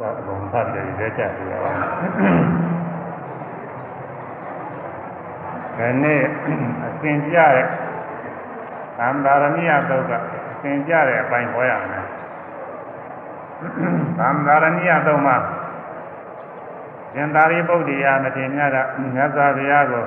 [0.00, 1.78] သာအကုန်ဖတ်ပြီးရဲကြပြရအောင်။
[5.76, 6.22] ဒီနေ့
[6.86, 7.66] အစဉ်ကြတဲ့
[8.98, 10.12] သံသာရဏိယသုတ်က
[10.50, 12.06] အစဉ်ကြတဲ့အပိုင်းဟောရမယ်။
[14.18, 15.36] သံသာရဏိယသုတ်မှာ
[17.14, 18.76] ရှင်သာရိပုတ္တရာမထေရမြတ်က
[19.14, 20.06] မြတ်စွာဘုရားကို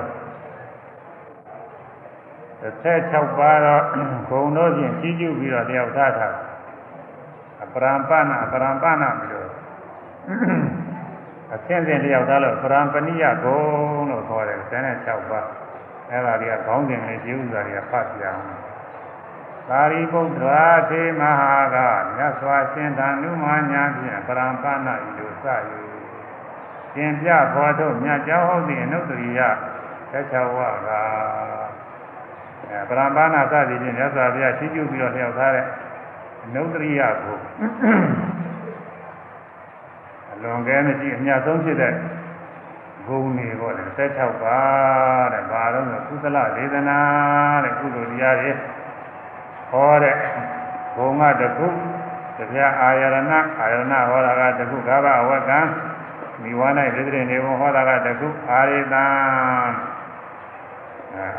[2.62, 3.82] 16ပါးတော့
[4.30, 6.34] ဂုံတို့ဖြင့်ကြီးကျူးပြီးတော့တယောက်ထားထား
[7.62, 9.43] အပရံပနာအပရံပနာပြီးတော့
[11.54, 13.60] အဆင့်ဆင့်တယောက်သားလို့ပရံပဏိယဂုံ
[14.10, 15.48] လို့ခေါ်တယ်16ပါး
[16.10, 18.42] အဲ့ဒါတွေကခေါင်းစဉ်လေးကျူးစာတွေကဖတ်ပြအောင်
[19.68, 21.76] သာရိပုတ္တရာသေမဟာက
[22.16, 25.44] မြတ်စွာရှင်သာနုမာညာဖြင့်ပရံပနာဤလိုစ၍
[26.94, 29.40] သင်ပြဘောထုတ်မြတ်ကျောင်းဟုတ်သည့်အနုတ္တရိယ
[30.12, 30.90] 16ဝါက
[32.70, 35.66] အဲပရံပနာစသည်ဖြင့်မြတ်စွာဘုရားရှိကျူးပြီးတော့လျှောက်ထားတဲ့
[36.44, 37.38] အနုတ္တရိယကို
[38.63, 38.63] အ
[40.44, 41.94] လွန်ကဲမရှိအမြတ်ဆုံးဖြစ်တဲ့
[43.06, 46.98] ဂုဏ်တွေပေါ့လေ16ပါးတဲ့ဘာလို့လဲကုသလဒေသနာ
[47.64, 48.50] တဲ့ကုသိုလ်တရားတွေ
[49.70, 50.16] ဟောတဲ့
[50.96, 51.66] ဘုံကတခု
[52.38, 53.16] တရားအာယရဏ
[53.58, 55.60] အာယရဏဟောတာကတခုကဗ္ဗအဝကံ
[56.42, 59.04] မိဝါ၌ပြည့်တဲ့နေဘုံဟောတာကတခုအာရိတံ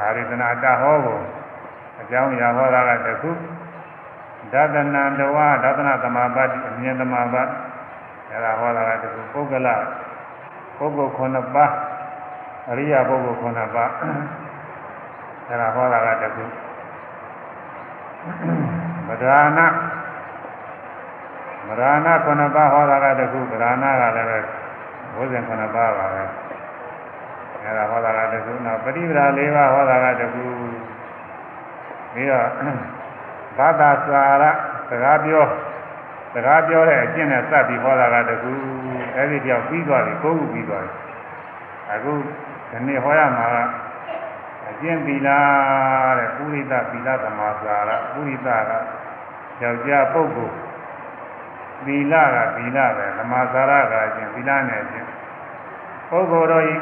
[0.02, 1.20] အာရိတနာတဟောကို
[2.02, 3.30] အကြောင်းအရာဟောတာကတခု
[4.54, 7.50] ဒသနံတဝါဒသနသမာပတ်အမြင်သမာပတ်
[8.36, 9.68] အဲဒါဟောတာကတခုပုဂ္ဂလ
[10.78, 11.72] ပုဂ္ဂိုလ်9ပါး
[12.70, 13.92] အရိယာပုဂ္ဂိုလ်9ပါး
[15.50, 16.44] အဲဒါဟောတာကတခု
[19.08, 19.60] မဒါန
[21.68, 24.40] မဒါန9ပါးဟောတာကတခုဗဒါနကလည်းပဲ
[25.16, 26.24] ဘုဇင်9ပါးပါပဲ
[27.64, 30.44] အဲဒါဟောတာကတခုနောက်ပရိပဒါ၄ပါးဟောတာကတခု
[32.14, 32.48] ပြီးတော့
[33.58, 34.44] ဘာသာစာရ
[34.90, 35.46] စကားပြော
[36.36, 38.52] စကားပြောတဲ့အကျင့်နဲ့စပ်ပြီးဟောတာကတခု
[39.16, 40.92] အဲဒီတယောက်ပြီးသွားပြီကိုယ်ခုပြီးသွားပြီ
[41.94, 42.12] အခု
[42.72, 43.58] ဒီနေ့ဟောရမှာက
[44.70, 45.30] အကျင့်သီလ
[46.18, 48.72] တဲ့ပုရိသသီလသမာစာရပုရိသက
[49.62, 50.56] ယောက်ျားပုဂ္ဂိုလ်
[51.86, 55.08] သီလကသီလပဲသမာစာရကအကျင့်သီလနဲ့အကျင့်
[56.10, 56.74] ပုဂ္ဂိုလ်တော်ဤ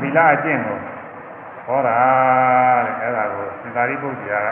[0.00, 0.78] သီလအကျင့်ကို
[1.66, 1.96] ဟောတာ
[2.86, 4.48] တဲ့အဲဒါကိုသင်္သာရိပုတ္တရာက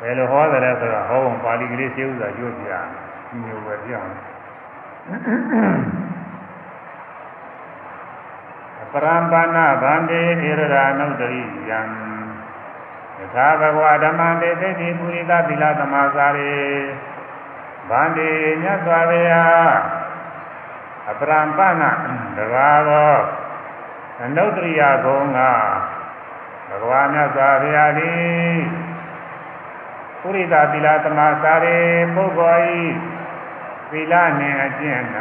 [0.00, 2.70] ဘယ်လိုဟောတယ်လဲဆိုတော့ဟောပုံပါဠိကလေးရှင်းဥစွာကြိုးပြ
[3.28, 4.12] ဒီမျိုးပဲပြအောင်
[8.92, 11.80] ပရံပါဏဗန္တိဣရရာနုတ္တရိယံ
[13.18, 16.60] ယထာဘဂဝဓမ္မံတေသိတိပုရိသသီလသမာစာရေ
[17.88, 18.30] ဗန္တိ
[18.62, 19.70] မြတ်စွာဘုရား
[21.10, 21.82] အပရံပဏ
[22.36, 23.14] တဘာသော
[24.24, 25.38] အနုတ္တရိယဂုံက
[26.68, 28.89] ဘဂဝါမြတ်စွာဘုရားသည်
[30.20, 31.78] ပုရိသသီလသမာစာရေ
[32.14, 32.82] ပုဂ္ဂိုလ်ဤ
[33.90, 35.02] သီလနှင့်အကျင့်၌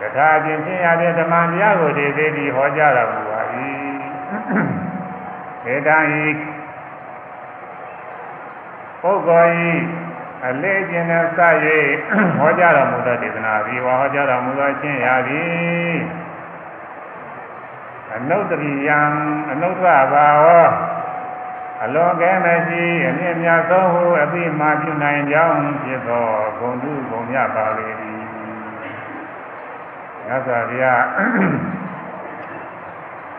[0.00, 3.40] တခါချင်းချင်းရတဲ့ဓမ္မတရားကိုဒီသေးဒီဟောကြားတော်မူပါ၏
[5.72, 6.24] ဧတံဤ
[9.02, 9.72] ပုဂ္ဂိုလ်ဤ
[10.48, 11.38] အလေးကျင်နဲ့စ၍
[12.38, 15.96] ဟောကြားတော်မူသောဒေသနာပြီးဟောကြားတော်မူသောချင်းရာသည်
[18.16, 19.00] အနုတ္တရိယံ
[19.52, 20.46] အနုတ္တဘာဝ
[21.84, 26.26] အလွန်ကဲမရှိအမြင့်မြတ်ဆုံးဟုအသိမှပြုနိုင်ကြောင်းဖြစ်သော
[26.58, 28.22] ဂုဏ်တုဂုဏ်မြတ်ပါလေသည်
[30.26, 31.04] မြတ်စွာဘုရား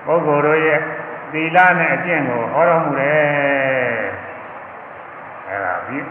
[0.06, 0.80] ပုဂ္ဂိုလ်တို့ရဲ့
[1.32, 3.18] သီလနဲ့အကျင့်ကိုဟောတော်မူတယ်
[5.48, 6.04] အဲဒါပြီး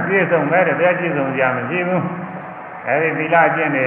[0.00, 2.04] အပြည့်စုံပဲတဲ့တရားပြည့်စုံကြမရှိဘူး
[2.86, 3.86] အဲဒီသီလအကျင့်တွေ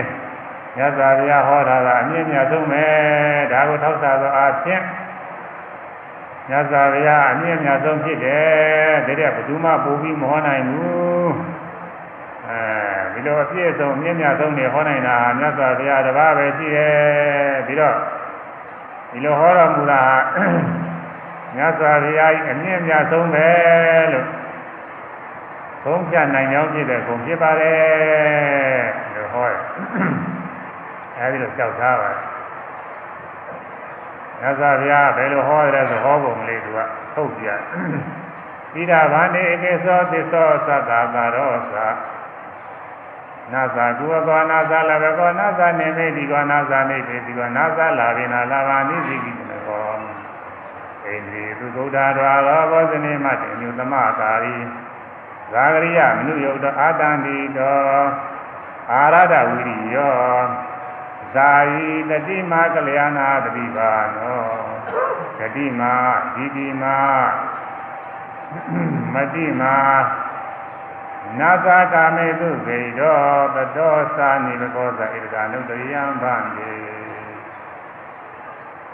[0.77, 2.85] မြတ်စွာဘုရားဟောတာကအမြင့်မြတ်ဆုံးပဲ
[3.51, 4.83] ဒါကိုထောက်ဆသောအားဖြင့်
[6.49, 11.33] မြတ်စွာဘုရားအမြင့်မြတ်ဆုံးဖြစ်တယ်ဒါတဲ့ဘယ်သူမှပို့ပြီးမဟောနိုင်ဘူး
[12.47, 12.59] အဲ
[13.13, 16.95] ဒီလိုအပြည့်စုံမြင့်မြတ်ဆုံးနေဟောနိုင်တာမြတ်စွာဘုရားတပါးပဲရှိတယ်
[17.67, 17.95] ပြီးတော့
[19.11, 20.03] ဒီလိုဟောတော်မူတာ
[21.55, 23.47] မြတ်စွာဘုရားအမြင့်မြတ်ဆုံးပဲ
[24.13, 24.27] လို့
[25.83, 28.83] သုံးဖြတ်နိုင်ကြောင်းဖြစ်တဲ့ဂုဏ်ဖြစ်ပါတယ်
[29.15, 29.61] လို့ဟောတယ်
[31.17, 32.34] အဲဒီလိုကြောက်ထားပါတယ်
[34.41, 36.79] မြတ်စွာဘုရားဘယ်လိုဟောရဲဆိုဟောပုံလေးသူက
[37.13, 37.55] ထုတ်ပြဣ
[38.91, 41.87] ဒဗန္တိဧကေသောသစ္သောသတ္တာသာရောသာ
[43.53, 54.55] နာသာကုဝကောနာသာလဘကောနာသာနေမေဒီကောနာသာနေပေဒီကောနာသာလာဘိနာလာဘာနိစီကိတကောဣန္ဒြေသူသုဒ္ဓတော်ရောဘောဇနေမတေညုသမကာရီ
[55.51, 58.07] ဇာဂရိယမနုယုတ်တော်အာတန္တိတော်
[58.91, 60.15] အာရဒဝိရိယော
[61.33, 64.45] ဇာယီတတိမာကလျာဏတတိပါနော
[65.39, 65.93] တတိမာ
[66.35, 66.97] ဒီတိမာ
[69.13, 69.75] မတိမာ
[71.39, 73.19] နာသာကာမေတုဂိတော
[73.55, 76.71] တတောသာနိဘကောသဣဒကာနုတရိယံဗန္တိ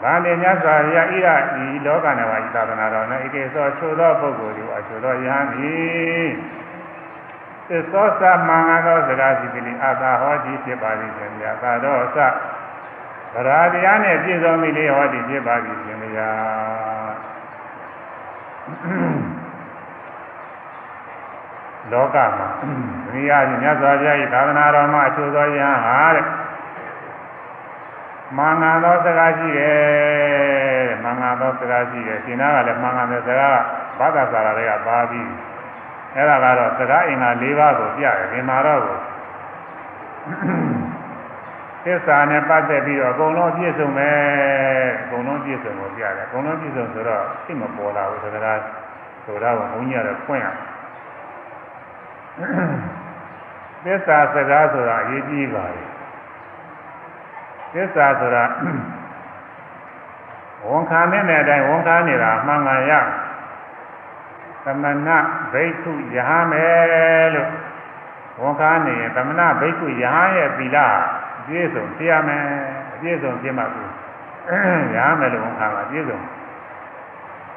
[0.02, 1.28] ဗန္တိမြတ်စွာဘုရားဣရ
[1.66, 6.28] ဤလောကနဲ့ဝါဤသာသနာတော်၌ဧကေသောချိုသောပုဂ္ဂိုလ်တို့အချိုသောယဟန်သည်
[7.72, 12.18] သစ္သောသမင်္ဂသောစကားစီကလေးအာသာဟောတိဖြစ်ပါသည်ရှင်ဗျာသာတော်သ
[13.34, 16.32] ဗရာတရားနဲ့ပြည့်စုံပြီလေဟောတိဖြစ်ပါသည်ရှင်ဗျာ
[21.92, 23.32] လောကမှာဒုတိယ
[23.62, 26.26] မြတ်စွာဘုရား၏သာသနာတော်မှာအချိုသောယဟန်ဟာတဲ့
[28.38, 33.60] မင်္ဂလာသောစကားရှိတယ်တဲ့မင်္ဂလာသောစကားရှိတယ်ရှင်နာကလည်းမင်္ဂလာတဲ့စကား
[34.00, 35.51] ဘာသာစာရာတွေကပါပြီး
[36.16, 38.98] အဲ့ဒါကတော့စကားအင်္ဂါ၄ပါးကိုပြတယ်ဒီမှာတော့ကို
[41.86, 44.20] သစ္စာနဲ့ပတ်သက်ပြီးတော့အကုန်လုံးပြည့်စုံမယ်
[45.02, 48.60] အကုန်လုံးပြည့်စုံကိုပြတယ်အကုန်လုံးပြည့်စုံဆိုတော့သိမပေါ်လာဘူးစကား
[49.26, 50.48] ဆိုတော့ဘုန်းကြီးကတော့ဖွင့်ရ
[53.84, 55.84] သစ္စာစကားဆိုတာအရေးကြီးပါလေ
[57.74, 58.44] သစ္စာဆိုတာ
[60.68, 62.92] ဝန်ခံတဲ့အတိုင်းဝန်ခံနေတာမှန်ကန်ရ
[64.66, 65.10] သမဏ
[65.54, 67.50] ဘိက္ခုယဟမယ်လို့
[68.42, 70.78] ဝန်ခံနေရင်သမဏဘိက္ခုယဟရဲ့သီလ
[71.40, 72.44] အပြည့်စုံဖြစ်ရမယ်
[72.94, 76.20] အပြည့်စုံဖြစ်မှကိုယဟမယ်လို့ဝန်ခံတာအပြည့်စုံ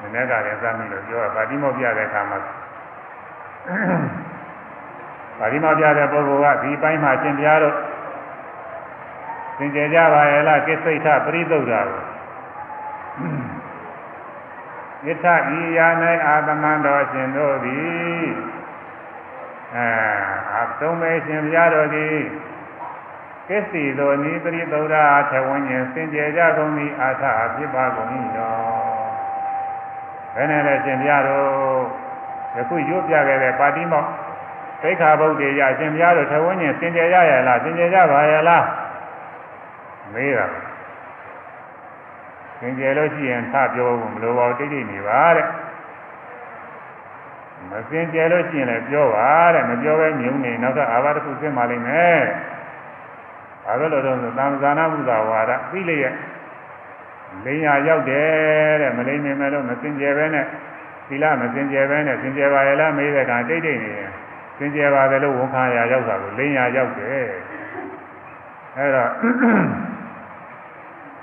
[0.01, 2.39] မနေ့ကလည်းစမ်းပြီးလို့ပြောတာပါတိမောပြတဲ့အခါမှာ
[5.39, 7.77] ပါဠိမောပြတဲ့ပုဂ္ဂိုလ်ကဒီပိုင်းမှာရှင်ပြားတို့
[9.59, 12.03] သင်ကြကြပါရဲ့လားကိစိတ်ထပရိသုဒ္ဓါကို
[15.07, 15.27] ယထ
[15.59, 15.87] ဤယာ၌
[16.27, 18.27] အာသမန္တော်ရှင်တို့သည်
[19.77, 19.89] အဲ
[20.55, 22.19] အသုံးမဲရှင်ပြားတို့သည်
[23.49, 29.05] ကိစီသောနိပရိသုဒ္ဓါထေဝဉ္ဉ္စင်ကြကြကုန်သည်အာထအဖြစ်ပါကုန်၏တော်
[30.35, 31.49] ဘယ်နဲ့လဲရှင်ပြားတို့
[32.57, 34.05] ယခုရွတ်ပြခဲ့တဲ့ပါတိမော
[34.83, 38.65] သိက္ခာပုဒ်တွေရရှင်ဘုရားတို့ထဝင်းချင်းစင်ကြယ်ရရလားစင်ကြယ်ကြပါရဲ့လား
[40.13, 40.64] မေးတာစ
[42.69, 45.47] င်ကြယ်လို့ရှိရင်ထပြောဖို့မလိုပါဘူးတိတ်တိတ်နေပါတဲ့
[47.71, 52.23] မစင်ကြယ်လို့ရှိရင်လည်းပြောပါတဲ့မပြောဘဲမြုံနေနောက်ကအာဘတစ်ခုသိမှလိမ့်မယ်
[53.65, 56.15] ဘာလို့လဲတော့သံဃာနာဘုရားဝါဒသိလျက်
[57.45, 60.47] လိန်ရရောက်တယ်တဲ့မလိမ့်နေမယ်လို့မစင်ကြယ်ပဲနဲ့
[61.09, 64.11] သီလမစင်ကြယ်ပဲနဲ့စင်ကြယ်ပါရဲ့လားမေးတဲ့အခါတိတ်တိတ်နေတယ်
[64.59, 67.29] စင်ကြယ်ပါတယ်လို့ဝန်ခံရရောက်တာကိုလင်းရရောက်တယ်
[68.77, 69.11] အဲတော့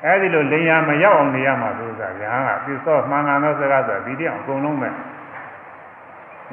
[0.05, 4.89] အဲဒီလိုလင်းရမရောက်အောင်နေရမှာဆိုတာရဟန်းကပြသောမှန်ကန်သောစကားဆိုတာဒီတည်းအောင်အကုန်လုံးပဲ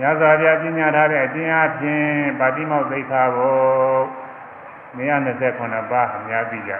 [0.01, 2.07] ညဇာပြပညာထားတဲ့အကျဉ်းအပြင်
[2.39, 3.51] ပါတိမောက်သိက္ခာဘု
[4.99, 6.73] 129ပါးအများသိကြ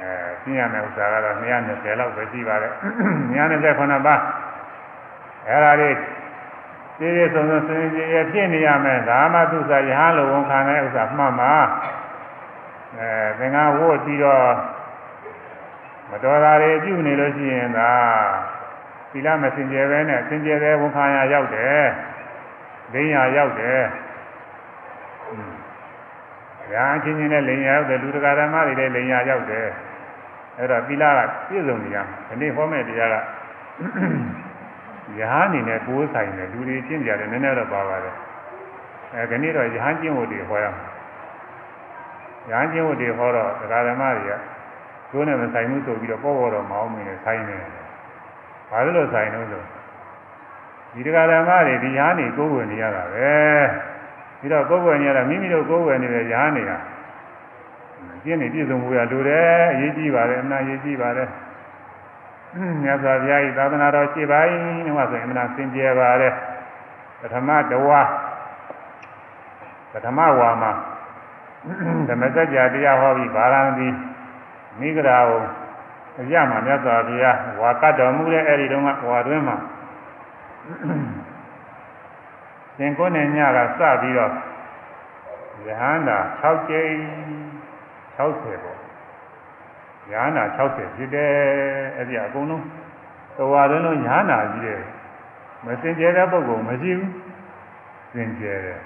[0.00, 0.12] အဲ
[0.42, 2.72] သိရမယ့်ဥစ္စာကတော့220လောက်ပဲရှိပါတယ်
[3.34, 4.20] 129ပါး
[5.46, 5.96] အဲ့ဒါလေး
[6.98, 11.52] ပြည့်ပြည့်စုံစုံစင်ကြယ်ဖြစ်နေရမယ်ဒါမှသူစားရဟန်းလိုဝန်ခံတဲ့ဥစ္စာမှတ်မှာ
[12.98, 13.08] အဲ
[13.38, 14.42] သင်္ကန်းဝတ်ပြီးတော့
[16.10, 17.90] မတော်တာတွေပြုနေလို့ရှိရင်သာ
[19.10, 21.84] သီလမစင်ကြယ်ပဲနဲ့စင်ကြယ်တဲ့ဝန်ခံရရောက်တယ်
[22.92, 23.80] ဒိညာရောက်တယ်
[26.72, 29.66] ရာအချင်းချင်းနဲ့လိန်ရရောက်တယ်လူတကာဓမ္မတွေလည်းလိန်ရရောက်တယ်
[30.58, 33.18] အဲ့တော့သီလကပြည့်စုံနေရမယ်ဒီနေ့ဟောမယ့်တရားကယ
[35.30, 38.14] ဟန်အနေနဲ့ကိုယ်ဆိုင်တယ်လူတွေကျင့်ကြတယ်နည်းနည်းတော့ပါပါတယ်
[39.14, 40.84] အဲဒီနေ့တော့ယဟန်ကျင့်ဝတ်တွေဟောရမှာ
[42.50, 44.40] ယဟန်ကျင့်ဝတ်တွေဟောတော့ဒကာဓမ္မတွေကကိုယ်
[45.28, 47.70] နဲ့မဆိုင်ဘူးဆိုပြီးတော့ပေါ်ပေါ်တော့မအောင်မင်းနဲ့ဆိုင်နေတယ်
[48.70, 49.62] ဘာလို့လို့ဆိုင်လို့ဆို
[50.94, 53.34] ဒီဒကာဓမ္မတွေဒီယဟန်တွေကိုယ်ဝင်နေရတာပဲ
[54.38, 56.72] ပြီးတော့ကိုယ်ဝင်နေရတာမိမိတို့ကိုယ်ဝင်နေတဲ့ယဟန်တွေက
[58.24, 61.28] ကျင့်နေပြည့်စုံမှုရလိုတယ်အရေးကြီးပါတယ်အမှန်အရေးကြီးပါတယ်
[62.82, 64.54] မြတ်စွာဘုရားဤသာသနာတော်ရှိပိုင်း
[64.86, 66.32] တော့ဆိုရင်အမှန်စင်ကြယ်ပါတယ်
[67.20, 68.02] ပထမတဝါ
[69.92, 70.72] ပထမဝါမှာ
[72.08, 73.88] ဓမ္မစကြာတရားဟောပြီးဗာရာဏသီ
[74.80, 75.40] မိဂရာကို
[76.20, 79.56] အရမှာမြတ်စွာဘုရားဝါကတ်တော်မူတဲ့အဲ့ဒီတုန်းကဝါတွင်းမှာ
[82.78, 84.32] သင်္ကိုးနဲ့ညကစပြီးတော့
[85.66, 86.92] ယဟန္တာ6ကြိမ်
[88.16, 88.86] 60ပေါ့
[90.10, 91.32] ညာနာ60ဖြစ်တယ်
[91.96, 92.64] အဲ့ဒီအကုန်လုံး
[93.36, 94.80] သဝါလုံးလုံးညာနာကြီးတယ်
[95.64, 97.12] မစင်ကြဲတဲ့ပုဂ္ဂိုလ်မရှိဘူး
[98.14, 98.80] စင်ကြဲတယ်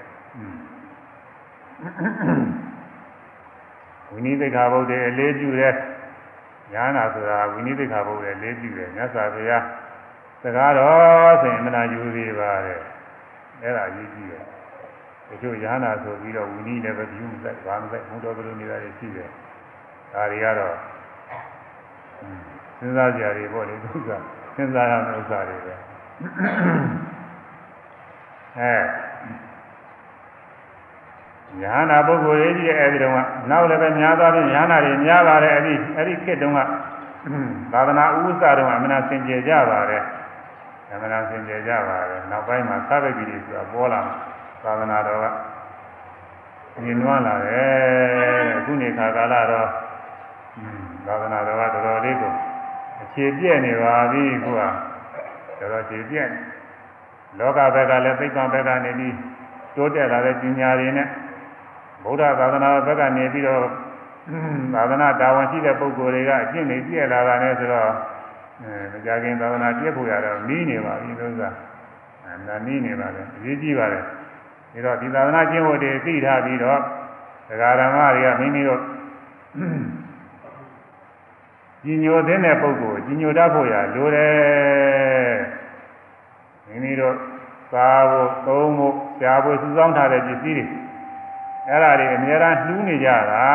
[4.11, 5.75] ဝိနည်းသိက္ခာပုဒ်တွေအလေးပြုတယ်
[6.73, 9.63] ညာနာဆိုတာဝိနည်းသိက္ခာပုဒ်တွေအလေးပြုတယ်မြတ်စွာဘုရား
[10.43, 12.79] စကားတော်ဆိုရင်မနာယူသေးပါတဲ့
[13.61, 14.43] အဲ့ဒါရေးကြည့်တယ်
[15.27, 19.29] တချို့ညာနာဆိုပြီးတော့ဝိနည်းလည်းပဲပြုမသက်ဘာမသက်ဘုံတော်ကလေးနေတာရှိတယ်
[20.13, 20.75] ဒါတွေကတော့
[22.77, 24.09] စဉ်းစားကြရပေါ့လေသူက
[24.55, 25.73] စဉ်းစားရမယ့်ဥစ္စာတွေပဲ
[28.59, 28.73] အဲ
[31.59, 36.59] ညာနာပုဂ္ဂိုလ်ကြီးရဲ့အဲဒီတုန်းကနောက်လည်းပဲများသွားပြီးညာနာတွေများပါတယ်အဲဒီအဲဒီခေတ်တုန်းက
[37.73, 40.03] သာသနာဥစ္စာတုန်းကအမှန်ဆင်ကြယ်ကြပါတယ်
[40.91, 44.01] အမှန်ဆင်ကြယ်ကြပါတယ်နောက်ပိုင်းမှာသဗ္ဗတိတွေဆိုတာပေါ်လာ
[44.63, 45.25] သာသနာတော်က
[46.85, 49.67] မြင်နွားလာတယ်အခုနေခါကာလတော့
[51.05, 52.33] သာသနာတော်ကတော်တော်လေးကို
[53.03, 54.75] အခြေပြည့်နေပါပြီခုကတော်
[55.71, 56.29] တော်အခြေပြည့်
[57.39, 59.15] လောကဘက်ကလည်းသိက္ခာဘက်ကနေပြီး
[59.75, 61.07] တိုးတက်လာတဲ့ပညာတွေနဲ့
[62.03, 63.59] ဗုဒ္ဓသာသနာဘက်ကနေပြီးတော့
[64.73, 67.89] သာသနာတာဝန်ရှိတဲ့ပုဂ္ဂိုလ်တွေကအကျင့်တွေပြည့်လာတာနဲ့ဆိုတော့
[68.61, 71.49] အဲမကြခင်သာသနာပြည့်ဖို့ရတော့နီးနေပါပြီလို့ဆိုတာ
[72.23, 76.79] အဲနာနီးနေပါလေအရေးကြီးပါလေဒါတော့ဒီသာသနာကျင့်ဝတ်တွေသိထားပြီးတော့
[77.49, 78.81] ဒကာဓမ္မတွေကမိမိတို့
[81.83, 85.35] ကြီးညိုတဲ့ပုဂ္ဂိုလ်ကြီးညိုတတ်ဖို့ရလိုတယ်
[86.67, 87.15] မိမိတို့
[87.71, 90.65] စားဖို့သုံးဖို့ရှားဖို့စုဆောင်းထားတဲ့ပစ္စည်းတွေ
[91.70, 93.46] အဲ့ဒါတွေအများအားနှူးနေကြတာ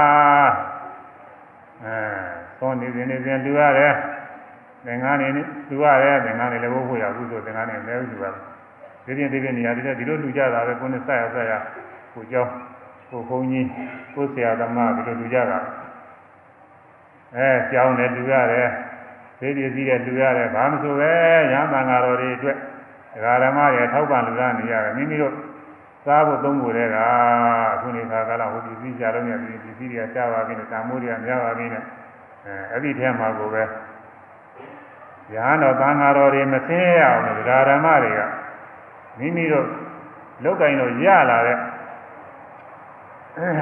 [1.84, 1.96] အဲ
[2.60, 3.94] သွန်နေစဉ်နေစဉ်လူရတယ်
[4.86, 8.36] သင်္ကန်းနေလူရတယ်သင်္ကန်းနေလည်းဘိုးဖို့ရကုသိုလ်သင်္ကန်းနေလည်းလူရတယ်
[9.06, 11.54] ဒီပြင်ဒီပြင်နေရာတွေဒီလိုလူကြတာပဲကိုယ်နဲ့ဆက်ရဆက်ရ
[12.14, 12.46] ကိုเจ้า
[13.10, 13.68] ကိုဘုန်းကြီး
[14.14, 15.60] ကိုဆရာသမားဒီလိုလူကြတာ
[17.36, 18.70] အဲကြောင်းလည်းလူရတယ်
[19.40, 21.12] သေပစ္စည်းလည်းလူရတယ်ဘာမှမဆိုပဲ
[21.54, 22.58] ရဟန်းတန်ဃာတော်တွေအတွက်
[23.14, 25.34] ဒကာဓမ္မတွေထောက်ပံ့လူရနေရတယ်မိမိတို့
[26.07, 26.97] စားဖို့သုံးဖို့တဲ့က
[27.73, 31.83] အခုနေခါကလာဟိုပစ္စည်းကြတော့မြတ်ဒီပစ္စည်းတွေကရှားပါပြီနဲ့တာမိုးတွေကများပါပြီနဲ့
[32.47, 33.63] အဲအဲ့ဒီထဲမှာကိုပဲ
[35.35, 38.21] ရဟန်းတော်သံဃာတော်တွေမဆင်းရအောင်ဒကာဓမ္မတွေက
[39.19, 39.67] မိမိတို့
[40.45, 41.59] လောက်ကင်တော့ရလာတဲ့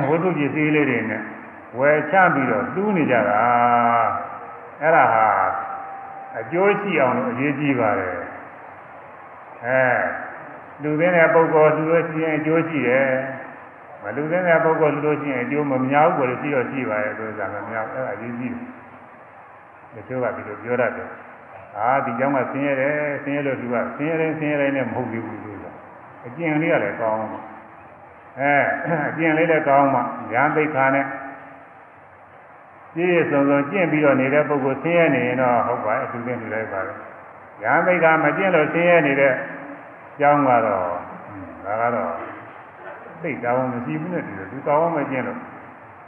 [0.08, 1.22] ဝိသုပစ္စည်းလေးတွေနဲ့
[1.78, 3.40] ဝယ်ချပြီးတော့တူးနေကြတာ
[4.80, 5.26] အဲ့ဒါဟာ
[6.38, 8.16] အကျိုးရှိအောင်လို့အရေးကြီးပါတယ်
[9.66, 9.82] အဲ
[10.82, 13.08] လူသင်းတဲ့ပုဂ္ဂိုလ်လူလို့ရှိရင်အကျိုးရှိတယ်
[14.02, 18.62] မလူသင်းတဲ့ပုဂ္ဂိုလ်လူလို့ရှိရင်အကျိုးမများဘူးလို့ရှိတော့ရှိပါရဲ့ဆိုတာမများအဲ့ဒါအရေးကြီးတယ်
[19.94, 21.08] တချို့ကဒီလိုပြောရတယ်
[21.78, 25.70] အာဒီကြောင့်မှဆင်းရဲတယ်ဆင်းရဲလို့သူကဆင်းရဲတယ်ဆင်းရဲတယ်နဲ့မဟုတ်ဘူးလို့ဆိုတာ
[26.26, 27.40] အကျင့်လေးကလည်းကောင်းမှာ
[28.40, 28.54] အဲ
[29.10, 30.02] အကျင့်လေးလည်းကောင်းမှာ
[30.32, 31.06] ဉာဏ်သိက္ခာနဲ့
[32.94, 36.92] ပြည့်စုံစုံကျင့်ပြီးတော့နေတဲ့ပုဂ္ဂိုလ်ဆင်းရဲနေရင်တော့ဟုတ်ပါရဲ့အတူတူနေလိုက်ပါပဲ
[37.62, 39.32] ဉာဏ်သိက္ခာမကျင့်လို့ဆင်းရဲနေတဲ့
[40.20, 40.86] ကျောင်းကတော့
[41.64, 42.12] ဒါကတော့
[43.22, 45.38] သိတာဝန်မရှိဘူးနဲ့တူတယ်သူကောင်းမကျင့်လို့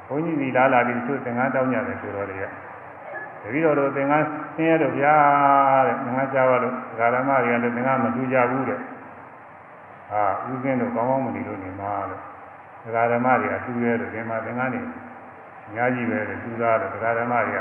[0.08, 2.44] ဘုန်းကြီးဒီလာလာပြီးသူသင်္ကန်းတောင်းကြတယ်ဆိုတော့လေတ
[3.52, 5.14] ပည့်တော်တို့သင်္ကန်းဆင်းရဲလို့ဗျာ
[5.86, 8.80] တဲ့သင်္ကန်းကြားပါလို့ဓမ္မတွေကလည်းသင်္ကန်းမတူကြဘူးတဲ့
[10.10, 12.22] ဟာဥစဉ်တို့ကောင်းကောင်းမနေလို့နေမှာလို့
[13.12, 14.80] ဓမ္မတွေအတူရဲလို့ဒီမှာသင်္ကန်းတွေ
[15.66, 17.60] အများကြီးပဲတူသားလို့ဓမ္မတွေက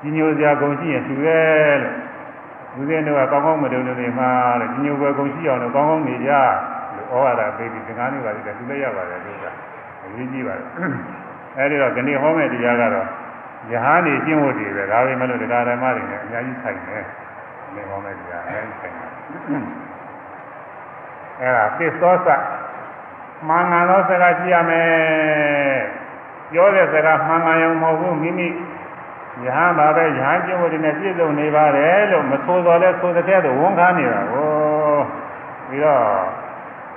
[0.00, 1.40] ကြီးညိုစရာကုန်ရှိရင်တူရဲ
[1.82, 1.94] လို့
[2.78, 6.30] ဦးဇင်းတို့ကကောင်းကောင်းမတုံလို့နေမှာတဲ့ညညွယ်ကုန်ရှိအောင်လို့ကောင်းကောင်းနေကြ
[6.96, 9.46] လို့ဩဝါဒပေးပြီးသင်္ကန်းတွေပါလိမ့်တယ်သူလည်းရပါတယ်လို့က
[10.04, 10.66] အရေးကြီးပါတယ်
[11.56, 13.06] အဲဒီတော့ခဏဟောမဲ့တရားကတော့
[13.70, 17.02] ယဟန်နေကျင့်ဝတ်တွေပဲဒါပေမဲ့လို့တရားဓမ္မတွေနဲ့အများကြီးဆိုင်တယ်
[17.74, 19.10] ဒီဟောမဲ့တရားအများကြီးဆိုင်တယ်
[21.40, 22.28] အဲဒါသစ္သောစ
[23.48, 25.80] မှန်ကန်သောစကားကြည့်ရမယ်
[26.50, 28.48] ပြောတဲ့စကားမှန်ကန်ရုံမဟုတ်ဘူးမိမိ
[29.42, 34.48] ယဟန်ပါပဲယဟန်ကျင့်ဝတ်တွေနဲ့ပြည့်စုံနေပါတယ်လို့မဆိုတော်လဲဆိုတဲ့တဲ့ဝန်ခံနေတာကို
[35.68, 36.02] ပြီးတော့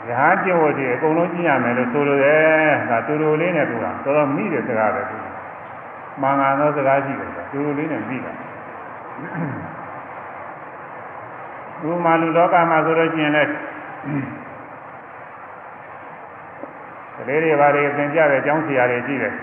[0.07, 5.17] ယဟန်ကျင့်ဝတ်တွေအကုန်လုံးကျင့်ရမယ်လို့ဆိုလိုတယ်ဒါတူတူလေးနဲ့တူတာတော်တော်မိတဲ့စကားပဲတူ
[6.21, 8.31] မှန်ကန်သောစကားရှိတယ်တူတူလေးနဲ့မိတာ
[11.81, 13.43] ဒီမှာလူလောကမှာဆိုလို့ကျင်လဲ
[17.15, 19.33] ကလေးတွေဘာတွေသင်ကြတဲ့အကြောင်းဆရာတွေရှိတယ်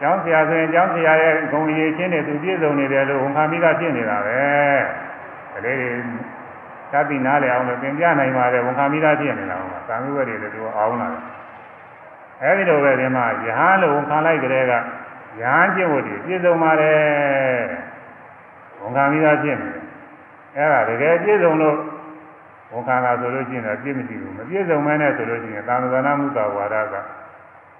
[0.00, 4.42] ကျောင်းဆရာဆိုရင်ကျောင်းဆရာရဲ့ဂုဏ်ရည်ချင်းတွေသူပြည့်စုံနေတယ်လို့ဝန်ခံပြီးသားဖြစ်နေတာပဲ
[5.52, 5.90] ကလေးတွေ
[6.92, 11.22] သတိနားလည်အောင်လို့သင်ပြနိုင်ပါတယ်ဝန်ခံပြီးသားဖြစ်နေတာဟုတ်လားသာမီးဝက်တွေလည်းသူအောင်လာတယ်
[12.42, 14.76] အဲဒီလိုပဲဒီမှာယဟန်လို့ဝန်ခံလိုက်ကြတဲ့ကယ
[15.40, 17.00] ဟန်ကျင့်ဖို့ဒီပြည့်စုံပါတယ်
[18.80, 19.84] ဝန်ခံပြီးသားဖြစ်နေတယ်
[20.56, 21.76] အဲဒါတကယ်ပြည့်စုံလို့
[22.72, 26.94] ဝန်ခံတာဆိုလို့ရှိရင်တော့ပြည့်မရှိဘူးမပြည့်စုံမဲနဲ့ဆိုလို့ရှိရင်သာမဏေမုသဝါဒက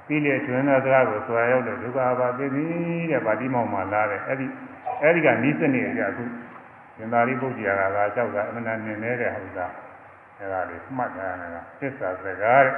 [0.06, 4.46] ပြီးလေကျွန်းသောစကားကိုဆွာရောက်တဲ့ဒုက္ခဘာသိသည်တဲ့ဗာတိမောင်မှာလာတဲ့အဲ့ဒီ
[5.02, 6.24] အဲ့ဒီကနီးစနစ်ကြအခု
[6.96, 9.72] သင်္သာရိပုတ္တရာကသာလျှောက်တာအမှန်တန်နေနေတဲ့ဟုတ်သား
[10.38, 12.74] အဲ့ဒါလေးမှတ်ထားတာကသစ္စာစကားတဲ့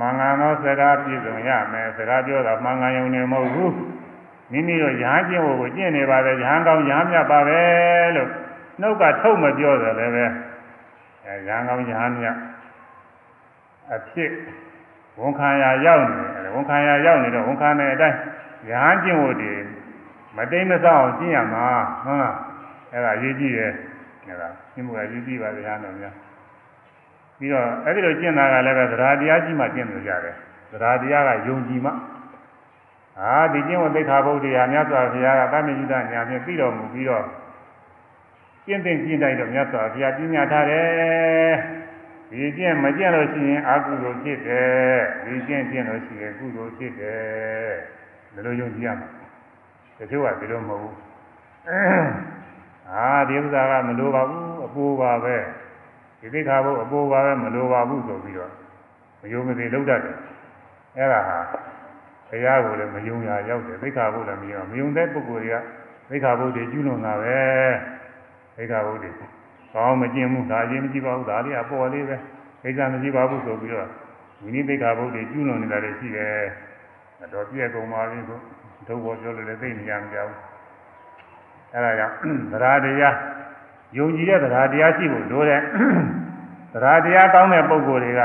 [0.00, 3.74] မင်္ဂန်သောစကားပြည့်စုံရမယ်စကားပြောတာမင်္ဂန်ယုံနေမဟုတ်ဘူး
[4.52, 7.60] မိမိတို့ရဟန်းကျင့်ဖို့ကိုကျင့်နေပါပဲရဟန်းကောင်းရဟန်းမြတ်ပါပဲ
[8.16, 8.30] လို့
[8.80, 10.24] နှုတ်ကထုတ်မပြောတယ်လည်းပဲ
[11.26, 12.36] အဲရဟန်းကောင်းရဟန်းမြတ်
[13.94, 14.30] အဖြစ်
[15.20, 18.18] ဝန်ခံရရောက်နေတယ်ဝန်ခံရရောက်နေတော့ဝန်ခံတဲ့အတိုင်း
[18.68, 19.52] ရဟန်းကျင့်ဖို့ဒီ
[20.36, 21.66] မတိမ်မဆောက်အောင်ကျင့်ရမှာ
[22.04, 22.36] ဟုတ်လား
[22.92, 23.72] အဲ့ဒါရေးကြည့်ရဲ့
[24.26, 26.14] အဲ့ဒါကျင့်ဖို့ကရေးကြည့်ပါဗျာတော်များ
[27.38, 30.36] ပြီးတော့အဲ့ဒီလိုကျင့်တာကလည်းပဲသဒ္ဓါတရားကြီးမှကျင့်လို့ရတယ်
[30.70, 31.90] သရာတရားကယုံကြည်မှ
[33.20, 37.24] အာဒီကျင့်ဝတ်သိက္ခာပုဒ်တရားမြတ်စွာဘုရားကတမေယုဒညာဖြင့်ပြီးတော်မူပြီးတော့
[38.66, 41.52] ကျင့်သိကျင့်တိုင်းတော့မြတ်စွာဘုရားပြညာထားတယ်
[42.32, 47.72] ဒီကျင့်မကျင့်လို့ရှိရင်အကုသိုလ်ဖြစ်တယ်ဒီကျင့်ကျင့်လို့ရှိရင်ကုသိုလ်ဖြစ်တယ်
[48.34, 49.08] ဘယ်လိုယုံကြည်ရမလဲ
[49.98, 50.96] တချို့ကဒီလိုမဟုတ်ဘူး
[52.90, 55.36] အာဒီဥစ္စာကမလိုပါဘူးအပူပါပဲ
[56.20, 58.52] ဒီသိက္ခာပုဒ်အပူပါပဲမလိုပါဘူးဆိုပြီးတော့
[59.20, 60.16] မယုံမသိလောက်တတ်တယ်
[60.96, 61.38] အဲ့ဒါဟာ
[62.28, 65.56] ဘုရားကိုလည်းမယုံရရောက်တယ်သိက္ခာပုဒ်လည်းမယုံမယုံတဲ့ပုဂ္ဂိုလ်တွေက
[66.08, 67.38] သိက္ခာပုဒ်တွေကျူးလွန်တာပဲ
[68.56, 69.10] သိက္ခာပုဒ်တွေ
[69.74, 72.16] ကောင်းမကျင့်မှုဒါချင်းမကြည့်ပါဘူးဒါလေးအပေါ်လေးပဲ
[72.62, 73.88] သိက္ခာမကြည့်ပါဘူးဆိုပြီးတော့
[74.42, 76.32] ဝိနည်းသိက္ခာပုဒ်တွေကျူးလွန်နေတာတွေရှိတယ်
[77.32, 78.38] တော့ပြည့်ကုန်ပါပြီဆို
[78.86, 80.38] ဒုဘောပြောလို့လည်းသိနေကြမကြဘူး
[81.74, 82.14] အဲဒါကြောင့်
[82.52, 83.16] သရာတရား
[83.96, 85.60] ယုံကြည်တဲ့သရာတရားရှိဖို့လိုတဲ့
[86.72, 88.20] သရာတရားကောင်းတဲ့ပုဂ္ဂိုလ်တွေက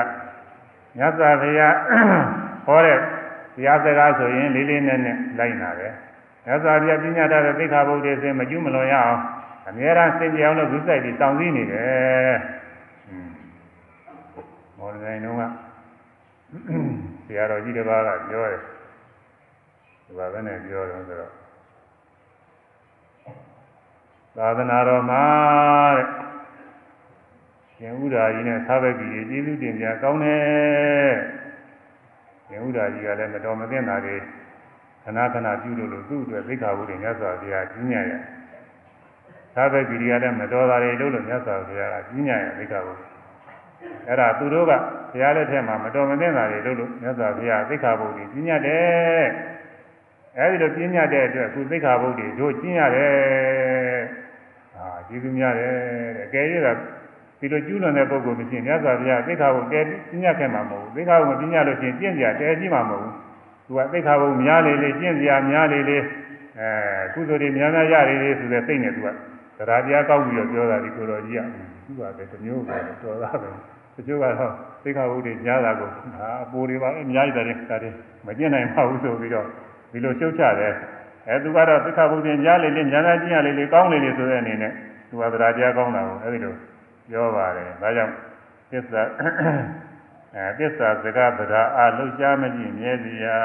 [0.98, 1.76] မြတ်စွာဘုရား
[2.66, 2.98] ဟောတဲ့
[3.56, 5.94] တရားစကားဆိုရင်လေးလေးနက်နက်လိုက်နာတယ်
[6.46, 9.20] မြတ်စွာဘုရားပြညာထားတဲ့သိက္ခာပုဒ်တွေဆိုမကျူးမလွန်ရအောင်
[9.68, 12.36] အများအားစင်ကြအောင်လို့သူစိုက်ပြီးတောင်းစည်းနေတယ်။
[14.78, 15.44] မော်လမြိုင်တုန်းက
[17.26, 18.62] ဆရာတော်ကြီးတစ်ပါးကပြောတယ်
[20.06, 21.32] ဒီပါပဲနဲ့ပြောတယ်ဆိုတော့
[24.38, 25.24] သာသနာတော်မှာ
[25.98, 26.08] တဲ့
[27.76, 31.14] ရှင်ဥဒ္ဓါကြီးနဲ့သာဝတိကြီးကျေးဇူးတင်ကြကောင်းတယ်
[32.48, 34.16] ရှင်ဥဒ္ဓါကြီးကလည်းမတော်မသင့်တာတွေ
[35.04, 38.14] ခဏခဏပြုလို့လို့သူ့အတွက်သိက္ခာပုဒ်တွေမြတ်စွာဘုရားကြီးညံ့ရ
[39.58, 43.00] သာဝတိကြီးကလည်းမတော်တာတွေလို့လို့မြတ်စွာဘုရားကကြီးညံ့ရသိက္ခာပုဒ်
[44.08, 44.72] အဲ့ဒါသူတို့က
[45.12, 49.28] ဘုရားလက်ထက်မှာမတော်မသင့်တာတွေလို့လို့မြတ်စွာဘုရားသိက္ခာပုဒ်တွေကြီးညံ့တယ်
[50.38, 54.00] အဲဒီလိုပြင်းညတ်တဲ့အတွက်အခုသိက္ခာပုဒ်တွေတို့ကျင့်ရတယ်။
[54.78, 55.72] အာကျေးဇူးများတယ်
[56.16, 56.68] တဲ့အကယ်၍က
[57.40, 63.14] ဒီလိုကျူးလွန်တဲ့ပုဂ္ဂိုလ်မရှိရင်မြတ်စွာဘုရားသိက္ခာပုဒ်တဲပြင်းညတ်ခဲ့မှာမဟုတ်ဘူး။သိက္ခာပုဒ်မပြင်းညတ်လို့ရှိရင်ကျင့်ကြတဲကြီးမှာမဟုတ်ဘူး။
[63.66, 65.98] သူကသိက္ခာပုဒ်များလေလေကျင့်ကြများလေလေ
[66.60, 66.70] အဲ
[67.14, 69.10] ကုသိုလ်တွေများများရလေလေဆိုတဲ့စိတ်နဲ့သူက
[69.58, 71.42] သရာတရားကောက်ပြီးတော့ပြောတာဒီကိုတော်ကြီးက
[71.86, 73.50] သူကပဲတစ်မျိုးပဲတော်တာပဲ။
[73.98, 74.52] တချို့ကတော့
[74.84, 77.90] သိက္ခာပုဒ်တွေကြားတာကိုအာအပူတွေပါအများကြီးတယ်ဒါတွေ
[78.26, 79.46] မကျင့်နိုင်ပါဘူးဆိုပြီးတော့
[79.92, 80.74] ဒီလိုရှုပ်ချတယ်
[81.28, 84.72] အဲသူကတော့သိက္ခာပုဒ်တင်ကြားလေလေညာနာကျင့်ရလေလေကောင်းလေလေဆိုတဲ့အနေနဲ့
[85.10, 86.54] သူကသရာတရားကောင်းတာကိုအဲဒီလို
[87.10, 88.14] ပြောပါတယ်ဒါကြောင့်
[88.72, 89.02] သစ္စာ
[90.36, 93.38] အဲသစ္စာစကားဗဒာအာလှုပ်ရှားမကြည့်မြဲစီရာ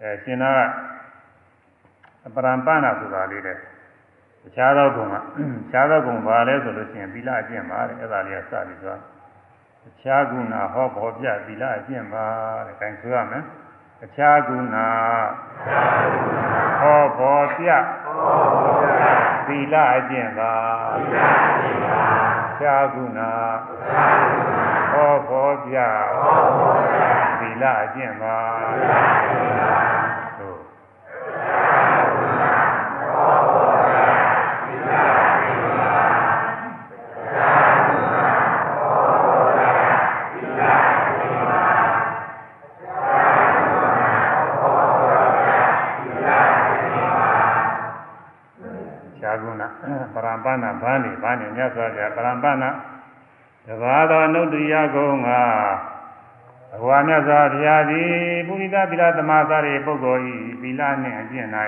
[0.00, 0.52] အဲရှင်နာ
[2.22, 3.56] ကပရံပနာဆိုတာလေးတဲ့
[4.42, 5.18] တခြားသောဂုံကတ
[5.70, 9.00] ခြားသောဂုံဘာလဲဆိုလို့ရှိရင်သီလအကျင့်ပါတဲ့အဲ့ဒါလေးကစပြီးသွား
[9.84, 12.26] တခြားဂုဏဟောဘောပြသီလအကျင့်ပါ
[12.66, 13.44] တဲ့အဲဒါဆိုရမယ်
[14.04, 14.76] အခြားကုဏ
[16.80, 17.68] ဟောဘောပြ
[19.46, 20.52] သီလအကျင့်ပါ
[22.48, 23.20] အခြားကုဏ
[24.92, 25.76] ဟောဘောပြ
[27.40, 28.36] သီလအကျင့်ပါ
[50.50, 52.70] ပရံပနာဘာနေဘာနေမြတ်စွာဘုရားပရံပနာ
[53.66, 55.28] တဘာသောနုတ္တိယကုံက
[56.80, 58.10] ဘဝမြတ်စွာဘုရားသည်
[58.46, 61.48] ပုရိသသီလသမာသရေပုဂ္ဂိုလ်ဤသီလနှင့်အကျင့်၌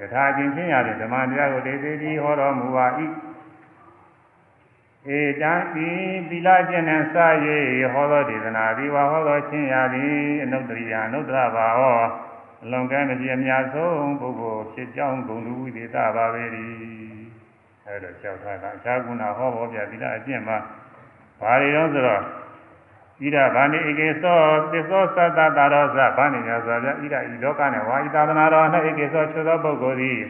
[0.00, 2.86] ယထာချင်းချင်းရတဲ့ဓမ္မတရားကိုတေသေးသည်ဟောတော်မူပါ၏
[5.16, 5.54] ဧတံ
[5.86, 5.88] ဤ
[6.30, 7.16] သီလကျင့်နှင့်စ၍
[7.92, 12.00] ဟောသောဒေသနာသည်ဝါဟောသောချင်းရသည်အနုတ္တိယအနုတ္တရဘာဟော
[12.62, 16.44] အလွန်ကဲမပြည့်အများဆုံးပုဂ္ဂိုလ်ဖြစ်ကြောင်းဂုဏ်လူဝိသေသပါပေ၏
[17.86, 20.56] အဲလိုလျှောက်ထားတာအခြားကုဏဟောဘောပြသီလအကျင့်မှာ
[21.40, 24.38] ဘာတွေရောဆိုတော့ဣဒဗာနိဧကေသော
[24.72, 30.20] သစ္သောသတ္တတာရောဇဗာနိညာဆိုပြဣဒဤလောကနဲ့ဝါဤသာသနာတော်၌ဧကေသောချွသောပုဂ္ဂိုလ်သည်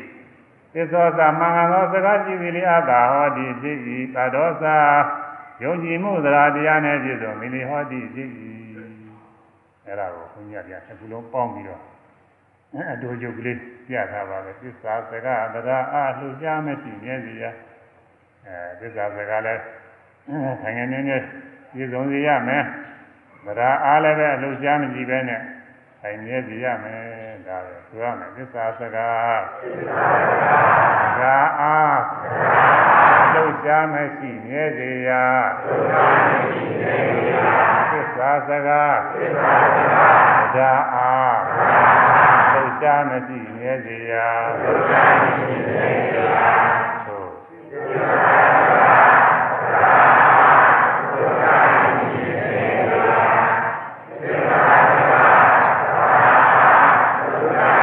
[0.74, 3.78] သစ္သောသမင်္ဂသောစကားရှိသည်လေအတာဟောတိဖြစ်၏
[4.14, 4.76] တာဒောသာ
[5.62, 8.28] ယုံကြည်မှုသရာတရားနဲ့ပြည့်စုံမိလီဟောတိဖြစ်၏
[9.86, 11.82] အဲဒါကိုဘုန်းကြီးကပြန်အခုလုံးပေါင်းပြီးတော့
[12.74, 17.44] အတူတူကလေးပြထားပါပဲသစ္စာစကားတရားအလှရှားမရှိမြဲစီရ
[18.46, 19.62] အဲသစ္စာစကားလည်း
[20.62, 21.16] ခိုင်ငယ်နေနေ
[21.74, 22.64] ပြည်စုံစီရမယ်
[23.44, 25.40] တရားအားလည်းပဲအလှရှားမရှိပဲနဲ့
[26.00, 27.02] ခိုင်မြဲစီရမယ်
[27.46, 30.08] ဒါပဲဆိုရမယ်သစ္စာစကားသစ္စာ
[31.04, 31.98] စကားအား
[33.34, 35.10] လှရှားမရှိမြဲစီရ
[35.64, 37.34] လှရှားမရှိမြဲစီရ
[37.90, 40.22] သစ္စာစကားသစ္စာစကား
[40.54, 42.01] တရားအား
[42.82, 44.26] ရှားမရှိမြဲစေရာ
[44.60, 46.50] သုဒ္ဓမရှိမြဲစေရာ
[47.06, 47.30] သို့
[47.70, 53.22] သုဒ္ဓမရှိမြဲစေရာ
[54.10, 54.18] သု
[57.40, 57.82] ဒ္ဓ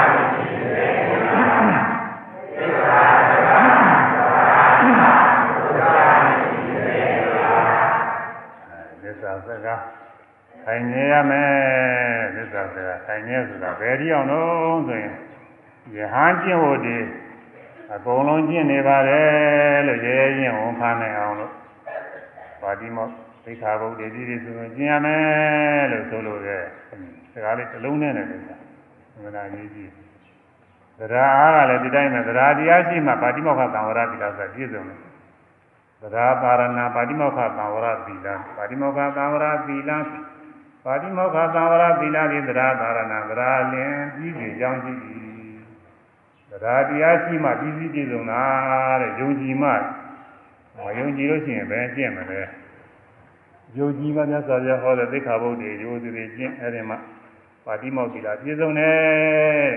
[13.79, 15.15] ဘယ်ဒီအောင်တော့ဆိုရင်
[15.95, 16.97] ယဟန်ကျင့်ဖို့ဒီ
[17.93, 21.53] အကုန်လုံးကျင့်နေပါတယ်လို့ရဲရဲချင်းဝန်ခံနိုင်အောင်လို့
[22.61, 23.07] ပါတိမော
[23.43, 26.57] သိခါဘုဒ္ဓဒီဒီဆိုရင်ကျင့်ရမယ်လို့ဆိုလို့ရဲ
[27.33, 28.57] စကားလေးတစ်လုံးနဲ့လည်းပြောတာ
[29.23, 29.91] မနာကြီးကြီး
[30.99, 34.99] သရအားကလည်းဒီတိုင်းပဲသရတရားရှိမှပါတိမောခသံဝရတိလားဆိုပြည့်စုံတယ်
[36.01, 40.03] သရပါရဏပါတိမောခသံဝရတိလားပါတိမောခသံဝရတိလား
[40.83, 43.41] ပါတိမောခသံဝရတိလားဒီသရပါရဏသရ
[43.73, 45.13] လင်ပြီးပြီကြောင်းရှိပြီ
[46.49, 48.41] သရတရားရှိမှပြီးပြီးပြည့်စုံတာ
[49.01, 49.69] တဲ့ယုံကြည်မှ
[50.75, 52.41] မယုံကြည်လို့ရှိရင်ဘယ်ကျင့်မလဲ
[53.77, 56.97] ယုံကြည်မှမြတ်စွာဘုရားဟောတဲ့သိက္ခာပုဒ်တွေရိုးသူတွေကျင့်အဲ့ဒီမှာ
[57.65, 59.69] ပါတိမောတိလားပြည့်စုံတယ်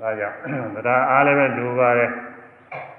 [0.00, 0.36] ဒါကြောင့်
[0.76, 2.10] တရားအားလည်းပဲလိုပါတယ်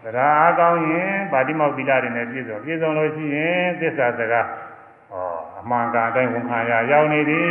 [0.03, 4.60] တရားအားကောင်းရင်ပါတိမောတိလားတွေနဲ့ပြည့်စုံပြည့်စုံလို့ရှိရင်သစ္စာစကားဟော
[5.61, 7.47] အမှန်ကန်အတိုင်းဝန်ခံရရောက်နေသည်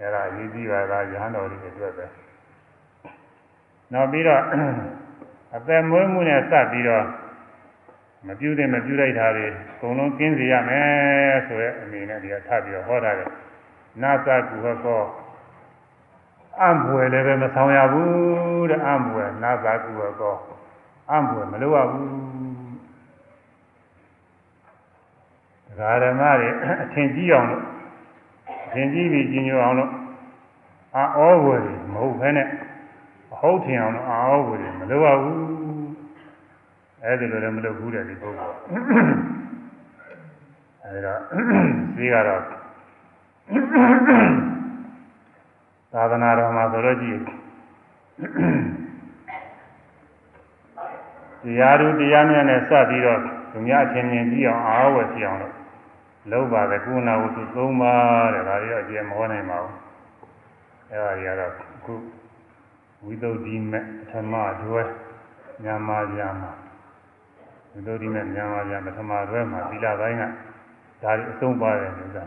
[0.00, 2.06] အဲ့ဒါရည်ကြည့်ပါလားရဟန်းတော်တွေအတွက်ပဲ
[3.92, 4.42] နောက်ပြီးတော့
[5.56, 7.04] အသက်မွေးမှုနဲ့စပ်ပြီးတော့
[8.26, 13.28] မပြုတဲ့မပြုလိုက်တာတွေအကုန်လုံးကျင်းစေရမယ်ဆိုရဲအနေနဲ့ဒီကထပ်ပြီးတော့ဟောတာတယ်
[14.02, 15.04] နာသကုဟကော
[16.60, 20.36] အံပွယ်လည်းပဲမဆောင်ရဘူးတဲ့အံပွယ်နာသကုဟကော
[21.10, 22.29] အံပွယ်မလုပ်ရဘူး
[25.80, 26.48] ဒကာဓမ္မတွေ
[26.82, 27.64] အထင်ကြီးအောင်လို့
[28.66, 29.90] အထင်ကြီးပြီးကြီးညိုအောင်လို့
[30.96, 31.62] အာဩဝယ်
[31.92, 32.48] မဟုတ်ဘဲနဲ့
[33.32, 35.40] အဟုတ်ထင်အောင်လို့အာဩဝယ်မလုပ်ရဘူး
[37.02, 38.56] အဲ့ဒီလိုလည်းမလုပ်ဘူးတဲ့ဒီပုဂ္ဂိုလ်
[40.84, 41.14] အဲ့ဒါ
[41.96, 42.42] ဈေးကတော့
[45.92, 47.18] သာသနာတော်မှာဆိုတော့ကြည့်
[51.42, 53.18] တရားသူတရားမြတ်နဲ့စပ်ပြီးတော့
[53.50, 55.59] သူများအချင်းချင်းကြည့်အောင်အားဝယ်ကြည့်အောင်လို့
[56.32, 59.74] လုပ်ပါတယ်ကုဏဝတ္ထု၃ပါးတဲ့ဒါတွေတော့အကျယ်မဟောနိုင်ပါဘူး
[60.90, 61.94] အဲ့ဒါတွေကတော့အခု
[63.04, 64.82] ဝိသုဒ္ဓိမဲ့ပထမတွဲ
[65.64, 66.52] ညာမညာမှာ
[67.72, 70.22] ဝိသုဒ္ဓိမဲ့ညာမညာပထမတွဲမှာသီလပိုင်းက
[71.02, 72.24] ဒါတွေအဆုံးပါတယ်လို့ဆိုတာ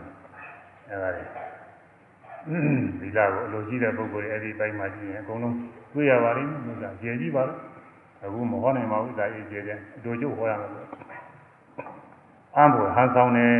[0.88, 1.24] အဲ့ဒါတွေ
[3.00, 5.56] သီလကိုအလိုရှိတဲ့ပုဂ္ဂိုလ်တွေအဲ့ဒီပိုင်းမှာကြည့်ရင်အကုန်လုံး
[5.94, 7.58] တွေ့ရပါလိမ့်မယ်လို့ဆိုတာကျေကြည့်ပါလား
[8.24, 10.86] အခုမဟောနိုင်ပါဘူးဒါကြီးကျေကျေအတူချုပ်ဟောရမှာလို့
[12.56, 13.54] အံ့ဘွယ်ဟန်ဆောင်တယ်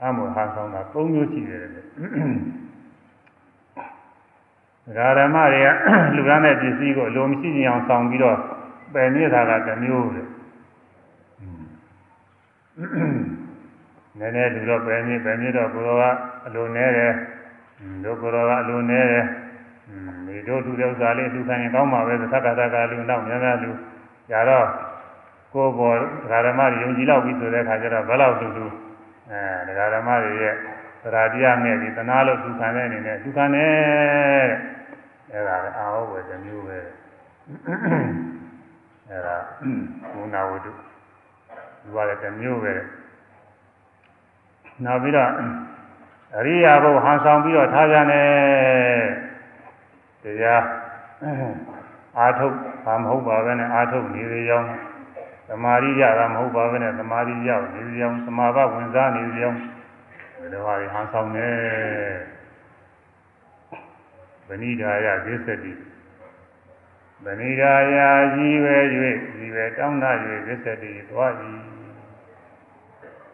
[0.00, 1.80] အံ့ဘွယ်ဟန်ဆောင်တာ၃မျိုးရှိတယ်လေ
[4.86, 5.68] ဒကာရမတွေက
[6.16, 8.38] လူရမ်းတဲ့ပစ္စည်းကိုအလိုမရှိခြင်းအောင်ဆောင်ပြီးတော့
[8.92, 10.22] ပယ်နေတာကတစ်မျိုးလေ
[14.18, 16.04] နည်းနည်းလူတော့ပယ်နေပယ်နေတော့ကိုယ်တော်က
[16.46, 17.12] အလိုနဲတယ်
[18.04, 19.24] တို့ကိုယ်တော်ကအလိုနဲတယ်
[20.26, 23.70] ဒီတို့လူတဲ့ဥစ္စာလေးလူခံရင်ကောင်းပါပဲသက္ကသက္ကလူနောက်များများလူ
[24.30, 24.66] ကြတော့
[25.54, 28.66] ကိုယ်ပေါ်ဒကာရမတွေယုံကြည်လောက်ပြီဆိုတဲ့အခါကျတော့ဘယ်လောက်လူလူ
[29.30, 30.54] အဲဒကာရမတွေရဲ့
[31.02, 34.46] သရာတရားနဲ့ဒီသနာလို့လူခံတဲ့အနေနဲ့လူခံတယ်
[35.32, 36.78] အဲဒါလည်းအာဟုတ်ပဲတစ်မျိုးပဲ
[39.10, 39.36] အဲဒါ
[40.12, 42.74] ကုဏဝတ္ထုဒီကလည်းတစ်မျိုးပဲ
[44.84, 45.30] နောက်ပြီးတော့
[46.36, 49.02] အရိယာဘုဟန်ဆောင်ပြီးတော့ထားကြတယ်
[50.22, 50.62] တရား
[52.18, 54.68] အာထုတ်ဘာမဟုတ်ပါပဲနဲ့အာထုတ်နေရအောင်
[55.48, 59.58] သမာဓိရတာမဟုတ်ပါပဲနဲ့သမာဓိရောက်နေရအောင်သမာဘဝင်စားနေရအောင်
[60.38, 61.48] ဒီလိုဟာဟန်ဆောင်နေ
[64.48, 65.72] ဗဏိဒာယကိစ္စတိ
[67.24, 67.96] ဗဏိဒာယ
[68.34, 68.76] ကြီးပဲ၍
[69.34, 70.04] ကြီးပဲတောင်းတ၍
[70.46, 71.32] ကိစ္စတိသွား၏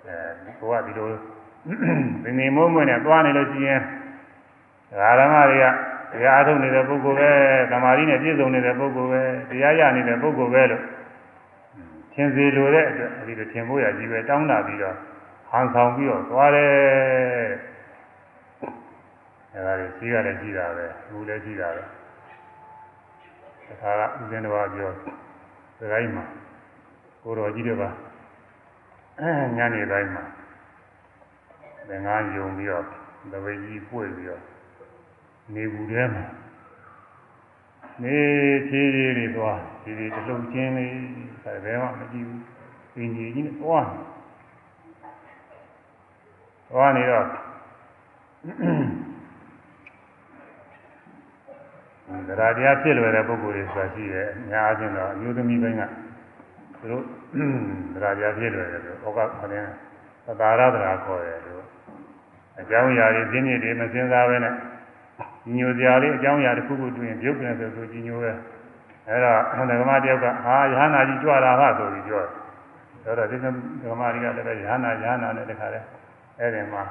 [0.07, 1.09] အဲဒီကောကဒီလို
[2.25, 3.81] ဒီနေမိုးမွေးနဲ့သွားနေလို့ရှိရင်
[4.91, 5.67] ဓမ္မတွေက
[6.13, 7.31] တရားအထုတ်နေတဲ့ပုဂ္ဂိုလ်ပဲ
[7.71, 11.00] သမာဓိနဲ့ပြည့်စုံနေတဲ့ပုဂ္ဂိုလ်ပဲတရားရနေတဲ့ပုဂ္ဂိုလ်ပဲလို့သ
[12.23, 14.97] င်စီလိုတဲ့အတွက်အဲဒီလိုသင်ဖို့ရကြီးပဲတောင်းတာပြီးတော့
[15.51, 16.71] ဟန်ဆောင်ပြီးတော့သွားတယ်
[19.55, 21.83] အဲဒါတွေရှိရတယ်ရှိတာပဲဘူးလည်းရှိတာပဲ
[23.69, 24.91] တခါကဦးဇင်းတော်ပြော
[25.79, 26.25] စကိုင်းမှာ
[27.23, 27.91] ကိုတော်ကြီးတွေပါ
[29.21, 30.25] အဲညနေတိုင်းမှာ
[31.89, 32.85] သင်္ကန်းယုံပြီးတော့
[33.33, 34.43] တပည့်ကြီးပွေပြီးတော့
[35.55, 36.25] နေဘူးထဲမှာ
[38.03, 38.19] နေ
[38.69, 40.93] ဖြည်းဖြည်းလေးသွား ဖြည်းဖြည်းတလုံးချင်းလေး
[41.45, 42.41] ဒါပဲမှမကြည့်ဘူး
[42.95, 43.87] ပင်ကြီးကြီးနဲ့သွား
[46.71, 55.83] သွားနေတော့ဒါရတရားဖြစ်လွယ်တဲ့ပုဂ္ဂိုလ်တွေဆိုတာရှိတယ်အများအားဖြင့်တော့အမျိုးသမီးပိုင်းက
[56.79, 57.05] သူတို့
[58.03, 59.67] ဒါရတရားဖြစ်လွယ်တယ်လို့ဩကခရင်
[60.27, 61.65] သတာရသရာခေါ်တယ်လို့
[62.61, 64.55] အကြောင်းအရာတွေသိနေတယ်မစင်စားပဲနဲ့
[65.47, 68.33] ညီညွတ်စရာလေးအကြောင်းအရာတစ်ခုခုတွေ့ရင်ပြုတ်ပြန်ဆိုဆိုညီညွတ်ပဲ
[69.11, 72.31] အဲ့တော့ဓမ္မတယောက်ကဟာယဟနာကြီးကြွလာဟာဆိုပြီးပြောတယ်
[73.03, 73.47] ဆိုတော့ဒီဓ
[73.93, 75.81] မ္မတွေကလည်းယဟနာယဟနာနဲ့တခါလဲ
[76.39, 76.83] အဲ့ဒီမှာ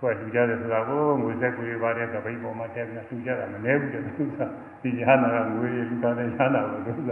[0.00, 4.38] ကိုယ်လူကြတယ်ဆိုတာကိုငွေဆက်ကိုရပါတယ်ကပိတ်ပေါ်မှာထည့်ပြီးလူကြတာမနေဘူးတဲ့သူက
[4.82, 7.10] ဒီရဟနာကငွေလူကတဲ့ရဟနာကိုသူက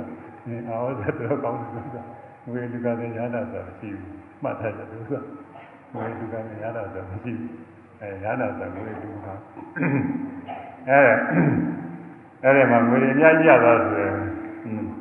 [0.68, 1.96] အော်ဆက်တော့ကောင်းတယ်သူက
[2.46, 5.12] ငွေလူကတဲ့ရဟနာဆိုတာမရှိဘူးမှတ်ထားတယ်သူက
[5.94, 7.50] ငွေလူကတဲ့ရဟနာဆိုတာမရှိဘူး
[8.00, 9.28] အဲရဟနာဆိုတာငွေလူက
[10.88, 11.00] အဲ
[12.44, 14.14] အဲ့ဒီမှာငွေတွေအများကြီးရသွားဆိုရင်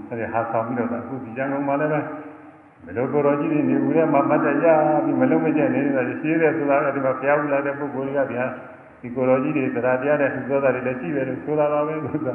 [0.07, 1.99] အဲဒီဟာဆောင်ပြီးတော့အခုဒီကျန်ကုန်မှာလည်းပဲ
[2.85, 4.65] မလို့ကိုတော်ကြီးတွေနေဦးထဲမှာမတ်တရ
[5.03, 8.45] ပြီးမလုံးမကျက်နေတာရှိသေးတယ်ဆိုတာအဲဒီမှာဘုရားဥလာတဲ့ပုဂ္ဂိုလ်တွေကဗျာ
[9.01, 12.33] ဒီကိုတော်ကြီးတွေတရားတရားတဲ့သူသောတာတွေလည်းရှိတယ်လို့ဆိုတာပါပဲဆိုတာ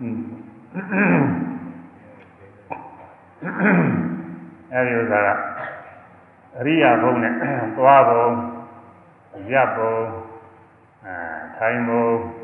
[0.00, 0.20] อืม
[4.72, 5.28] အဲဒီဥစ္စာက
[6.58, 7.32] အရိယာဘုံနဲ့
[7.76, 8.26] သွားဘုံ
[9.52, 9.94] ရပ်ဘုံ
[11.04, 11.14] အဲ
[11.56, 12.06] ထိုင်ဘုံ
[12.40, 12.43] အ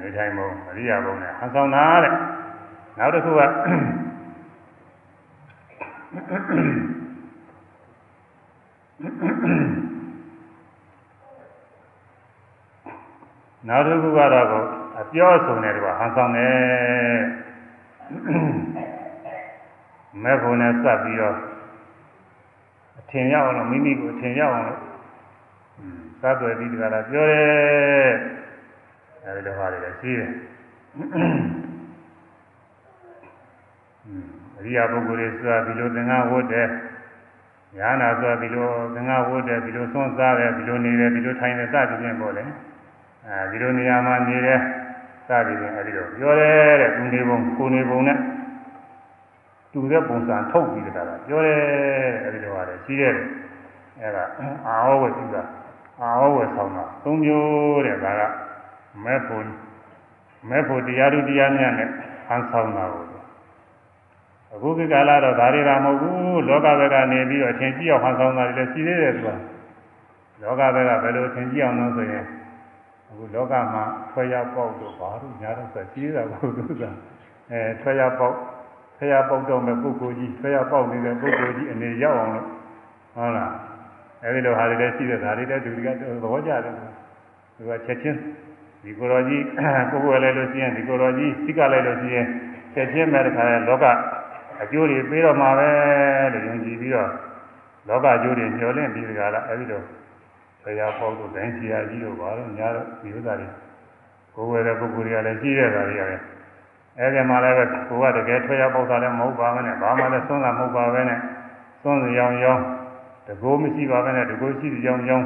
[0.00, 2.14] နေထိုင်ဘုံအရိယာဘုံနဲ့ဟန်ဆောင်တာတဲ့
[2.98, 3.42] နောက်တစ်ခုက
[13.68, 14.46] နောက်တစ်ခုကတော့
[15.00, 17.18] အပြောအဆုံးနဲ့တူဟန်ဆောင်တယ်
[20.22, 21.36] မဲ့ဘုံနဲ့စပ်ပြီးတော့
[22.98, 24.80] အထင်ရအောင်လို့မိမိကိုအထင်ရအောင်လို့
[26.20, 28.10] စပ်သွယ်ပြီးတကလားပြောတယ်
[29.28, 30.30] အဲဒီလိုဟာတွေလည်းရှိတယ်
[34.58, 36.68] အရိယာပုဂ္ဂိုလ်တွေဆိုတာဒီလိုသင်္ဃဝတ်တယ်
[37.76, 42.44] ညာနာဆိုတာဒီလိုသင်္ဃဝတ်တယ်ဒီလိုသွန်းစားတယ်ဒီလိုနေတယ်ဒီလိုထိုင်တယ်စသည်ဖြင့်ပေါ့လေ
[43.26, 44.60] အဲဒီလိုနေရာမှာနေတယ်
[45.28, 48.18] စသည်ဖြင့်အဲဒီလိုပြောတယ်တဲ့သူနေပုံကိုနေပုံနဲ့
[49.72, 51.60] တူတဲ့ပုံစံထုတ်ပြီးကြတာပြောတယ်
[52.24, 53.12] အဲဒီလိုပါတယ်ရှိတယ်
[54.00, 54.24] အဲဒါ
[54.66, 55.36] အာဟောဝတိက
[56.00, 58.22] အာဟောဝဆောင်တာသုံးမျိုးတဲ့ဒါက
[59.04, 59.44] မဲ့ဖို့
[60.50, 61.88] မဲ့ဖို့တရားသူတရားများနဲ့
[62.26, 63.04] ဟန်ဆောင်တာကို
[64.54, 69.30] အခုဒီကာလတော့ဒါတွေကမဟုတ်ဘူးလောကဘက်ကနေပြီးတော့အထင်ကြီးအောင်ဟန်ဆောင်တာတွေလည်းရှိသေးတယ်သူက
[70.42, 72.24] လောကဘက်ကဘယ်လိုအထင်ကြီးအောင်လို့ဆိုရင်
[73.08, 76.82] အခုလောကမှာဆွဲရပေါက်တော့ဘာလို့ညာတော့ဆိုကြီးတာကိုသူက
[77.50, 78.36] အဲဆွဲရပေါက်
[78.96, 82.46] ဆွဲရပေါက်တော့မဲ့ပုဂ္ဂိုလ်ကြီးဆွဲရပေါက်နေတဲ့ပုဂ္ဂိုလ်ကြီးအနေရောက်အောင်လို့
[83.14, 83.52] ဟုတ်လား
[84.24, 86.74] အဲဒီလိုဟာတွေလည်းရှိတဲ့ဒါတွေလည်းသူကသဘောကျတယ်
[87.56, 88.18] သူကချက်ချင်း
[88.82, 92.26] ဒီကိုယ်တော်ကြီးကိုယ်ကိုယ်လည်းလို့ရှိရင်ဒီကိုယ်တော်ကြီးစိကလည်းလို့ရှိရင်
[92.74, 93.84] ချက်ချင်းမဲ့တခါလောက
[94.62, 95.70] အကျိုးတွေပေးတော့မှာပဲ
[96.32, 97.10] လို့ယုံကြည်ပြီးတော့
[97.88, 99.82] လောကအကျိုးတွေညှော်လင့်ပြီးကြလားအဲဒီလို
[100.62, 103.48] ဆရာပေါက်တို့ဒိုင်းဆရာကြီးတို့ဘာလို့ညာတော့ဒီဥစ္စာတွေ
[104.34, 106.22] ကိုယ်ဝယ်တဲ့ပုဂ္ဂိုလ်တွေကလည်းရှိတဲ့ဓာတ်တွေရတယ်
[106.98, 111.18] အဲဒီမှာလည်းကိုကတကယ်ထွက်ရပေါက်တာလည်းမဟုတ်ပါဘူးနဲ့ဘာမှလည်းသွန်းတာမဟုတ်ပါပဲနဲ့
[111.82, 112.60] သွန်းစရောင်ရောင်
[113.26, 115.24] တကိုးမရှိပါပဲနဲ့တကိုးရှိတဲ့ရောင်ရောင်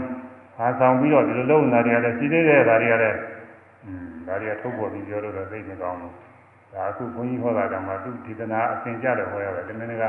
[0.57, 3.41] ဟာဆောင်ပြီးတော့ဒီလိုလုံးနေတာတွေကလည်းရှိသေးတဲ့ဓာတ်တွေကလည်းอืม
[4.27, 6.14] ဒါတွေကထုတ်ပေါ်ပြီးပြောလို့တော့သိနေကောင်းလို့
[6.75, 10.05] ဒါအခုဘုန်းကြီးဟောတာကမှသူဒီကနာအသင်ကြတယ်ဟောရတယ်ဒီမင်းက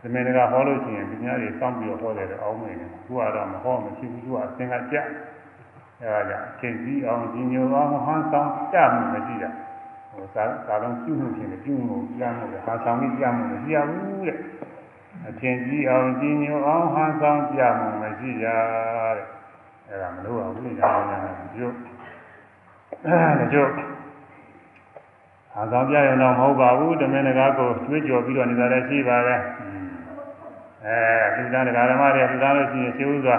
[0.00, 4.96] ဒီမင်းကဟောလို့ရှိရင်ဒီများတွေစောင့်ပြီးတော့ဟောတယ်အောင်းနေတယ်သူကတော့မဟောမရှိဘူးသူကအသင်ကကြ
[6.02, 9.50] အဲဒါကြောင့်သင်ပြီးအောင်ဒီမျိုးအောင်ဟန်ဆောင်ကြမှုမရှိတာ
[10.12, 14.38] ဟိုသာသာလုံးပြုမှုဖြစ်နေပြုမှုကြမှုလေဟာဆောင်ပြီးကြမှုမရှိရဘူးတဲ့
[15.28, 18.46] အထင်ကြီးအောင်ဒီမျိုးအောင်ဟန်ဆောင်ကြမှုမရှိရ
[19.16, 19.26] တဲ့
[19.88, 21.16] အဲဒါမလို့ပါဘူးလေညာညာ
[21.52, 21.72] ဒီလို
[23.06, 23.74] အဲဒါကြောင့်
[25.54, 29.40] အာဆောင်ပြရုံတော့မဟုတ်ပါဘူးတမင်တကားကိုတွေးကြော်ပြီးတော့နေတာလည်းရှိပါတယ်
[30.86, 30.98] အဲ
[31.36, 33.36] လူသားတရားဓမ္မတွေလူသားလို့ရှိရင်ရှိဥစွာ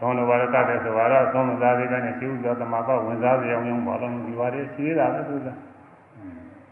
[0.00, 5.48] သွန်လိုပါတော့တတ်တယ်ဆိုတော့သုံးမသားသေးတဲ့နဲ့ရှိဥစွာတမပတ်ဝင်စားစရာအောင်ဘာလို့ဒီပါတွေရှိသေးတာလဲသူက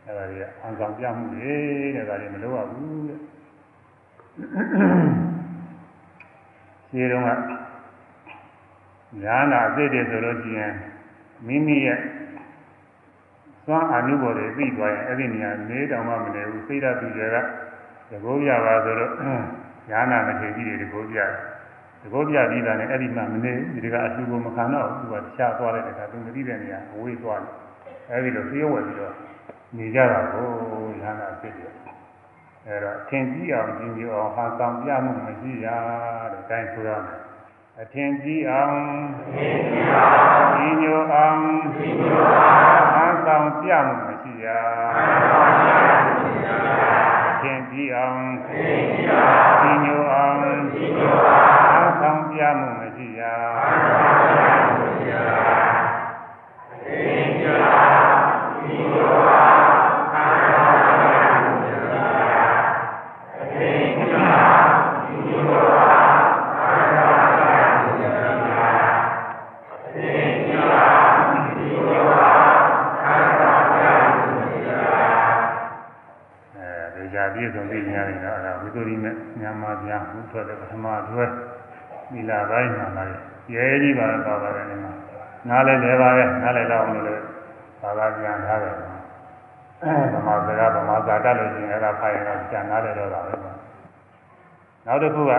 [0.07, 1.53] အဲဒါကြီးအာဆောင်ပြမှုတွေ
[1.96, 3.18] တဲ့ဒါတွေမလုပ်ရဘူးတဲ့
[6.90, 7.29] ရှိတော့က
[9.22, 10.72] ညာနာအစ်စ်တွေဆိုလို့ရှိရင်
[11.46, 11.98] မိမိရဲ့
[13.66, 17.37] သွားအနုဘော်တွေပြီးသွားရင်အဲ့ဒီနေရာနေတောင်မှမနေဘူးစိတ်ဓာတ်ပြီးတွေက
[18.11, 19.12] သဘောပြပါဆိုတော့
[19.90, 21.31] ညာနာမထေကြီးတွေသဘောပြတယ်
[22.03, 27.55] သဘောပြပြီးတာနဲ့အဲ့ဒီမှမနေဘူးဒီကအလှူကိုမခံတော့ဘူးသူကတခြားသွားတဲ့အခါသူမသိတဲ့နေရာအဝေးသွားတယ်
[28.11, 29.14] အဲ့ဒီလိုပြေးဝယ်ပြီးတော့
[29.77, 30.46] နေကြတာကို
[31.03, 31.72] ညာနာဖြစ်တယ်
[32.66, 35.66] အဲ့တော့သင်ကြည့်အောင်ကြည့်ပြီးအောင်ဟာဆောင်ပြမှုမရှိရ
[36.33, 37.20] တဲ့တိုင်းဆိုရမယ်
[37.83, 38.79] အထင်ကြီးအောင်
[40.57, 41.41] ဒီညိုအောင်
[41.75, 44.47] ဟန်ဆောင်ပြမှုမရှိရ
[47.29, 48.21] အထင်ကြီးအောင်
[49.61, 52.83] ဒီညိုအောင်ဟန်ဆောင်ပြမှုမ
[80.12, 81.25] ဘုထွက်တဲ့ပထမတွဲ
[82.12, 83.05] မိလာပိုင်းမှာလာ
[83.55, 84.92] ရဲကြီးပါတော့ပါပါတယ်နေမှာ
[85.49, 87.21] နားလဲလဲပါပဲနားလဲတော့အောင်လို့
[87.81, 88.75] ဘာသာပြန်ထားတယ်
[90.12, 93.35] ဗမာစကားဗမာစာတတ်လို့ရှိရင်အဲ့ဒါဖိုင်တော့ပြန်နားလဲတော့တာပဲ
[94.87, 95.33] နောက်တစ်ခုက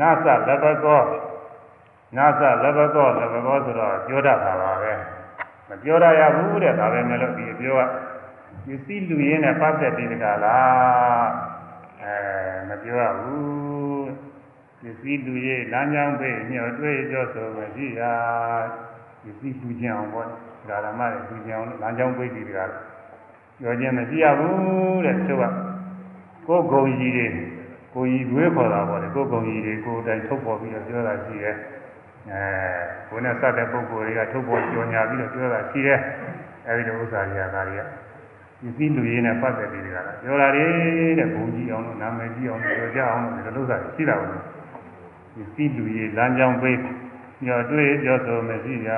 [0.00, 1.02] နသလဘကော
[2.16, 4.92] နသလဘကောလဘကောဆိုတော့ပြောတတ်တာပါပဲ
[5.68, 7.82] မပြောရရဘူးတဲ့ဒါပဲမလို့ဒီအပြောက
[8.66, 11.26] ပစ္စည်းလူရင်းနဲ့ပတ်သက်ပြီးတကလား
[12.10, 12.18] အဲ
[12.68, 14.08] မပြောရဘူး
[14.80, 18.12] ပစ္စည်းလူရင်းလမ်းကြောင်းပေးညှော်တွေ့ကြောဆိုမရှိတာ
[19.22, 20.26] ပစ္စည်းလူချင်းအောင်ပေါ့
[20.68, 22.70] ဒါဓမ္မရဲ့လူချင်းအောင်လမ်းကြောင်းပေးပြီးတကလား
[23.60, 25.44] ပြောခြင်းမရှိရဘူးတဲ့သူက
[26.46, 27.26] ကိုယ်ဂုံကြီးတွေ
[27.94, 31.56] ကိုကြီးရွေးခေါ်တာပေါ့လေကိုယ်ဂုံကြီးတွေကိုယ်တိုင်ထုတ်ပေါ်ပြီးတော့ပြောတာရှိရဲ့
[32.30, 32.42] အဲ
[33.08, 35.98] ကိုယ်နဲ့စတဲ့ပုဂ္ဂိုလ်တွေကထုတ်ပေါ်ကြော်ညာပြီးတော့ပြောတာရှိရဲ့
[36.66, 37.82] အဲဒီလိုဥစ္စာတွေကဒါတွေက
[38.62, 40.66] ပစ္စည်းလူရင်းနဲ့ပတ်သက်ပြီးတကလားပြောတာတွေ
[41.18, 44.40] တဲ့ဘုံကြီးအောင်လို့နာမည်ကြီးအောင်လို့ပြောကြအောင်လို့ဒီလိုဥစ္စာရှိတာဘူး
[45.34, 46.78] ပစ္စည်းလူရင်းလမ်းကြောင်းပေး
[47.46, 48.90] ညော်တွေ့ပြောဆိုမရှိကြ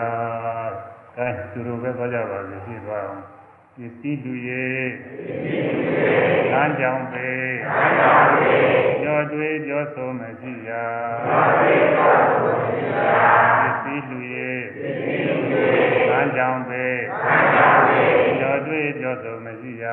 [1.18, 3.22] အဲသူတို့ပဲသွားကြပါစေရှိသွားအောင်
[3.77, 4.92] ပစ္စည်းလူရင်း
[6.53, 7.55] လမ်းကြောင်းပေး
[9.03, 10.70] ညော်တွေ့ပြောဆိုမရှိကြ
[11.29, 11.31] ပ
[13.68, 14.32] စ္စည်းလူရင်းလ
[16.23, 17.01] မ်းကြောင်းပေး
[18.41, 19.87] ညော်တွေ့ပြောဆိုမရှိကြ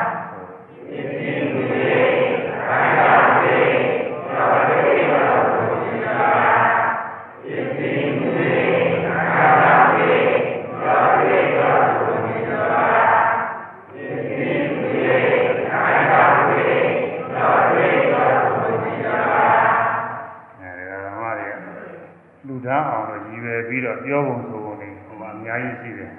[23.78, 26.14] ပြီးတော့ပြောပုံဆိုပုံတွေဟိုမှာအများကြီးရှိတယ်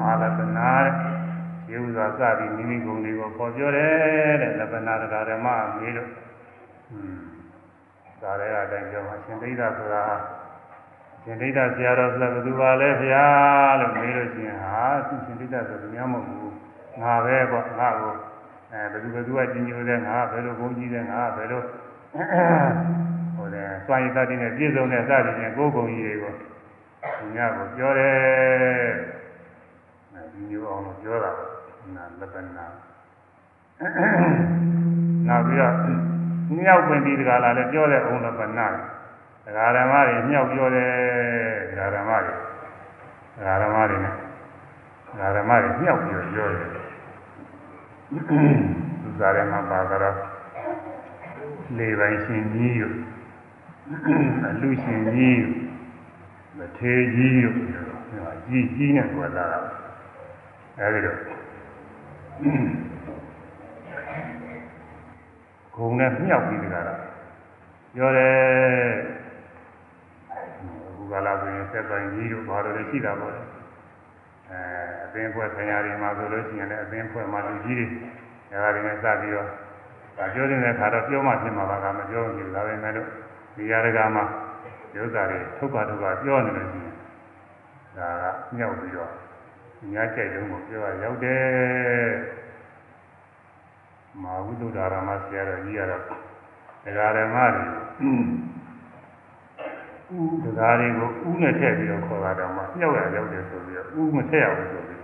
[0.00, 0.70] အာလပနာ
[1.70, 6.10] ရေဥစွာစပြီးမိမိဂုဏ်တွေကိုပေါ်ပြောတယ်တဲ့လပနာတရားဓမ္မမေးလို့
[6.90, 7.16] อืม
[8.22, 10.04] ဒါလည်းအတိုင်းပြောမှာရှင်ဒိဋ္ဌဆိုတာ
[11.22, 13.26] ရှင်ဒိဋ္ဌဆရာတော်ဆိုတာဘယ်သူပါလဲဗျာ
[13.80, 16.54] လို့မေးလို့ရှိရင်ဟာသူရှင်ဒိဋ္ဌဆိုသူများမဟုတ်ဘူး
[17.02, 18.14] ငါပဲပေါ့ငါကို
[18.72, 21.62] အဲဘယ်သူဘယ်သူကကြီးညိုတဲ့ငါဘယ်လိုဘုန်းကြီးတဲ့ငါဘယ်လို
[23.44, 26.32] ဟိုလေစွန့်ရည်တတ်တဲ့ပြည့်စုံတဲ့စသည်ဖြင့်ကိုယ်ကုန်ကြီးတွေကို
[27.18, 28.14] သူများကိုပြောတယ်
[30.12, 31.32] အဲဒီမျိုးအောင်လို့ပြောတာ
[31.96, 32.66] နာလပနာ
[35.28, 35.74] နောက်ပြီးတော့
[36.56, 38.66] မြောက်ပင်ဒီတကာလာလည်းပြောတဲ့အောင်လပနာ
[39.44, 40.92] ဒကာဓမ္မတွေမြောက်ပြောတယ်
[41.70, 42.34] ဒကာဓမ္မတွေ
[43.36, 46.68] ဒကာဓမ္မတွေနဲ့ဒကာဓမ္မတွေမြောက်ပြောပြောတယ်
[49.02, 50.16] သူစားရမှာပါကတော့
[51.78, 52.86] လေပိုင်းရှင်ကြီးယူ
[53.84, 55.46] အလူရှင်ကြီးယူ
[56.58, 57.48] မထေကြီးယူ
[58.46, 59.58] ကြီးကြီးနဲ့ပြောလာတာ
[60.78, 61.18] အဲဒီတော့
[65.74, 66.84] ဂုံနဲ့မြောက်ပြီးတကား
[67.94, 68.34] ပြောတယ်
[70.96, 73.38] ဘုရားလာဆိုရင်ဆက်ပိုင်းကြီးတို့ဘာလို့လဲရှိတာပေါ့အဲ
[75.04, 77.86] အသင်းဖွဲ့ဆရာတွေမှာဆိုလို့ရှိရင်လည်းအသင်းဖွဲ့မှာလူကြီးတွေ
[78.50, 79.48] အဲဒါတွေနဲ့စပြီးတော့
[80.16, 83.08] ဒါပြောနေတဲ့ခါတော့ပြောမှဖြစ်မှာပါကမပြောဘူးဒါပဲမဲ့လို့
[83.56, 84.24] ဒီရကမှာ
[84.94, 86.94] ဒုက္ခတွေထုတ်ပါထုတ်ပါပြောနေလို့ရှိရင်
[87.96, 88.24] ဒါက
[88.56, 89.10] မြောက်ပြီးတော့
[89.92, 91.44] ညာကြိုက်လုံးကိုပြောရရောက်တယ်
[94.22, 96.02] မဟာဝိသုဒ္ဓရာမဆရာတော်ကြီးကတော့
[96.84, 97.64] ဒကာရမတွေ
[100.22, 105.00] ဥဒကာတွေကိုဥနဲ့ထည့်ပြီးတော့ခေါ်တာတော့မှမြောက်ရရောက်တယ်ဆိုပြီးတော့ဥမထည့်ရဘူးဆိုပြီး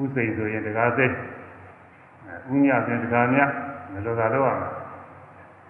[0.00, 1.12] ဥစိတ်ဆိုရင်ဒကာစိတ်
[2.52, 3.40] ဥညဆိုရင်ဒကာမြ
[3.92, 4.77] မလိုတာတော့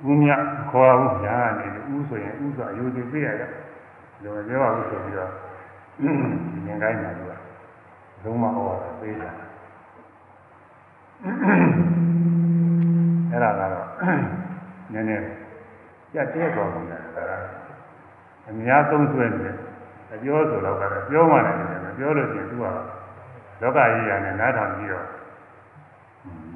[0.06, 0.24] ဥည
[0.70, 3.42] ခေါ်ဘူးညာကနေဥဆိုရင်ဥဆိုအယုဒိပြရရ
[4.22, 5.30] လောပြောပါဘူးဆိုပြီးတော့
[5.98, 7.32] ဒီငင်ကိုင်းမှာသူက
[8.22, 9.30] လုံးမဟောတာပေးတာ
[13.30, 13.86] အဲ့ဒါကတော့
[14.92, 15.24] နည်းနည်း
[16.12, 17.32] ကြက်တဲသွားကုန်တယ်ဒါက
[18.48, 19.56] အများသုံးဆွဲနေတယ်
[20.12, 22.64] အပြောဆိုတော့ကတော့ပြောမှလည်းမပြောလို့ရှိရင်သူက
[23.62, 25.06] လောကကြီးရနဲ့နားထောင်ပြီးတော့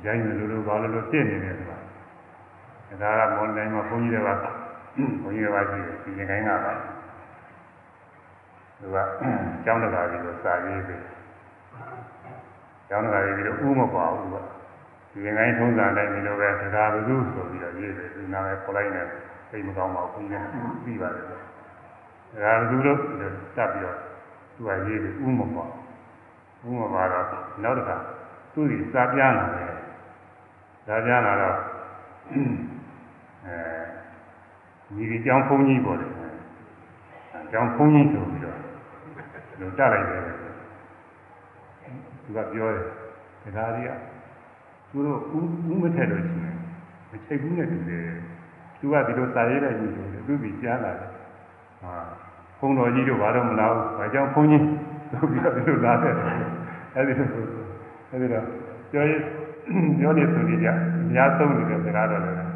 [0.05, 1.79] ရိုင်းလိုလိုဘာလိုလိုဖြစ်နေတယ်ဆိုတာ
[3.01, 4.45] ဒါကမွန်တိုင်းမှာဘုန်းကြီးတွေက
[5.23, 6.73] ဘုန်းကြီးတွေကရှိတယ်ဒီငင်ကိုင်းကပါ
[8.81, 8.97] သူက
[9.65, 11.03] ကျောင်းတကာကြီးကိုစာရေးပြီး
[12.89, 14.37] ကျောင်းတကာကြီးပြီးတော့ဥမပါဘူးက
[15.13, 19.03] ဒီငိုင်းထုံးစံတိုင်းဒီလိုပဲတရားဘုသူဆိုပြီးတော့ရေးတယ်ဒီနာမည်ပေါ်လိုက်နေ
[19.51, 21.33] သိမကောင်းပါဘူးခင်ဗျာပြီးပါတယ်တ
[22.45, 22.99] ရားဘုသူလို့
[23.57, 23.97] တတ်ပြီးတော့
[24.55, 25.65] သူကရေးပြီးဥမပါ
[26.65, 27.27] ဥမပါတော့
[27.63, 27.97] နောက်တစ်ခါ
[28.53, 29.73] သူ့ဒီစာပြလာတယ်
[30.87, 31.59] စာပြလာတော့
[33.47, 33.57] အဲ
[34.95, 36.11] ညီဒီကျောင်းဘုန်းကြီးပေါ်တယ်
[37.53, 38.59] ကျောင်းဘုန်းကြီးဆိုပြီးတော့
[39.61, 40.21] လူတက်လိုက်တယ်
[42.25, 42.69] သူကပြော
[43.45, 43.91] တယ်ဒါသာရီက
[44.91, 45.19] သူတို့
[45.69, 46.57] ဥဥမထက်လို့ရှိရင်
[47.11, 48.07] မချိတ်ဘူးနဲ့တူတယ်
[48.79, 51.11] သူကဒီလိုစာရေးတဲ့ညီဆိုတယ်သူပြီးကြားလာတယ်
[51.83, 51.95] ဟာ
[52.59, 54.63] ဘုန်းတော်ကြီးတို့ဘာတော့မလာဘူးဘာကြောင့်ဘုန်းကြီး
[55.13, 56.15] သူပြီးတော့ဒီလိုလာတယ်
[56.95, 57.29] အဲဒီလို
[58.11, 58.45] အဲဒီတော့
[58.91, 59.21] ပြောရင်
[59.99, 60.73] ပြောနေသူကြီးကအ
[61.13, 62.52] များဆုံးနေတဲ့စကားတော်လည်း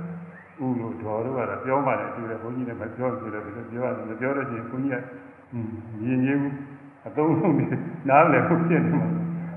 [0.64, 3.38] ဥလို့ဒေါ်တို့ကတော့ပြောမှလည်းတူတယ်ဘုန်းကြီးလည်းမပြောဘူးလေ
[3.70, 5.04] ပြောရတယ်မပြောလို့ရှိရင်ဘုန်းကြီးက
[6.02, 6.42] မြင်ရင်း
[7.06, 7.54] အသုံးလုံး
[8.08, 9.08] နားလည်းမဖြစ်နေမှာ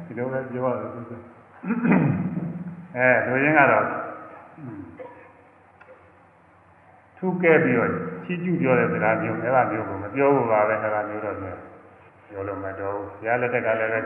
[0.05, 1.21] ဒီလိုပဲပြောရတယ်ဆိုတော့
[2.95, 3.85] အဲလူရင်းကတော့
[7.17, 7.91] ထုခဲ့ပြီးတော့
[8.23, 13.99] ချီးကျူးပြောတဲ့စကားမျိုးအဲ့ဒါမျိုးကိုမပြောဘူးပါပဲအဲ့ဒါမျိုးတော့ပြောလို့မတော်ဘူးဘုရားလက်ထက်ကလည်းပဲ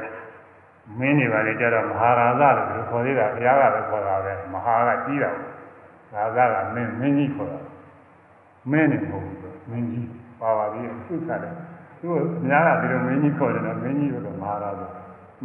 [1.00, 5.53] မင်းနေပါလေကြတော့မဟာရာဇလို့ခေါ်သေးတာဘုရားကပဲခေါ်တာပဲမဟာကကြီးတာဘူး
[6.14, 7.59] ဒါကကမင်းမင်းကြီးခေါ်တာ
[8.72, 10.07] မင်းနဲ့မဟုတ်ဘူးမင်းကြီး
[10.39, 11.53] ပါပါပြီအခုစားတယ်
[11.99, 14.86] သူကအများကဒီလိုမင်းကြီးခေါ်တယ်နော်မင်းကြီးကတော့မာတာပဲ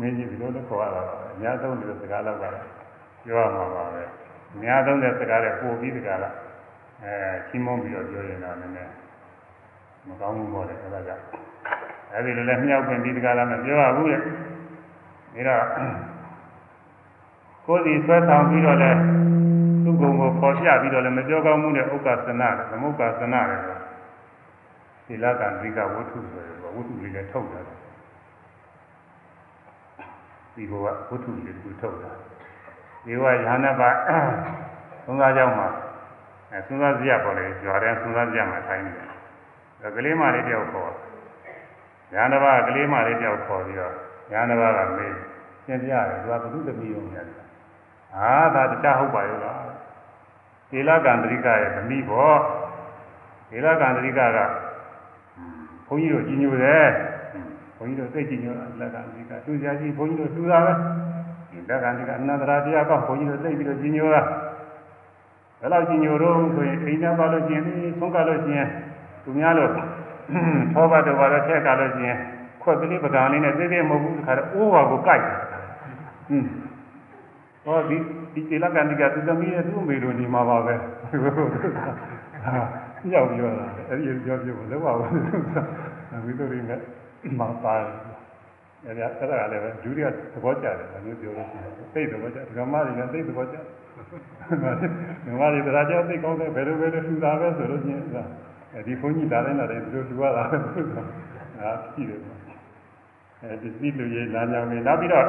[0.01, 2.49] မင်းကြီးဒီလိုလည်းခေါ်ရတာပဲအများဆုံးဒီလိုစကားလောက်ပါ
[3.25, 4.03] ပြောရမှာပါပဲ
[4.55, 6.35] အများဆုံးတဲ့စကားတွေပို့ပြီးစကားလား
[7.05, 7.13] အဲ
[7.49, 8.93] ချီးမွမ်းပြီးတော့ပြောရင်တော့နည်းနည်း
[10.07, 11.25] မကောင်းဘူးပေါ့လေအဲ့ဒါကြောင့်
[12.13, 14.25] အဲဒီလိုလည်းမြောက်ပြင်ပြီးတကားလားမပြောရဘူးလေဒါ
[15.49, 15.65] တော့
[17.67, 18.99] ကိုယ်စီဆွဲဆောင်ပြီးတော့လည်း
[19.89, 23.61] သူ့ဘုံကိုပေါ်ပြပြီးတော့လည်းမပြောကောင်းမှုနဲ့ဥက္ကသနာနဲ့သမုက္ကသနာနဲ့
[25.07, 27.61] သီလကံဝိကဝတ္ထုဆိုတယ်ဝတ္ထုတွေလည်းထုတ်တာ
[30.55, 32.13] ဒီဘဝဝတ္ထုတွေကိုထုတ်တာ
[33.05, 33.91] ဒီဘဝရဟဏပါ
[35.05, 35.69] သုံးစားကြောင်းမှာ
[36.53, 39.07] အဲသုံးစားစရာပေါ်လေကြွားတယ်သုံးစားစရာမှာထိုင်နေတယ်
[39.83, 40.93] ဒါကလေးမလေးတယောက်ခေါ်
[42.15, 43.95] ရဟဏပါကလေးမလေးတယောက်ခေါ်ပြီးတော့
[44.33, 45.15] ရဟဏပါကမေး
[45.67, 47.39] သင်ပြရတယ်သူကဘုသူတပည့်ုံရတယ်
[48.17, 49.78] အာဒါတခြားဟုတ်ပါရဲ့လား
[50.71, 52.39] သေလကံတရိကရဲ့သမီးပေါ့
[53.51, 54.39] သေလကံတရိကက
[55.87, 56.89] ဘုန်းကြီးတို့ကြီးညိုတယ်
[57.77, 60.73] ဘုန်းကြီးတို့သိကြီးညိုလက်ကံတရိကသူစရာကြီးဘုန်းကြီးတို့သူတာပဲ
[61.51, 64.23] ဒီလက်ကံတရိကအနန္တရာတရားကဘုန်းကြီးတို့သိပြီးတော့ကြီးညိုတာ
[65.61, 67.65] ဘယ်လောက်ကြီးညိုတော့ဆိုရင်အိမ်သားပါလို့ရှိရင်
[68.01, 68.69] သုံးကလို့ရှိရင်
[69.25, 69.71] သူများလို့
[70.75, 72.19] သောဘတော်ပါလို့ထက်ကလို့ရှိရင်
[72.63, 76.47] ခွက်ကလေးပကံလေးနဲ့သေးသေးမဟုတ်ဘူးဒီခါတော့အိုးပါကိုကြိုက်ဟင်း
[77.65, 77.99] ဟောဒီ
[78.35, 80.75] ဒီခြေလက္ခဏိကသူသမီးရဲ့သူ့အမေလိုနေမှာပါပဲ
[83.11, 85.09] ပြောက်ပြောတာအဲ့ဒီပြောပြဖို့လောက်ပါဘူး
[86.25, 86.81] ဝိသုရိနဲ့
[87.39, 87.95] မပါတယ်
[88.85, 90.15] အဲ့ဒါအဲ့ဒါလည်းပဲဒုတိယသ
[90.45, 98.05] ဘောကျတယ်ဒါမျိုးပြောလို့ရှိတယ်သိသဘောကျဓမ္မတွေလည်းသိသဘောကျဓမ္မတွေတရားကျောင်းသိကောင်းတယ်ဘယ်လိုပဲထူတာပဲဆိုလို့ရှိရင်
[98.87, 101.03] ဒီဘုန်းကြီးဒါတိုင်းလာတယ်ဒီလိုထူရတာပဲဆိုတာ
[101.61, 102.21] အားရှိတယ်
[103.43, 105.27] အဲဒီသိလူရဲ့လမ်းကြောင်းတွေနောက်ပြီးတော့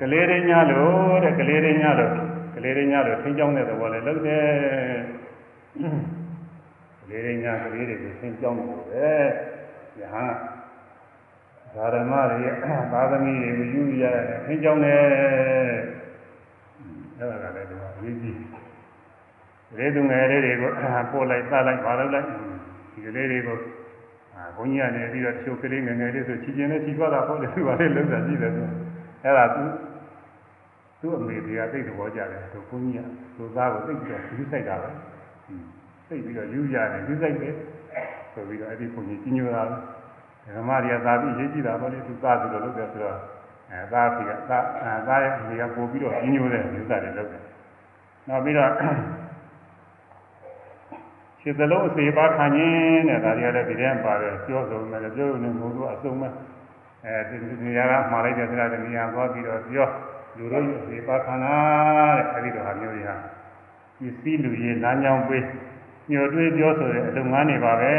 [0.00, 2.12] ကလေးရင်းများလို့တဲ့ကလေးရင်းများလို့
[2.54, 4.46] ကလေးရင်းများလို့ထိန်းကျောင်းတဲ့သဘောလည်းလုပ်တယ်
[7.00, 9.08] ကလေးရင်းများကလေးတွေကိုထိန်းကျောင်းတယ်ပဲ
[10.00, 12.48] ယဟန်ဓမ္မတွေ
[12.92, 15.00] သာသမီတွေကိုယူရရတယ်ထိန်းကျောင်းတယ်
[17.18, 18.36] အဲ့ဒါကလည်းဒီမှာအရေးကြီး
[19.78, 20.70] ရေသူငယ်လေးတွေကို
[21.12, 22.26] ပို့လိုက်သလိုက်ပါလို့လိုက်
[22.92, 23.58] ဒီကလေးတွေကို
[24.34, 28.66] အာဘုန်းကြီးကနေပြီးတော့တချို့ကလေးငယ်ငယ်လေးဆိုချီကျင်နဲ့ချီသွားတာပေါ့လေသူကလည်းလုံးတာကြည့်တယ်ဆို
[29.24, 29.62] အဲ့ဒါသူ
[31.00, 34.90] သူ့အမေတရားသိတဲ့ဘောကြတယ်သူကိုကြီးကသူ့သားကိုသိပြီးတော့ယူဆိုင်တာပဲ
[36.08, 37.54] သိပြီးတော့ယူရတယ်ယူဆိုင်တယ်
[38.32, 39.62] ဆိုပြီးတော့အဲ့ဒီဘုန်းကြီးကြီးညိုတာ
[40.56, 43.16] ဓမ္မရိယာသာပြီးရေးကြည့်တာပေါ့လေသူသားဆိုတော့လုပ်တယ်ဆိုတော့
[43.70, 44.64] အဲသားစီကသား
[45.08, 47.42] သားရဲ့အမေကပို့ပြီးတော့ကြီးညိုတဲ့ယူဆိုင်တယ်လုပ်တယ်
[48.28, 48.70] နောက်ပြီးတော့
[51.40, 56.32] ခြေသလုံးအစီပါခံခြင်းတဲ့ဒါတွေကလည်းဒီထဲမှာပါတယ်ပြောဆုံးမယ်ပြောရုံနဲ့ဘုရားအဆုံးမဲ့
[57.04, 59.88] အဲဒီနေရာကမှာလိုက်တဲ့စကားတနေရာသွားပြီးတော့ပြော
[60.36, 61.56] လူတို့ရဲ့ဝေပါခန္ဓာ
[62.16, 63.16] တဲ့အဲဒီလိုဟာမျိုးတွေဟာ
[63.98, 65.44] ပစ္စည်းလူရဲ့လမ်းကြောင်းပေး
[66.10, 67.92] ညှို့တွေးပြောဆိုတဲ့အလုပ်ငန်းတွေပါပဲ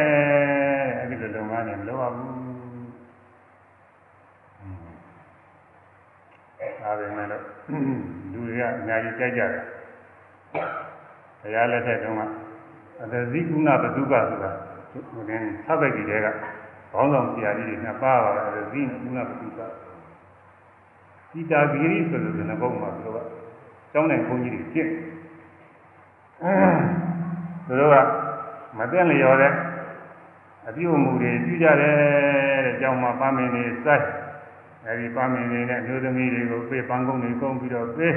[1.00, 2.48] အဲဒီလိုလုပ်ငန်းတွေမလုပ်ရဘူး
[6.82, 7.44] ဒါပေမဲ့လို့
[8.32, 9.52] လူတွေကအများကြီးကြိုက်ကြတယ်
[11.42, 12.22] ဘုရားလက်ထက်တုန်းက
[13.02, 14.52] အသဇိကုဏပဒုကဆိုတာ
[15.12, 16.28] ဟိုတင်းသဗ္ဗကိတွေက
[16.92, 19.62] ဘောင်းဆောင်ဆရာကြီးတွေနှစ်ပါးပါတယ်အသဇိကုဏပဒုက
[21.32, 23.20] ဒီတာဂီရီဆိုတဲ့ဇနဘုံမှာသူတို့က
[23.92, 24.90] ကျောင်းတိုင်ခွန်ကြီးတွေကျင့်
[27.68, 27.96] သူတို့က
[28.78, 29.54] မပြန့်လျော်တဲ့
[30.68, 31.94] အပြုအမူတွေပြုကြတယ်
[32.66, 34.06] တဲ့ကျောင်းမှာပါမင်းတွေစိုက်
[34.86, 38.16] အဲဒီပါမင်းတွေနဲ့မျိုးသမီးတွေကိုပေးပန်းကုန်းတွေကုန်းပြီးတော့ပေး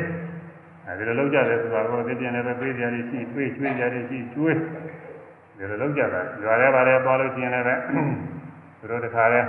[0.87, 4.57] အဲဒီလိုလုပ်ကြတယ်ဆိုတာကိုသိပြန်လည်းပဲပေးကြရရှိတွေးချွေးကြရရှိချွေး
[5.57, 7.75] ဒီလိုလုပ်ကြတာရွာရဲပါရဲသွားလို့ရှိရင်လည်းပဲ
[8.79, 9.41] သူတို့တခါလဲ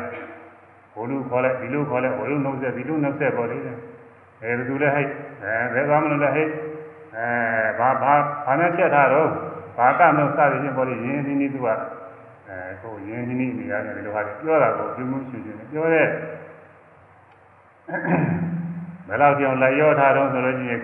[0.96, 3.72] ဘိုလ်လူခေါ်လိုက်ဒီလူခေါ်လိုက်ဘိုလ်လူ90ဒီလူ90ပေါ်လေအဲ
[4.42, 5.08] ဘယ်သူလဲဟဲ့
[5.44, 6.48] အဲဘယ်သွားမလို့လဲဟဲ့
[7.16, 7.28] အဲ
[7.80, 8.14] ဘာဘာ
[8.46, 9.30] ဘာနဲ့ချက်ထားတော့
[9.78, 11.68] ဘာကမလို့စသည်ဖြင့်ပေါ်လေရင်းဒီနည်းသူက
[12.50, 16.08] အဲဟိုရင်းဒီနည်းနေရာနဲ့ဒီလိုဟာပြောတာကိုပြုမှုရှင်ရှင်ပြောတဲ့
[19.08, 20.82] ဘယ်လောက်ကြောင်လက်ရောထားတော့ဆိုလို့ရှိရင်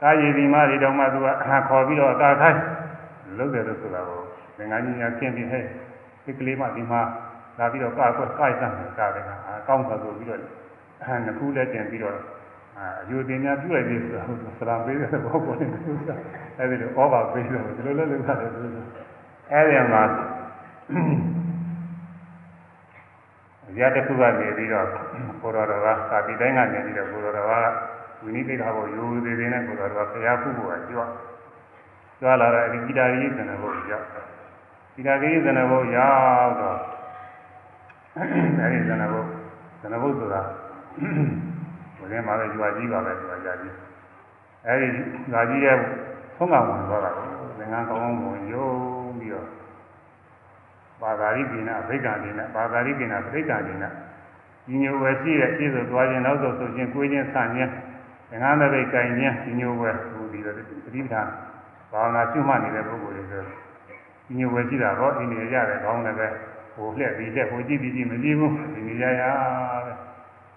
[0.00, 1.28] ကာယီဒီမာဒီတော်မှသူက
[1.68, 2.60] ခေါ်ပြီးတော့အသာခိုင်း
[3.38, 4.20] လုပ်တယ်လို့ဆိုတာကို
[4.58, 5.64] ငငန်းကြီးညာကျင့်ပြီးဟဲ့
[6.24, 7.00] ဒီကလေးမှဒီမှာ
[7.58, 10.40] လာပြီးတော့ကာကွယ်ကာယစံကာတယ်ကအကောင်းသာဆိုပြီးတော့
[11.02, 12.14] အဲငခုလည်းတင်ပြီးတော့
[12.78, 16.16] အာအယူတင်များပြုလိုက်ပြီဆိုတာဟုတ်စရာပေးတဲ့ဘောပေါ်နေလို့ဆိုတာ
[16.58, 18.86] အဲဒီလိုဩဘာပေးတော့ဒီလိုလည်းလုပ်ရတယ်ဆိုတော့
[19.52, 20.02] အဲဒီမှာ
[23.78, 24.86] ရတဲ့ခုကနေပြီးတော့
[25.42, 27.52] ကိုတော်တော်ကသာတိတိုင်းကနေပြီးတော့ကိုတော်တော်က
[28.22, 31.00] ဝိနည်းသိက္ခာပေါ်ယူသေးသေးနဲ့ကိုတော်တော်ကဆရာခုဖို့ကကြွ
[32.20, 34.06] ကြွလာတဲ့ဒီဂီတာကြီးဇဏဘုတ်ရောက်
[34.94, 36.12] ဂီတာကြီးဇဏဘုတ်ရော
[36.44, 36.78] က်တော့
[38.16, 38.24] အဲ
[38.72, 39.26] ဒီဇဏဘုတ်
[39.80, 40.40] ဇဏဘုတ်ဆိုတာ
[42.10, 43.74] ဘယ်မှာလဲကြွားကြီးပါပဲကြွားကြကြီး
[44.66, 44.88] အဲဒီ
[45.30, 45.76] ကြွားကြီးရဲ့
[46.36, 47.24] ဆုံးကဝင်သွားတာကို
[47.58, 48.68] သင်္ကန်းကောင်းကောင်းဝင်ယုံ
[49.18, 49.46] ပြီးတော့
[51.00, 53.88] ဘာသာရိကိနာဗိက္ခာတိနာဘာသာရိကိနာဗိက္ခာတိနာ
[54.66, 57.70] ဒီညိုဝယ်ရှိတဲ့ရှေ့ဆိုသွားခြင်းနောက်ဆိုဆိုခြင်းကိုယ်ချင်းဆန့်ခြင်း
[58.30, 60.58] သင်္ကန်းသပိတ်ကင်ခြင်းဒီညိုဝယ်ဟိုဒီလိုပ
[60.94, 61.22] ရိပဌာ
[61.92, 63.42] ဘာဝနာရှုမှတ်နေတဲ့ပုဂ္ဂိုလ်တွေဆို
[64.26, 66.28] ဒီညိုဝယ်ရှိတာဟောဒီနေရတယ်ကောင်းတယ်ပဲ
[66.76, 69.22] ဟိုလှက်ပြီးလှက်ဟိုကြည့်ပြီးကြည့်မကြည့်ဘူးဒီနေရရ
[69.86, 69.94] တဲ့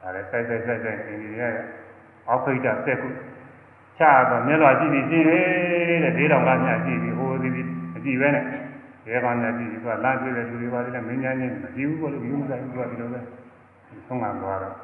[0.01, 1.55] ဒါလည်းစိုက်စိုက်စိုက်စိုက်ဒီနေရရ
[2.27, 3.09] အောက်ခိတ္တဆက်ခု
[3.99, 7.49] ချတော့မျက်လွှာကြည့်ပြီးကြည့်တယ်တဲ့ဒေးတော်ကမြကြည့်ပြီးဟိုဒီ
[7.95, 8.45] အကြည့်ပဲနဲ့
[9.09, 13.19] ရဲကောင်းများကြည့်ပြီးကလမ်းတွေ့တဲ့လူတွေပါလေမင်းများချင်းမကြည့်ဘူးဘောလို့ယူမဆိုင်ဘူးကဒီလိုပဲ
[14.07, 14.75] ဆုံးခံသွားတော့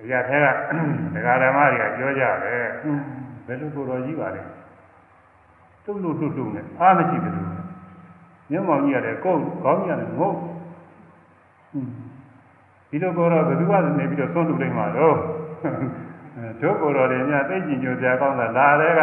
[0.00, 0.46] အရာထဲက
[1.14, 2.64] ဒကာဓမ္မတွေကပြောကြတယ်
[3.46, 4.42] ဘယ်လိုကိုတော်ကြီးပါလဲ
[5.84, 7.63] တုတ်လို့တုတ်တုတ်နဲ့အားမရှိတယ်လို့
[8.50, 10.36] မျက်မှောင်ကြီးရတယ်ကိုယ်ခေါင်းကြီးရတယ်ငုတ်
[12.88, 15.16] ဒီလိုကိုတော်ဘယ်သူကနေပြီးတော့သွန်းလူလိုက်မှာတော့
[16.60, 19.00] တို့ကိုတော်တွေညသိကျင်ကြစရာကောင်းတာလာတဲ့က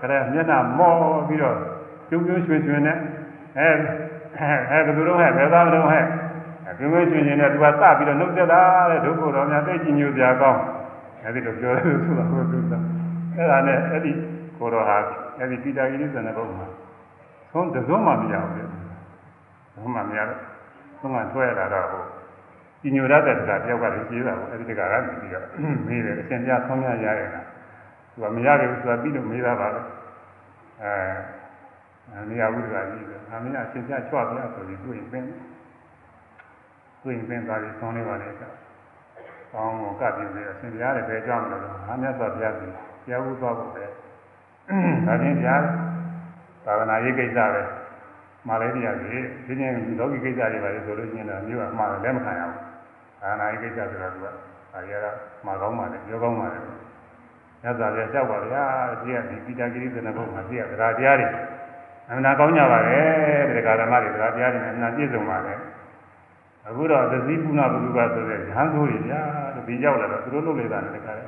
[0.00, 0.92] ခရဲမျက်နှာမော
[1.28, 1.56] ပြီးတော့
[2.08, 2.98] ကျုံကျုံရွှင်ရွှင်နဲ့
[3.58, 3.68] အဲ
[4.38, 6.04] အဲဘယ်သူတော့ဟဲ့ဘယ်သားမလို့ဟဲ့
[6.78, 10.60] ပြင်းပြင်းချင်းချင်းနဲ့သူကစပြီးတော့နှုတ်သက်တာတဲ့ဒုက္ခတော်များသိကျင်ညိုစရာကောင်း
[11.24, 12.72] အဲဒီလိုပြောတယ်ဆိုတာဟုတ်သူက
[13.36, 14.12] အဲ့ဒါနဲ့အဲ့ဒီ
[14.58, 14.96] ကိုတော်ဟာ
[15.38, 16.66] အဲ့ဒီပိတာဂိရိဇဏဘုံမှာ
[17.52, 18.81] သုံးတစုံမှမရဘူး
[19.74, 20.40] လေသုံးမှမရတော့
[21.00, 22.04] သုံးမှဆွဲလာတော့ဟို
[22.80, 25.44] ကျင်ညိုရတဲ့တကတယောက်ကလည်းကြီးတာကိုအဲ့ဒီတကကနေပြီးတော့
[25.86, 27.42] မေးတယ်အရှင်ပြဆောင်းရရရတာ
[28.12, 29.82] သူကမရဘူးဆိုတာပြီးလို့မေးတာပါလေ
[30.82, 35.24] အဲနေရာဝိဒ္ဓါကြီးပဲ။အမင်းအရှင်ပြချွတ်ပြဆိုပြီးတွေ့ရင်ပင်
[37.02, 38.42] တွေ့ရင်ပင်သားပြီးဆောင်းနေပါလေက။
[39.52, 42.74] ကောင်းကိုကပ်ပြီးပြီးအရှင်ပြရတယ်ပဲကြောက်မလို့။အာမြတ်စွာဘုရားကြီး
[43.06, 43.84] ပြောဘူးသွားဖို့ပဲ။
[45.06, 45.62] ဒါချင်းဘုရား
[46.64, 47.62] သာသနာရေးကိစ္စပဲ။
[48.48, 52.58] မာလေးတရားကြီးဒီချင်းလောကီကိစ္စတွေပါလေဆိုလို့ရှိရင်တော့မြို့အမှားလည်းမခံရဘူး။
[53.20, 54.26] သာသနာရေးကိစ္စဆိုတော့သူက
[54.72, 55.06] ဒါရက
[55.46, 56.60] မှာကောင်းပါလေပြောကောင်းပါလေ။
[57.62, 58.64] မြတ်စွာဘုရားလျှောက်ပါဗျာ
[59.00, 61.28] ဒီကဒီပိဋကဂိရိသနဘုမှာဒီကဗရာတရားတွေ
[62.08, 62.98] အမှန်ကောင်းကြပါပဲ
[63.54, 65.54] တရားဓမ္မတွေတရားတရားတွေနဲ့အမှန်ပြည့်စုံပါလေ
[66.66, 69.22] အခုတော့သတိပုဏ္ဏဘုရားဆိုတဲ့ဉာဏ်ဆိုးတွေဗျာ
[69.66, 71.24] ဒီရောက်လာတော့သူတို့လုပ်နေတာလည်းတခါလေ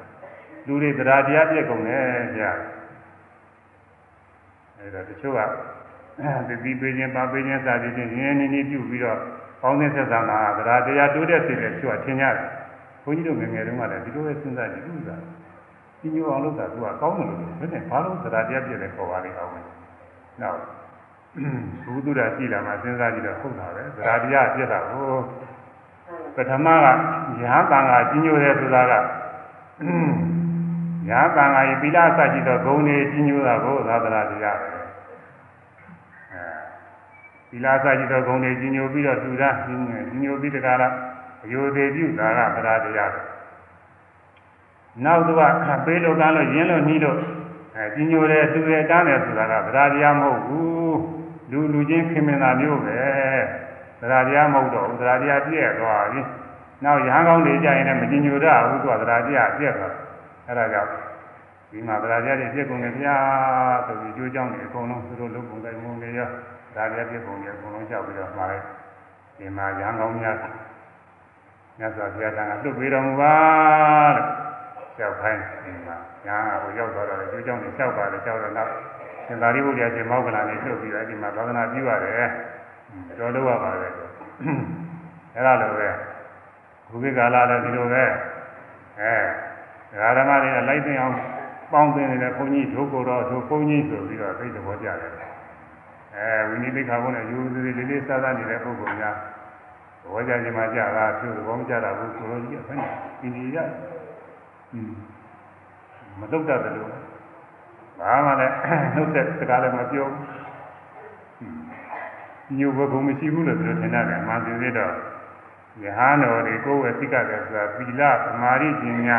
[0.66, 2.04] လူတွေတရားတရားပြည့်ကုန်တယ်
[2.36, 2.50] ဗျာ
[4.78, 5.40] အဲဒါတချို့က
[6.48, 9.18] သတိပေးခြင်းပါပေးခြင်းစာပေးခြင်းရင်းနေနေပြုပြီးတော့
[9.62, 12.36] ပေါင်းသင်းဆက်ဆံတာတရားတရားတိုးတဲ့စိတ်နဲ့သူကထင်ကြတယ်
[13.04, 15.16] ဘုန်းကြီးတို့ငယ်ငယ်တုန်းကလည်းဒီလိုပဲစဉ်းစားကြည့်ဥစ္စာ
[16.00, 19.66] ကြီးညိုအောင်လုပ်တာသူကကောင်းတယ်လို့ဘယ်နဲ့ဘာလို့တရားတရားပြည့်တယ်ခေါ်ပါလိမ့်အောင်မယ်
[20.40, 20.58] နောက်
[21.84, 25.06] ဘုသူဒ္ဓရှိလာမှစဉ်းစားကြည့်တော့ဟုတ်တာပဲသရာတရားပြည့်တာကို
[26.36, 34.83] ပထမကရဟန်းတန်ခါကြီးညိုတယ်ဆိုတာကရဟန်းတန်ခါဤပိလာစကြည့်တော့ဂုံနေကြီးညိုတာကိုသာသနာတရားပဲအဲပိ
[37.64, 39.78] လာစကြည့်တော့ဂုံနေကြီးညိုပြီးတော့သူသားကြီး
[40.22, 40.92] ညိုပြီးတကားလား
[41.44, 43.20] အယိုသေးပြုတာကသရာတရားပဲ
[45.04, 45.42] နောက်သူက
[45.86, 47.18] ပေးလို့ကမ်းလို့ရင်းလို့နှီးလို့
[47.76, 50.98] အဲကြီးညိုတယ်သူရဲ့တားတယ်ဆိုတာကသရာတရားမဟုတ်ဘူး
[51.50, 52.98] လူလူချင်းခင်မင်တာမျိုးပဲ
[54.00, 56.20] သရာတရားမဟုတ်တော့ဘူးသရာတရားပြည့်သွားပြီ
[56.84, 59.94] နောက်ရဟန်းကောင်းတွေကြရင်လည်းမကြီးညိုရဘူးသူကသရာတရားပြည့်သွား
[60.48, 60.90] အဲဒါကြောင့်
[61.70, 63.16] ဒီမှာသရာတရားတွေပြည့်ကုန်တယ်ဗျာ
[63.86, 66.28] ဆိုပြီးကြိုးကြောင်းတွေအကုန်လုံးသူတို့လုပ်ပုံတိုင်းမုံတွေရော
[66.74, 68.64] သရာတရားပြည့်ကုန်တယ်အကုန်လုံးလျှောက်ပြီးတော့မှာလိုက်
[69.38, 70.36] ဒီမှာရဟန်းကောင်းများ
[71.78, 73.34] မြတ်စွာဘုရားကလွတ်ပေးတော်မူပါ
[74.16, 74.24] တဲ့
[75.00, 75.96] ရောက်ခိုင်းဒီမှာ
[76.26, 78.70] ညာဟိုရောက်သွားတော့ကျိုးကြောင်းတွေလျှောက်ပါတယ်လျှောက်တော့နောက်
[79.26, 82.28] သင်္သာရိပုတ္တရာရှင်မောက္ကလန်နဲ့ထုတ်ပြီးတော့ဒီမှာသာသနာပြုရတယ်
[83.18, 83.92] တော်လို့ရပါတယ်
[85.34, 85.88] အဲ့ဒါလိုပဲ
[86.90, 88.04] ဘုရားကာလလည်းဒီလိုပဲ
[89.00, 91.14] အဲဓမ္မတွေလိုက်သိအောင်
[91.72, 95.33] ပေါင်းသိနေတဲ့ဘုန်းကြီးဒုက္ခတော်ဒုဘုန်းကြီးဆိုပြီးတော့သိတဲ့ဘောကြတယ်
[96.16, 99.16] အဲဝိနည်းသိက္ခာဘုန်းနဲ့ယူသေးသေးလေးလေးစားစားနေတဲ့ပုဂ္ဂိုလ်များ
[100.02, 102.78] ဘောကြခြင်းမှာကြတာသူ့ဘောမကြတာဘူးဆိုလို့ကြီးအဖက်
[103.20, 103.56] ဒီဒီရ
[106.18, 106.90] မတုတ်တတ်တယ်လို့
[108.00, 108.54] ဘာမှလည်း
[108.94, 110.08] နှုတ်ဆက်စကားလည်းမပြော
[112.56, 114.92] ညိုဘုံမရှိဘူးလို့ပြောထင်တယ်မှန်သေးသေးတော့
[115.82, 119.18] ယဟန်တော်တွေကိုယ်ဝယ်သိက္ခာတယ်ဆိုတာသီလသမာဓိပညာ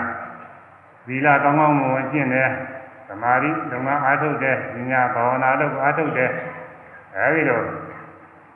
[1.08, 2.50] သီလကောင်းကောင်းမွန်ကျင့်တယ်
[3.08, 4.56] သမာဓိလုံငန်းအားထုတ်တဲ့
[4.92, 6.30] ဉာဏ်ဘာဝနာတို့အားထုတ်တဲ့
[7.16, 7.62] အဲဒီလို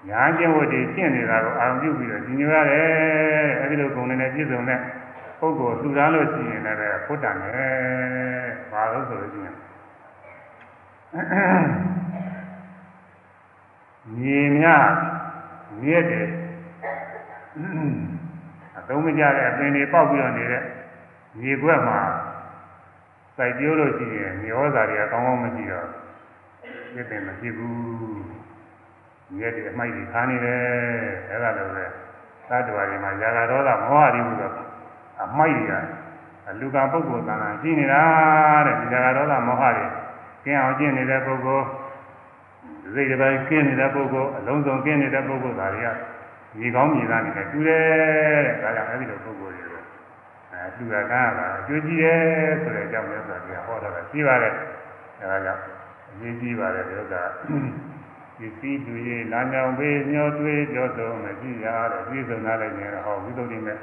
[0.07, 2.87] ညာကျင့်ဝတ်တွေရှင်းနေတာကိုအာရုံပြုပြီးတော့ညီညွတ်ရတယ်
[3.61, 4.79] အဲဒီလိုဂုဏ်တွေနဲ့ပြည့်စုံတဲ့
[5.39, 9.55] ပုဂ္ဂိုလ်လှူဒါန်းလို့ရှိရင်လည်းဖုတ်တန်တယ်ဘာလို့ဆိုလို့ရှိရင်
[14.17, 14.65] မြေမြ
[15.81, 16.27] မြက်တယ်
[18.77, 20.63] အသုံးမကျတဲ့အပင်တွေပေါက်ပြီးတော့နေတဲ့
[21.39, 21.99] မြေခွက်မှာ
[23.37, 25.87] စိုက်ပြိုးလို့ရှိရင်မျောစာတွေကကောင်းကောင်းမရှိတော့
[26.93, 28.38] ပြည့်ပင်မဖြစ်ဘူး
[29.37, 30.59] မြက်တွေအမိုက်တွေခါနေတယ်
[31.29, 31.85] အဲ့ဒါလိုပဲ
[32.49, 34.51] သတ္တဝါတွေမှာຢာကဒေါသမောဟတွေဟူသော
[35.23, 35.73] အမိုက်တွေက
[36.49, 38.03] အလူကပုဂ္ဂိုလ်သဏ္ဍာန်ရှိနေတာ
[38.65, 39.85] တဲ့ຢာကဒေါသမောဟတွေ
[40.43, 41.65] ကင်းအောင်ကျင့်နေတဲ့ပုဂ္ဂိုလ်
[42.93, 45.89] စိတ်တစ်ပိုင်းကင်းနေတဲ့ပုဂ္ဂိုလ်အလုံးစုံကင်းနေတဲ့ပုဂ္ဂိုလ်ဒါတွေက
[46.59, 49.81] ညီကောင်းညီသားနေတယ်တူတယ်တဲ့ဒါကြောင့်အဲဒီလိုပုဂ္ဂိုလ်တွေကို
[50.51, 52.19] အဲတူရကားတာအကျိုးကြီးတယ်
[52.61, 54.53] ဆိုတဲ့အကြောင်းမျိုးဆိုတာဟောတာပဲရှိပါတယ်
[55.19, 55.61] အဲဒါကြောင့်
[56.11, 57.21] အရေးကြီးပါတယ်ဒီဥစ္စာ
[58.39, 63.77] ဒီစီးသူရေးလမ်းကြောင်းပေးညှောတွေးကြောဆုံးမရှိရတဲ့ပြည်စုံသားလည်းနေတော့ဟောဝိသုဒ္ဓိမဲ့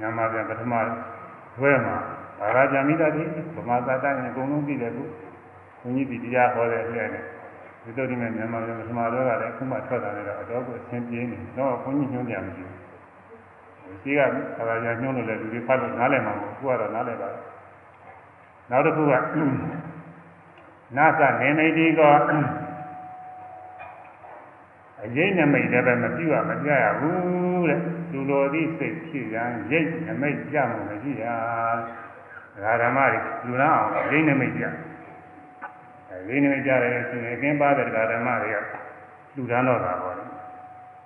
[0.00, 1.96] ညမှာပြန်ပထမတွဲမှာ
[2.40, 3.22] ဘာသာကြမိတာဒီ
[3.56, 5.04] ဗမာသာတန်အကုန်လုံးသိတယ်ခု
[5.80, 7.24] ဘုန်းကြီးဒီတရားဟောတဲ့အဲ့နဲ့
[7.84, 14.20] ဝိသုဒ္ဓိမဲ့မြန်မာပြန်ပထမတော့ကလည်းခုမှထွက်တာလည်းတော့အတော်ကိုအဆင်ပြေနေတော့ဘုန်းကြီးညွှန်ကြမရှိဘူးရှိက
[14.56, 17.30] ဘာသာကြညွှန်လို့လည်းလူတွေဖတ်လို့နားလည်မှာမဟုတ်ဘူးကတော့နားလည်ပါ
[18.70, 19.14] နောက်တစ်ခုက
[20.96, 22.00] နာသနေမိတိက
[25.04, 27.80] အရေးနမိတ်လည်းပဲမပြည့်ရမပြရဘူးတဲ့
[28.12, 31.24] လူတော်သည့်စိတ်ဖြစ်ရန်ရိတ်နမိတ်ပြမှုမရှိရ
[32.62, 34.64] ဒါဓမ္မတွေလူလားအောင်ရိတ်နမိတ်ပြ
[36.08, 38.58] အဲရိတ်နမိတ်ပြတယ်ဆိုရင်အကင်းပါတဲ့ဓမ္မတွေက
[39.34, 40.24] လူတန်းတော့တာပေါ့လေ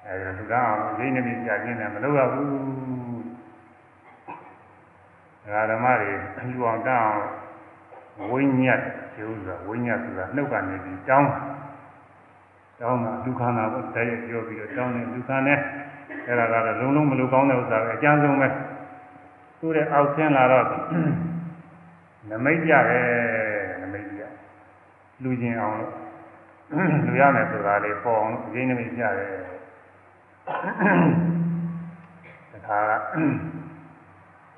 [0.06, 2.50] အဲလူတန်းအောင်ရိတ်နမိတ်ပြခြင်းနဲ့မလုပ်ရဘူး
[5.52, 6.10] ဒါဓမ္မတွေ
[6.52, 7.22] လူအောင်တန်းအောင်
[8.30, 8.80] ဝိညာဉ်
[9.14, 11.53] ကျိုးဆိုတာဝိညာဉ်ဆိုတာနှုတ်ကနေပြီးတောင်းတော
[12.90, 15.58] င်းတာဒုက္ခနာကိုတည်းရပြောပြီးတော့တောင်းတယ်ဒုက္ခနဲ့
[16.26, 18.48] အဲ့ဒါကတော့လုံးလုံးမလိုကောင်းတဲ့ဥစ္စာပဲအကျဉ်းဆုံးပဲ
[19.60, 20.66] သူ့ရဲ့အောက်ဆင်းလာတော့
[22.30, 23.06] နမိတ်ပြတယ်
[23.82, 24.20] နမိတ်ပြ
[25.22, 25.92] လူချင်းအောင်လို့
[27.06, 29.30] လူရမယ်ဆိုတာလေးပေါ်အောင်ရင်းနမိတ်ပြတယ်
[32.52, 32.90] တခါက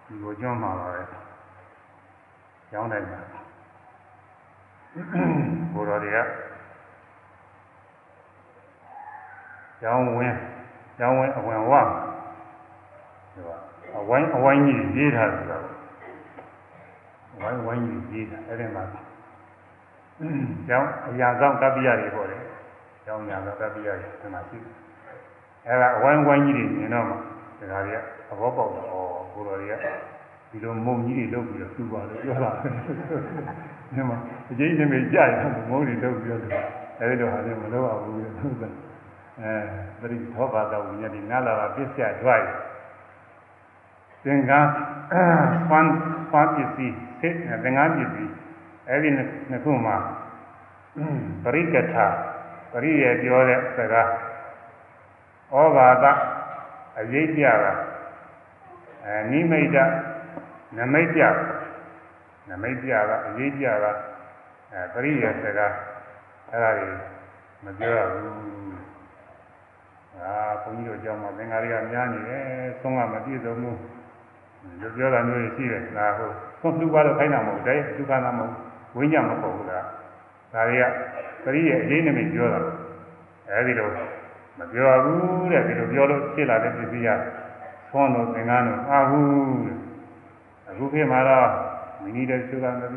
[0.06, 1.02] ဒီကိုကျွမ်းမှာပါပဲ
[2.70, 3.20] ကျောင်းတိုင်းမှာ
[5.74, 6.18] ဘုရားတွေက
[9.82, 10.38] ကျောင်းဝင်း
[10.98, 13.48] ကျောင်းဝင်းအဝင်ဝါဒီက
[13.98, 15.58] အဝိုင်းအဝိုင်းကြီးရေးထားတယ်ဆိုတာ
[17.34, 18.82] အဝိုင်းဝိုင်းကြီးရေးတာအဲ့ဒီမှာ
[20.68, 22.38] ကျောင်းအရာဆောင်ကပ္ပိယတွေပေါ့လေ
[23.04, 24.74] ကျောင်းညာဆောင်ကပ္ပိယတွေဒီမှာရှိတယ်
[25.66, 27.14] အဲ့ဒါအဝိုင်းဝိုင်းကြီးတွေမြင်တော့မှ
[27.58, 27.98] ဒီကတွေက
[28.28, 28.94] သဘောပေါက်တော့ဩ
[29.32, 29.74] ဘုရားတွေက
[30.50, 32.50] ဒီလိုမုံကြီးတွေလုပ်ပြီးတော့သူ့ပါလို့ပြောတာ
[33.94, 34.16] ဒီမှာ
[34.50, 35.32] အကျဉ်းချင်းပဲကြာရ
[35.70, 36.40] မုံတွေလုပ်ပြီးတော့
[37.00, 38.68] အဲဒီလိုဟာလည်းမလုပ်ရဘူးလို့ဆိုတာ
[39.41, 39.53] အဲ
[40.01, 42.49] ပရိသောဘာတော်ဝိညာဉ်ဒီနာလာတာပြည့်စက်ကြွားရ
[44.24, 44.70] သင်္ကန်း
[45.68, 45.87] ဖန်
[46.30, 47.28] ဖန်ပစ္စည်းသိ
[47.64, 48.32] သင်္ကန်းပစ္စည်း
[48.89, 49.97] အဲဒီနှစ်ခုမှာ
[51.45, 52.07] ပရိကထာ
[52.72, 54.09] ပရိယေပြောတဲ့စကား
[55.53, 56.05] ဩဘာဒ
[56.99, 57.72] အရေးပြတာ
[59.05, 59.89] အဲနိမိတ်
[60.76, 61.22] နမိတ်ပြ
[62.49, 63.93] နမိတ်ပြတာအရေးပြတာ
[64.72, 65.72] အဲပရိယေစကား
[66.51, 66.89] အဲ့ဒါတွေ
[67.64, 68.65] မပြောရဘူး
[70.22, 72.44] အာဘုန်းကြီးတို့ကြောင့်မှသင်္ဃာရီကများနေတယ်
[72.80, 73.78] ဆုံးကမပြည့်စုံဘူး
[74.80, 78.52] လူပြောတာမျိုးရှိတယ်ဒါဟုတ်ဆုံးလူပါတော့ခိုင်းတာမဟုတ်တယ်ဒုက္ခနာမဟုတ်
[78.96, 79.84] ဝိညာဉ်မဟုတ်ဘူးလား
[80.52, 80.84] ဒါတွေက
[81.44, 82.60] ပရိရဲ့အရေးနမိတ်ပြောတာ
[83.50, 83.88] အဲဒီလို
[84.58, 87.08] မပြောဘူးတဲ့ဒီလိုပြောလို့ဖြစ်လာတဲ့ပစ္စည်းက
[87.90, 89.26] သွန်းလို့သင်္ကန်းလို့အာဘူး
[89.66, 89.76] တဲ့
[90.68, 91.48] အခုခေတ်မှာတော့
[92.02, 92.88] မိနည်းတဲ့သူကမသိ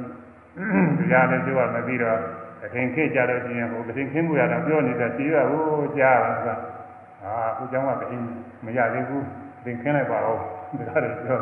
[1.00, 2.20] တရားလည်းသူကမသိတော့
[2.64, 5.64] အထင်ခေတ်ကြလို့ရှိရင်ဟိုအထင်ခင်းမှုရတာပြောနေတဲ့စီးရဟို
[5.98, 6.56] ကြားတာ
[7.24, 8.18] အာအခုကျောင်းကကတိ
[8.66, 9.26] မရသေးဘူး
[9.66, 10.36] သင်ခင်းလိုက်ပါဦးဒါ
[10.78, 11.40] ကြတယ်ပြော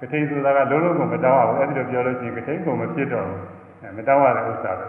[0.00, 4.86] ကတိဆိုတာကလုံးလုံးကိုမတောင်းအောင်အဲ့ဒီလိုပြောလို့ရှိရင်ကတိကိုမဖြစ်တော့ဘူးမတောင်းရတဲ့ဥစ္စာပဲ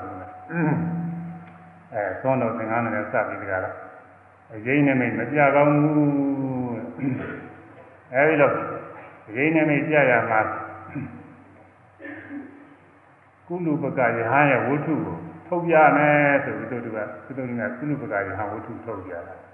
[1.93, 3.71] အဲသွန်းတော်သင်္ကန်းနဲ့စပြီးကြတာ
[4.53, 6.77] အရေးနဲ့မိတ်မပြကောင်းဘူး
[8.13, 8.51] အဲဒီလို
[9.29, 10.39] အရေးနဲ့မိတ်ပြရမှာ
[13.47, 15.17] ကုလူပကယဟန်ရဲ့ဝတ္ထုကို
[15.47, 19.48] ထုတ်ပြမယ်ဆိုပြီးတို့ကသူတို့ကကုလူပကယဟန်ဝတ္ထုထုတ်ပြတာ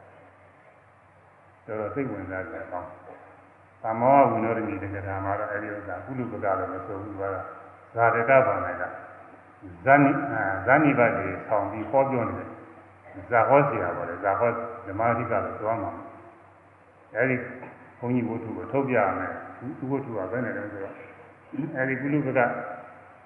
[1.66, 2.88] တော်တော်စိတ်ဝင်စားကြအောင်
[3.82, 7.24] သမောဝိနောရဏီတက္ကရာမှာတော့အဲဒီဥစ္စာကုလူပကလည်းမဆိုဘူးက
[7.96, 8.84] ဇာတကဘာနိုင်က
[9.86, 10.12] ဇာနိ
[10.66, 12.50] ဇာနိဘတ်တွေဆောင်ပြီးဟောပြောနေတယ်
[13.30, 14.50] ဇာဟောစီတာပါလေဇာဟော
[14.88, 15.92] ဓမ္မအဓိကလည်းသွားမှာ
[17.16, 17.36] အဲဒီ
[18.00, 19.32] ဘုန်းကြီးဝတ္ထုကိုထုတ်ပြရမယ်
[19.78, 20.96] ဒီဝတ္ထုကဘယ်နဲ့လဲဆိုတော့
[21.78, 22.40] အဲဒီကုလူပက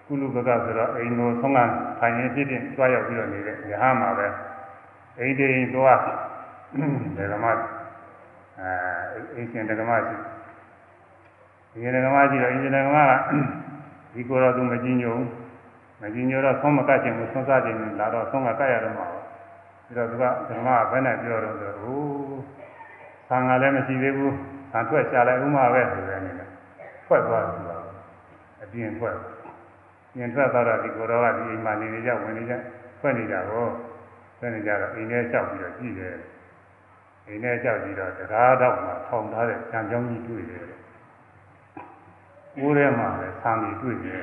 [0.07, 1.59] ကုလူပကဆိုတော့အိမ်ကိုဆုံးက
[1.99, 4.27] ထိုင်ရင်ဖြစ်ဖြစ်ကြွားရောက်ပြီးတော့နေတဲ့ရဟန်းမှာပဲ
[5.19, 5.99] အိမ်တိမ်သွား
[7.17, 7.45] ဒေဂမ
[8.59, 8.71] အဲ
[9.35, 10.15] အိမ်ရှင်ဒေဂမရှိ
[11.71, 13.11] ဒီဒေဂမရှိတော့အိမ်ရှင်ဒေဂမက
[14.13, 15.21] ဒီကိုယ်တော်သူမကြည့်ညို့
[16.01, 19.07] မကြည့်ညို့တော့ဆုံးမကတ်ခြင်းကိုဆုံးစားခြင်းလာတော့ဆုံးကကတ်ရတော့မှာ
[19.85, 22.01] ပြီးတော့သူကဒေဂမကဘယ်နဲ့ပြောတော့ဆိုဟို
[23.29, 24.35] ဆံကလည်းမရှိသေးဘူး
[24.71, 26.49] ဆံထွက်ရှာလိုက်ဥမာပဲဆိုတဲ့အနေနဲ့
[27.05, 27.71] ထွက်သွားတယ်သူက
[28.63, 29.15] အပြင်ထွက်
[30.15, 32.53] ပြင်ထွက်သွားတော့ဒီကိုယ်တော်ကဒီအိမ်မှာနေနေကြဝင်နေကြ
[32.99, 33.71] ထွက်နေကြတော့
[34.37, 36.15] ထွက်နေကြတော့အိမ်ထဲလျှောက်ပြီးတော့ကြည့်တယ်
[37.29, 40.65] အိမ်ထဲလျှောက်ပြီးတော့တရားတော့မှထောင်ထားတဲ့ကြံကြောင်းကြီးတွေ့တယ်
[42.63, 44.21] ဦးထဲမှာလည်းဆံကြီးတွေ့တယ်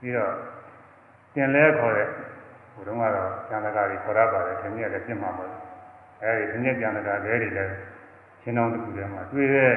[0.00, 0.34] ပြီးတော့
[1.34, 2.08] တင်လဲခေါ်တဲ့
[2.72, 5.52] ဟိုတုန်းကတော့ကျန်တကာတွေခေါ်ရပါတယ်ခင်ဗျာလည်းပြင်မှာပေါ့
[6.22, 9.74] အဲဒီခင်ဗျာကျန်တကာတွေလည်းချင်းတော်တစ်ခုထဲမှာတွေ့တယ်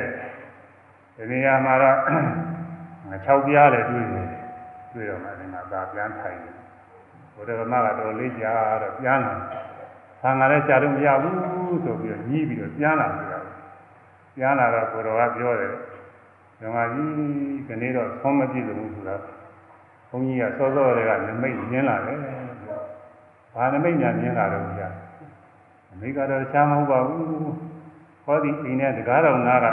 [1.16, 1.98] ဒီနေရာမှာတော့
[3.36, 4.28] 6ပြားလည်းတွေ့တယ်
[4.94, 6.56] တွေ့တော့မှဒီမှာသာပြန်ထိုင်တယ်
[7.36, 9.36] ဘုရားမကတော့လေးကြာတော့ပြန်လာ
[10.24, 13.46] ဆံကလည်းကြာလို့မရဘူးဆိုပြီးတော့ညှီးပြီးတော့ပြန်လာပြီတော့
[14.36, 15.72] ပြန်လာတော့ကိုတော်ကပြောတယ်
[16.60, 17.12] ဓမ္မကြီး
[17.68, 19.22] ခဏတော့သုံးမပြည့်စုံဘူးဆိုတော့
[20.10, 22.18] ဘုန်းကြီးကစောစောတွေကနမိတ်မြင်လာတယ်
[23.56, 24.90] ဘာနမိတ်ညာမြင်လာတော့ကြာ
[25.90, 27.28] နမိတ်ကတော့ချားမဟုတ်ပါဘူး
[28.26, 29.68] ဟောဒီအိမ်နဲ့တကားတော်နာက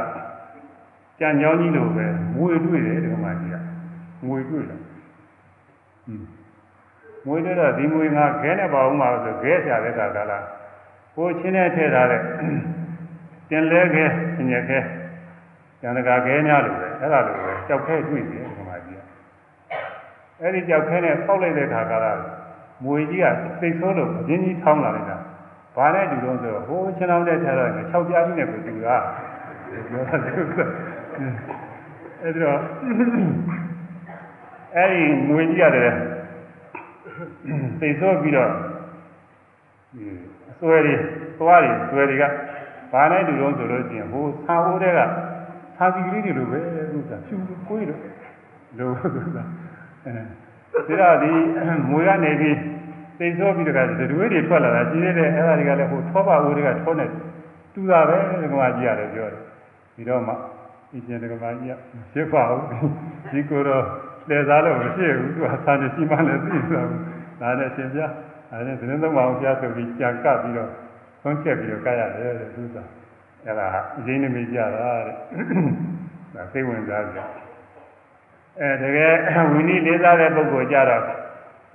[1.20, 3.56] ကြံကြောင်းကြီးလိုပဲငွေတွေ့တယ်ဓမ္မကြီးက
[4.26, 4.80] ငွေတွေ့တယ်
[7.26, 10.38] မွေးတော့ဒီမွေငါခဲနဲ့ပါအောင်ပါဆိုခဲဆရာတဲ့ခါကလာ
[11.16, 12.22] ကိုချင်းနဲ့ထည့်ထားတဲ့
[13.50, 14.04] တင်လဲခဲ
[14.50, 14.78] ညက်ခဲ
[15.80, 19.02] ကျန်တကာခဲများလို့ပဲအဲ့ဒါလိုပဲကြောက်ခဲတွေ့တယ်ဒီမှာကြီး
[20.40, 22.12] အဲ့ဒီကြောက်ခဲနဲ့ပေါက်လိုက်တဲ့ခါကလာ
[22.84, 23.26] မွေကြီးက
[23.60, 25.16] သိဆိုးလို့အင်းကြီးထောင်းလာလိုက်တာ
[25.76, 28.96] ဘာနဲ့တူတော့ဆိုဟိုချင်းအောင်တဲ့ထည့်တော့6ပြားကြီးနဲ့ကိုတူတာ
[29.90, 30.56] ပြောတာသူက
[32.22, 32.58] အဲ့တော့
[34.76, 35.92] အဲ့ဒီမွေကြီးရတယ်
[37.80, 38.50] သိဆိုးပြီးတော့
[40.50, 40.94] အစွဲတွေ
[41.38, 42.24] သွားတွေစွဲတွေက
[42.92, 45.00] ဘာနဲ့တူတော့ဆိုလို့ရှိရင်ဟိုဆာဟိုးတဲ့က
[45.76, 46.58] ဆာစီကလေးတွေလိုပဲ
[46.92, 47.36] သူကဖြူ
[47.68, 48.00] ကိုယ်လို့
[48.78, 49.38] လို့သူက
[50.04, 51.30] အဲဒါဒီ
[51.90, 52.56] မွေကနေပြီး
[53.18, 57.06] သိဆိုးပြီးတော့ကတွေတွေထွက်လာတာကြီးနေတဲ့အဲ့ဒါတွေကလည်းဟိုထောပါဟိုတွေကထောနေ
[57.74, 59.42] တူတာပဲဒီကမာကြီးရတယ်ပြောတယ်
[59.96, 60.32] ဒီတော့မှ
[60.90, 61.74] ဒီကျင်ဒီကမာကြီးက
[62.12, 62.64] ဖြစ်ပါဘူး
[63.32, 63.84] ဒီကိုတော့
[64.28, 67.02] လဲစားလို့မရှိဘူးသူကသာနေရှိမှလည်းသိတာဘူး
[67.40, 68.00] ဒါနဲ့ရှင်ပြ
[68.50, 70.70] ဒါနဲ့သတင်းသုံးပါအောင်ပြဆိုပြီးကြံကပ်ပြီးတော့
[71.22, 72.76] ဆုံးချက်ပြီးတော့ကရတယ်တဲ့သူက
[73.44, 73.66] အဲ့ဒါ
[73.98, 75.14] အရင်နမိကြတာတဲ့
[76.34, 77.18] ဒါစိတ်ဝင်စားကြ
[78.60, 79.14] အဲတကယ်
[79.52, 81.02] ဝိနည်းလေးစားတဲ့ပုဂ္ဂိုလ်ကြတော့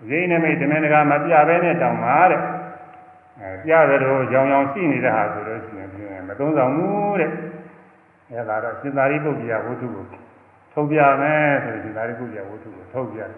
[0.09, 2.41] ရင်းနမိတ်တမင်တကာမပြဘဲနဲ့တောင်းပါတဲ့
[3.39, 7.31] အဲပြတယ်တော့ရောင်ရောင်ရှိနေတဲ့ဟာဆိုလို့ရှိရင်မသုံးဆောင်ဘူးတဲ့
[8.31, 10.05] အဲဒါတော့ရှင်သာရိပုတ္တရာဝတ္ထုကို
[10.75, 13.31] ထုတ်ပြမယ်ဆိုရင်ရှင်သာရိပုတ္တရာဝတ္ထုကိုထုတ်ပြတယ်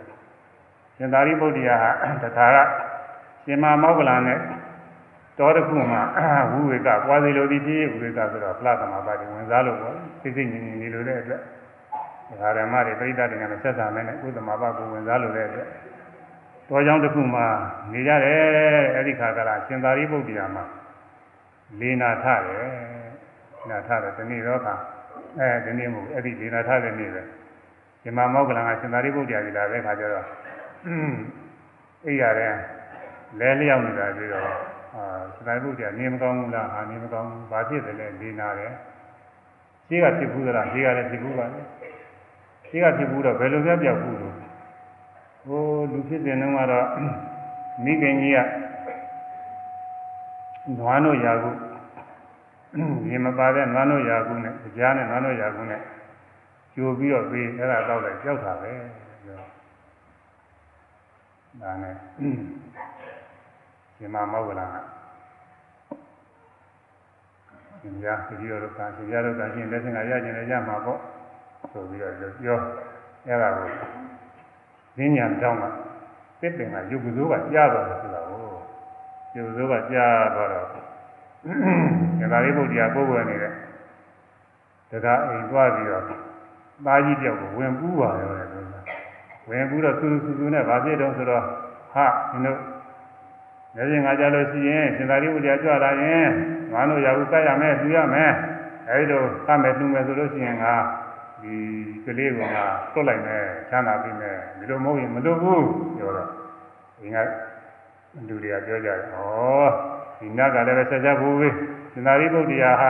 [0.98, 1.76] ရှင်သာရိပုတ္တရာ
[2.24, 2.58] တခါက
[3.46, 4.40] ရှင်မမောက္ကလန်နဲ့
[5.38, 6.02] တောတစ်ခုမှာ
[6.52, 11.42] ဝိဝေကပွားစီလိုသည်ဖြစ်ဝိဝေကဆိုတော့ဖလားသမပါတိဝင်စားလို့ပေါ့စိတ်စိတ်ငြိမ်ငြိမ်နေလို့တဲ့အတွက်
[12.42, 15.68] ဒါဓမ္မတွေပြိဋ္ဌာတွေနဲ့ဆက်ဆံမယ်နဲ့ကုသမပါကိုဝင်စားလို့တဲ့အတွက်
[16.70, 17.46] တောကြောင့်တစ်ခုမှာ
[17.92, 18.42] နေကြတယ်
[18.96, 20.64] အဲ့ဒီခါကလာရှင်သာရိပုတ္တရာမှာ
[21.80, 22.68] လေနာထတယ်
[23.70, 24.70] နာထတယ်ဒီနေ့တော့က
[25.40, 27.22] အဲဒီနေ့မို့အဲ့ဒီလေနာထတဲ့နေ့ပဲ
[28.02, 30.26] ရှင်မမောက္ကလန်ကရှင်သာရိပုတ္တရာကြီးလာတဲ့ခါကျတော့
[32.06, 32.56] အိပ်ရတယ်
[33.40, 34.46] လဲလျောက်နေတာပြီးတော့
[34.96, 35.04] အာ
[35.36, 38.72] စတိုင်ဘုရားနေမကောင်းဘူးလားဟာနေမကောင်းဘူးဘာဖြစ်တယ်လဲနေနာတယ်
[39.88, 41.62] ရှိကဖြစ်ဘူးသလားရှိကလည်းဖြစ်ဘူးပါလေ
[42.70, 44.36] ရှိကဖြစ်ဘူးတော့ဘယ်လိုပြောက်ပြောက်ဘူးလို့
[45.48, 45.62] ဟို
[45.92, 46.88] လူဖြစ်တဲ့နှုန်းကတော့
[47.84, 48.40] မိခင်ကြီးက
[50.80, 51.50] နွားတို့ရာကု
[53.10, 55.82] ရေမပါတဲ့နွားတို့ရာကုနဲ့ကြားနဲ့နွားတို့ရာကုနဲ့
[56.74, 58.72] ကြိုပြီးတော့ပြီးအဲ့ဒါတော့လည်းကြောက်တာပဲ
[59.24, 59.38] ပြော
[61.62, 61.96] ဒါနဲ့
[63.98, 64.76] ဒီမှာမောက္ကလက
[67.80, 71.00] ရှင်ပြားဒီရောကရှင်ပြားတို့ကရှင်လက်ဆင်ကရကျင်လည်းရမှာပေါ့
[71.72, 72.58] ဆိုပြီးတော့ပြော
[73.28, 73.68] အဲ့ဒါကို
[74.98, 75.64] ဈဉ္ညာတောင်းက
[76.42, 78.40] တစ်ပင်ကယုတ်ကစိုးကကြားသွားတယ်ဆိုတာကို
[79.36, 80.68] ယုတ်ကစိုးကကြားသွားတော့
[82.20, 83.52] ညသာလေးဘုရားပုဂ္ဂိုလ်နေတဲ့
[84.90, 86.04] တရားအိမ်သွားပြီးတော့
[86.86, 88.80] သားကြီးတယောက်ကိုဝင်ပူးပါရောတဲ့ဆိုတာ
[89.50, 91.44] ဝင်ပူးတော့စူးစူးစူးနဲ့ဗာပြည့်တော့ဆိုတော့
[91.94, 92.60] ဟာဒီတို့
[93.76, 96.28] လည်းပြင်ငါကြလို့ရှိရင်ရှင်သာရိပုတ္တရာကြွလာရင်
[96.74, 98.32] ငါတို့ရာဟုကတ်ရမယ်ပြရမယ်
[98.90, 100.74] အဲဒီလိုကတ်မယ်ပြမယ်ဆိုလို့ရှိရင်ငါ
[101.42, 101.56] ဒီ
[102.06, 105.66] ကလေးကငါသွတ်လိုက်မယ်ချမ်းသာပြီမယ်ဒီလိုမဟုတ်ရင်မလုပ်ဘူး
[105.98, 106.30] ပြောတော့
[107.00, 107.18] ဒီက
[108.28, 111.50] လူတွေကပြောကြတယ်ဩ ဒီနတ်ကလည်းပဲဆက်ချက်ဘူးပဲ
[111.92, 112.90] ရှင်သာရိပုတ္တရာဟာ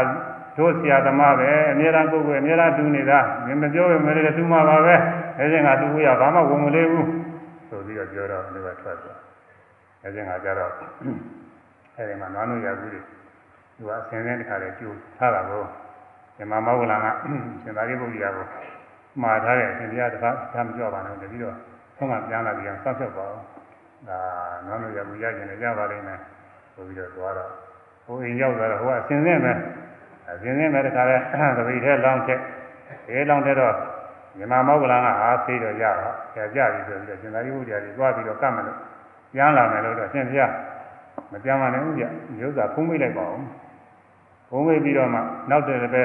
[0.58, 4.96] တို့ဆရာသမားပဲအများအားကိုယ်ကအများအားတူနေတာမင်းမပြောရင်မလည်းတူမှာပါပဲ
[5.40, 7.08] အဲဒါကတူရဘာမှဝင်မလေးဘူး
[7.70, 9.20] ဆိုပြီးတော့ပြောတော့ဒီကထွက်သွား
[10.04, 10.72] အဲဒါကကြတော့
[11.96, 13.02] အဲဒီမှာနွားနုရကူတွေ
[13.78, 15.64] သူကအစင်းစင်းတစ်ခါလေကျိုးထားတာကို
[16.38, 17.08] ဒီမှာမောဂလန်က
[17.64, 18.46] ရှင်သာရိပုတ္တရာကို
[19.22, 21.56] မှားထားတဲ့အရှင်ဘုရားတစ်ခါသာမပြောပါနဲ့တပြီးတော့
[21.98, 23.44] ဆုံးကပြန်လာပြီးအောင်စောင့်ဖြတ်ပါအောင်
[24.08, 24.20] ဒါ
[24.66, 26.20] နွားနုရကူရကျင်လည်းရပါလိမ့်မယ်
[26.78, 27.52] ဆိုပြီးတော့သွားတော့
[28.06, 29.54] ဟိုအိမ်ရောက်သွားတော့ဟိုကအစင်းစင်းပဲ
[30.30, 31.18] အစင်းစင်းပဲတခါလဲ
[31.58, 32.40] တပိထဲလောင်းချက်
[33.08, 33.74] ဒီလောင်းတဲ့တော့
[34.38, 38.78] မြန်မာမောဂလန်ကအားသေးတော့ရတော့ကြာကြပြီဆိုပြီးတော့ရှင်သာရိပုတ္တရာကြီးသွားပြီးတော့ကတ်မယ်လို့
[39.34, 40.52] ပြန်လာမယ်လို့တော့ရှင်ဘုရား
[41.32, 42.04] မပြန်ပါနဲ့ဦးပြ
[42.42, 43.44] ရုပ်သာဖုံးမိလိုက်ပါဦး
[44.50, 45.20] ဖုံးမိပြီးတော့မှ
[45.50, 46.04] နောက်တယ်လည်းပဲ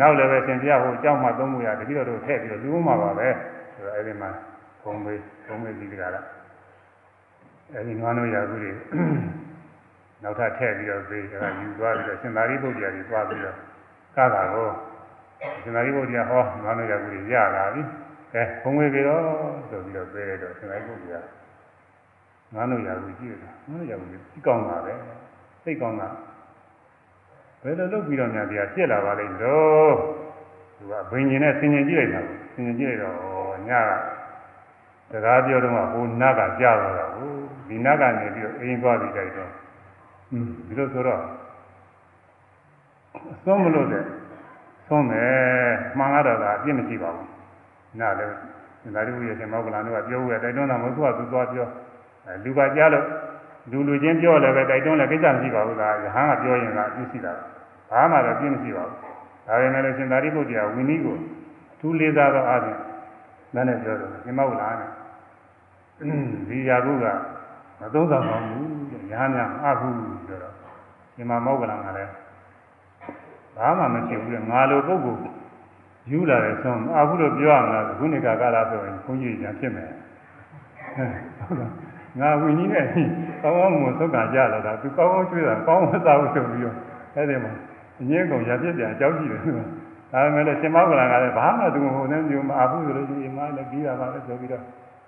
[0.00, 3.28] နောက်လည်းပဲရှင်ဘုရားဟိုအကြောင်းမှသုံးမှုရတတိတော်တို့ထည့်ပြီးတော့လူမှာပါပဲ
[3.74, 4.30] ဆိုတော့အဲဒီမှာ
[4.80, 5.14] ဖုံးမိ
[5.44, 6.24] ဖုံးမိပြီးကြလား
[7.72, 8.70] အဲဒီနွားနိုးရာခုတွေ
[10.23, 13.55] နောက်ထပ်ထည့်ပြီးတော့ပေးဒါကယူသွားပြီးတော့ရှင်သာရိပုတ္တရာကြီးသွားပြီးတော့
[14.15, 14.67] ကတာကို
[15.61, 17.81] ရှင်သာရိပုတ္တရာဟောနွားနိုးရာခုတွေရလာပြီ
[18.33, 19.23] အဲဖုံးမိပြီးတော့
[19.69, 21.19] ဆိုပြီးတော့ပေးလိုက်တော့ရှင်သာရိပုတ္တရာ
[22.53, 24.93] ငါးနို့ရာကိုကြည့်ရတာငါးနို့ရာကိုကြည့်ကောင်းတာပဲ
[25.63, 26.09] သိကောင်းတာ
[27.61, 29.93] ဘယ်လိုလုပ်ပြီးတော့များတရားပြက်လာပါလိမ့်တော့
[30.77, 32.21] သူကဘိညာဉ်နဲ့ဆင်ញင်ကြည့်လိုက်တာ
[32.53, 33.15] ဆင်ញင်ကြည့်လိုက်တော့
[33.69, 33.71] ည
[35.11, 37.31] ကစကားပြောတော့ဟိုနတ်ကကြားလာတာကို
[37.67, 39.62] ဒီနတ်ကနေပြီးတော့အိမ်သွားပြီးတိုက်တော့อืม
[40.30, 41.20] ဒီလိုဆိုတော့
[43.44, 44.04] သုံးမလို့တဲ့
[44.88, 45.32] သုံးမယ်
[45.98, 47.28] မှန်ရတာကအပြစ်မရှိပါဘူး
[48.00, 48.34] နားလည်း
[48.94, 51.66] ဒါရီဝိရဲ့ရှင်မောကလန်တို့ကပြောဦးရတိုက်တွန်းတာမဟုတ်သူကသူသွားပြော
[52.44, 53.06] လူကကြားလို့
[53.70, 57.32] လူလူချင်းပြောလည်းပဲတိုက်တွန်းလည်းကိစ္စမရှိပါဘူးလားယဟန်ကပြောရင်ကအပြစ်ရှိတာ
[57.90, 58.98] ဘာမှတော့ပြစ်မရှိပါဘူး
[59.46, 61.16] ဒါပေမဲ့လို့ရှင်သာရိပုတ္တရာဝိနည်းကို
[61.72, 62.78] အထူးလေးစားသောအားဖြင့်
[63.54, 64.90] လည်းနဲ့ပြောတယ်ရှင်မောကလန်နဲ့
[66.48, 67.33] ဒီရာခုကမ
[67.94, 69.88] သုံးဆောင်ပါဘူးတဲ့ယဟန်များအဟု
[70.26, 70.54] ပြောတော့
[71.14, 72.12] ရှင်မောကလန်ကလည်း
[73.56, 75.20] ဘာမှမဖြစ်ဘူးတဲ့ငါလိုပုဂ္ဂိုလ်
[76.10, 79.90] ယူလာတယ်ဆုံးအခုလိုပြောရမလားခုနေကကာလဆိုရင်ခွန်ကြီးညာဖြစ်မယ်
[82.20, 82.84] ငါဝိနည်းနဲ့
[83.42, 86.76] ကောင်းကောင်းမွန်သုတ်ကကြလာတာသူကောင်းကောင်းကျွေးတာကောင်းမစားဘူးဆိုပြီးတော့
[87.14, 87.52] အဲ့ဒီမှာ
[88.00, 89.58] အငင်းကုန်ရပြစ်ပြန်အကြောင်းကြည့်တယ်သူက
[90.12, 94.64] ဒါပေမဲ့လည်းရှင်မောကလန်ကလည်းဘာမှသူဟိုနဲ့မျိုးမအားဘူးဆိုလို့ရှိရင်မလည်းပြီးတာပါလေဆိုပြီးတော့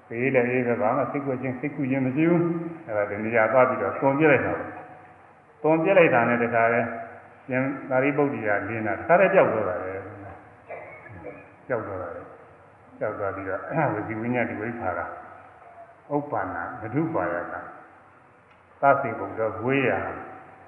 [0.09, 2.45] ပေးလည်းအေးပဲဘာမှစိတ်ကွချင်းစိတ်ကူချင်းမရှိဘူး
[2.87, 4.53] အဲ့ဒါဒီနေရာသွားပြီးတော့သွန်ပြလိုက်တာ
[5.63, 6.81] သွန်ပြလိုက်တာနဲ့တခါလဲ
[7.49, 9.95] ရှင်သာရိပုတ္တရာလင်းတာတခါတည်းကြောက်သွားတာလေ
[11.69, 12.23] ကြောက်သွားတာလေ
[12.99, 13.61] ကြောက်သွားပြီးတော့
[13.95, 15.07] ဝစီဝိညာဉ်ဒီဝိခါတာ
[16.15, 17.55] ဥပ္ပန္နဘဒုပါယက
[18.83, 19.91] သတိဘုံတော့ဝေးရ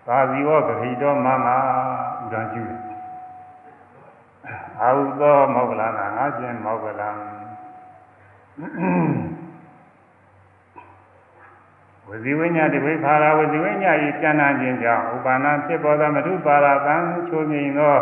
[0.07, 1.57] သာဇီဝဂရိတော်မမဥ
[2.33, 2.65] ဒံကျူ
[4.81, 7.09] အာဟုသောမောဂလနာငါချင်းမောဂလံ
[12.09, 16.97] ဝစီဝိညာတိဝိခါရဝစီဝိညာဤကျမ်းနာခြင်းကြောင့်ဥပါဏဖြစ်ပေါ်သောမတုပါရကံ
[17.29, 17.97] ချိုးမြင်သော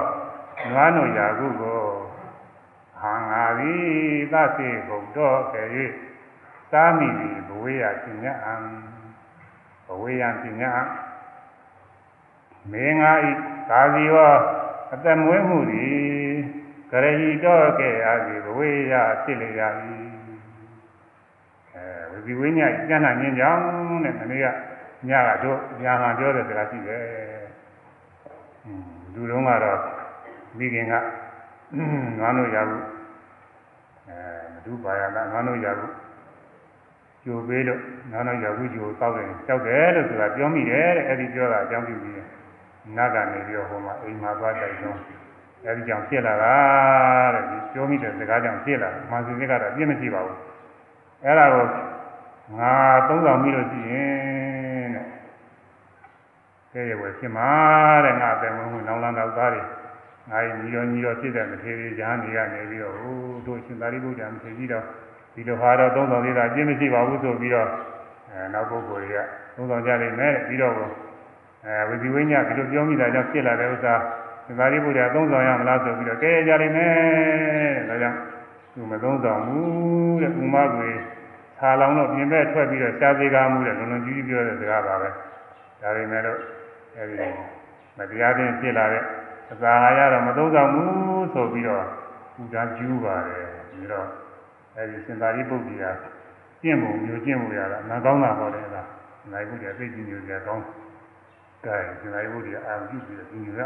[0.71, 1.83] နွားနိုရာခုကို
[3.01, 3.85] ဟံငါသည်
[4.33, 5.91] သတိဘုံတော်ကဲ့
[6.73, 8.55] သာမိပြီဘဝေယပညာံ
[9.87, 10.73] ဘဝေယပညာ
[12.73, 13.33] မေငါဤ
[13.69, 14.17] သာဇီဝ
[14.93, 15.99] အသက်မွေးမှုသည်
[16.91, 19.51] ကရဟိတော်ကဲ့အားသည်ဘဝေယဖြစ်လေ
[22.29, 23.61] ရ၏အဲဝစီဝိညာဉ်ကျမ်းနာခြင်းကြောင့်
[24.05, 24.47] တဲ့မနေ့က
[25.09, 27.03] ညကတို့ညာဟန်ပြောတဲ့စကားရှိတယ်
[29.15, 29.81] လူလုံးကတော့
[30.59, 30.93] မိခင်က
[32.21, 32.83] ငါတို့ရဘူး
[34.09, 34.19] အဲ
[34.55, 35.93] မဒုပါယကငါတို့ရဘူး
[37.25, 37.81] ကြိုပေးလို့
[38.13, 42.15] နောက်နောက်ရောက်ပြီးကြိုတောက်တယ်ကြောက်တယ်လို့ဆိုတာပြောမိတယ်တဲ့အဲ့ဒီပြောတာအကြောင်းပြုပြီး
[42.97, 44.99] နတ်ကနေပြီးတော့ဟိုမှာအိမ်မှာသွားတိုက်ဆုံး
[45.65, 46.55] အဲ့ဒီကြောင့်ဖြစ်လာတာ
[47.35, 50.39] တဲ့ဒီပြောမိတဲ့စကားကြောင့်ဖြစ်လာမှန်စင်စစ်ကတော့ပြည့်မရှိပါဘူး
[51.25, 51.65] အဲ့ဒါကို
[52.55, 52.73] ငါ
[53.09, 55.05] သုံးဆောင်ပြီးလို့ရှိရင်တဲ့
[56.73, 57.51] ကဲရဝယ်ဖြစ်မှာ
[58.05, 59.63] တဲ့ငါအတယ်ဝင်ဝင်နောင်လန်းတော့သားတွေ
[60.31, 63.15] ငါညီတော်ညီတော်ဖြစ်တဲ့မထေရရဟန်းတွေကနေပြီးတော့ဟို
[63.47, 64.85] တို့ရှင်သာရိပုတ္တရာမထေရကြီးတော့
[65.35, 67.69] ဒီလိုဟာတော့သုံးဆောင်သေးတာအပြည့်မရှိပါဘူးဆိုပြီးတော့
[68.31, 69.19] အဲနောက်ပုဂ္ဂိုလ်တွေက
[69.57, 73.95] သုံးဆောင်ကြလိမ့်မယ်ပြီးတော့အဲဝစီဝိညာဒီလိုပြောမိတာကြောင့်ဖြစ်လာတဲ့ဥစ္စာ
[74.47, 76.95] သမာဓိပုဒ်ရာသုံးဆောင်ရမလားဆိုပြီးတော့ကဲကြလိမ့်မယ်
[77.89, 78.17] ဒါကြောင့်
[78.75, 80.91] သူမသုံးဆောင်ဘူးတဲ့ဥမကွေ
[81.59, 85.09] ဆာလောင်တော့ပြင်ဘက်ထွက်ပြီးတော့ရှားစေကားမှုတဲ့လုံလုံကြီးကြီးပြောတဲ့စကားပါပဲ
[85.83, 86.41] ဒါပေမဲ့လို့
[86.97, 87.29] အဲဒီ
[87.97, 89.03] မတရားချင်းဖြစ်လာတဲ့
[89.53, 91.85] အစာဟာရတော့မသုံးဆောင်ဘူးဆိုပြီးတော့
[92.43, 94.07] ဥဒါကျူးပါတယ်ပြီးတော့
[94.77, 95.91] အဲဒီစင်သာရိပုတ္တရာ
[96.63, 98.89] ကျင့်ပုံမျိုးကျင့်မှုရတာနာကောင်းတာဟောတယ်လား
[99.33, 100.65] နိုင်ဘူးတဲ့သိကြည့်မျိုးကြကောင်း
[101.65, 103.61] ကဲစင်သာရိပုတ္တရာအာရုံပြုပြီးဒီမျိုးက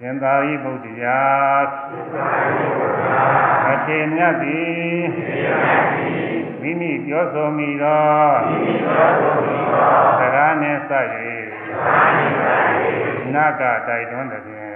[0.00, 1.18] စင်သာရိပုတ္တရာ
[3.70, 5.04] အထေမြတ်သည်
[6.60, 8.04] မိမိပြောဆိုမိသော
[10.18, 10.90] စကားနှင့်စ၍
[13.34, 14.74] နကတိုက်တွန်းတဲ့ဖြင့်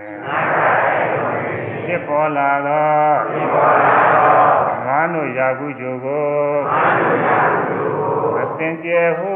[1.84, 2.90] ဖြစ်ပေါ်လာသော
[4.86, 6.28] ငါတို့ရာခုကျိုးကို
[8.40, 9.34] အစင်ကြယ်ဟု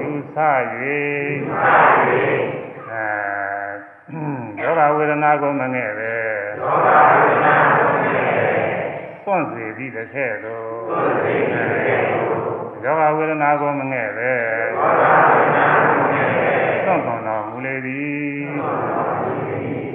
[0.00, 0.36] ယူဆ၍
[0.72, 0.90] အဲ
[4.60, 6.29] ယောဂဝေဒနာကိုမငဲ့ပဲ
[9.24, 10.62] စွန့်စေပြီးတစ်ခဲ့သော
[12.84, 14.32] ယောဂဝေဒနာကိုမငဲ့ပဲ
[16.84, 18.48] စွန့်ဆောင်တော်မူလေသည်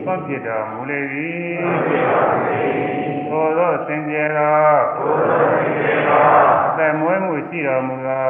[0.04, 1.58] စွန့်ဖြစ်တော်မူလေသည်
[3.30, 4.58] သောသောစင်ကြယ်သော
[6.78, 8.28] သမွေးမှုရှိတော်မူသော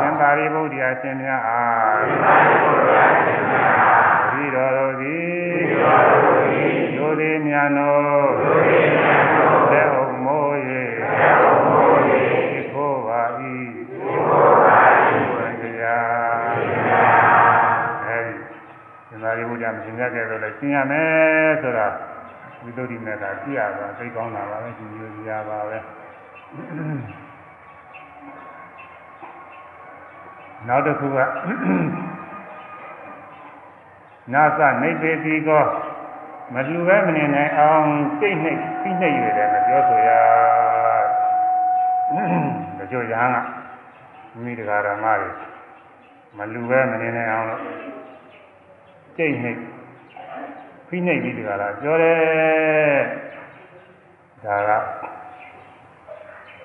[0.00, 1.96] သင်္သာရိပုတ္တရာရှင်များအား
[4.42, 5.43] ဤတော်တို့သည်
[6.96, 8.04] တို့သည်မြန်တော်
[9.72, 10.52] လက်အုပ်မိုး၍
[12.52, 13.22] ဒီခိုးပါ၏
[13.98, 16.06] ဘုရား
[18.06, 18.34] အဲဒီ
[19.08, 21.86] သင်္သာရိပုတ္တရာမရှင်ရခဲ့တော့လည်းရှင်းရမယ်ဆိုတာ
[22.62, 25.78] ဝိသုဒ္ဓိမေတ္တာကြည့်ရတာသိကောင်းတာပါပဲဒီလိုကြရပါပဲ
[30.68, 31.18] နောက်တစ်ခုက
[34.32, 35.64] နာသနိဗ္ဗေတိကော
[36.54, 40.10] မလူပဲမနေနိုင်အောင်စိတ်နဲ့ဖိနှိပ်ရတယ်မပြောဆိုရ
[42.78, 43.36] တချို့ရဟန်းက
[44.44, 45.30] မိဒကာရမတွေ
[46.36, 47.62] မလူပဲမနေနိုင်အောင်လို့
[49.16, 49.56] စိတ်နဲ့
[50.88, 53.02] ဖိနှိပ်ပြီးတကားလားပြောတယ်
[54.44, 54.70] ဒါက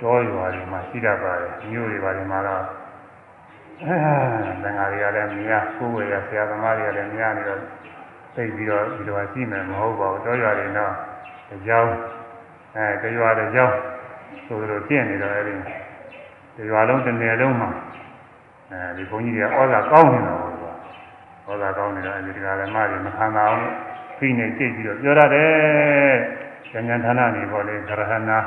[0.02, 2.64] တောရွာတွေမှာရှိတတ်ပါတယ်မြို့တွေပါတယ်မှာတော့
[3.84, 3.96] အဲ
[4.78, 7.60] ငါတွေကလည်းမြားကိုယ်ဝေရဆရာသမားတွေကလည်းမြားနေတော့
[8.36, 10.94] သိပြီးတော့ဒီလိုရှိမယ်မဟုတ်ပါဘူးတောရွာတွေတော့
[11.68, 11.94] ကြောင်း
[12.76, 13.76] အဲတရွာတကြောင်း
[14.46, 15.54] ဆိုလိုပြင့်နေတော့အဲဒီ
[16.58, 17.70] တရွာလုံးတစ်နယ်လုံးမှာ
[18.72, 20.42] အဲဒီဘုန်းကြီးတွေကဩဇာကောင်းနေတော့
[21.48, 23.64] ဩဇာကောင်းနေတော့အဲဒီတရားဓမ္မတွေမခံနိုင်အောင်
[24.18, 26.14] ဖိနေကြည့်ပြီးတော့ပြောရတယ်
[26.72, 28.40] ဉာဏ်ဌာနနေပေါ်လေသရဟနာ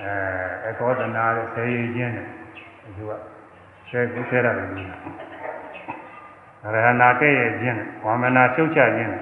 [0.00, 2.26] အဲအကောဒနာရဲ့ဆေးရည်ချင်းနဲ့
[2.96, 3.33] သူက
[3.88, 4.90] ဆဲကူဆဲရတယ်လို့ရ
[6.86, 9.12] ဟနာကဲ့ရဲ့ခြင်းဝါမနာရှုတ်ချခြင်း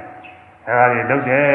[0.66, 1.46] အဲဒါတွေလုပ်တယ်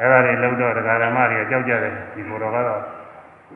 [0.00, 2.82] အဲဒါတွေလုပ်တော့တရားဓမ္မတွေကြောက်ကြတယ်ဒီလိုတော့ကတော့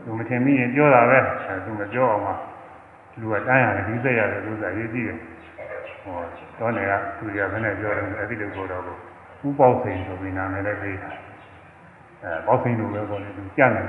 [0.05, 1.19] သူမထင်မိရင်ပြောတာပဲ
[1.65, 2.35] သူမပြောအောင်ပါ
[3.21, 5.19] လူကတန်းရတယ်ဒီစိတ်ရတယ်လို့ဆိုတာရေးကြည့်တယ်
[6.03, 6.19] ဟော
[6.59, 8.83] တော့နေကသူရဘယ်နဲ့ပြောတယ်အဲ့ဒီလိုပြောတော့
[9.47, 11.11] ဥပေါစိန်ဆိုပြီးနာမည်လည်းပေးတာ
[12.23, 13.87] အဲပေါစိန်လိုပဲပေါ့လေသူကြံ့တယ်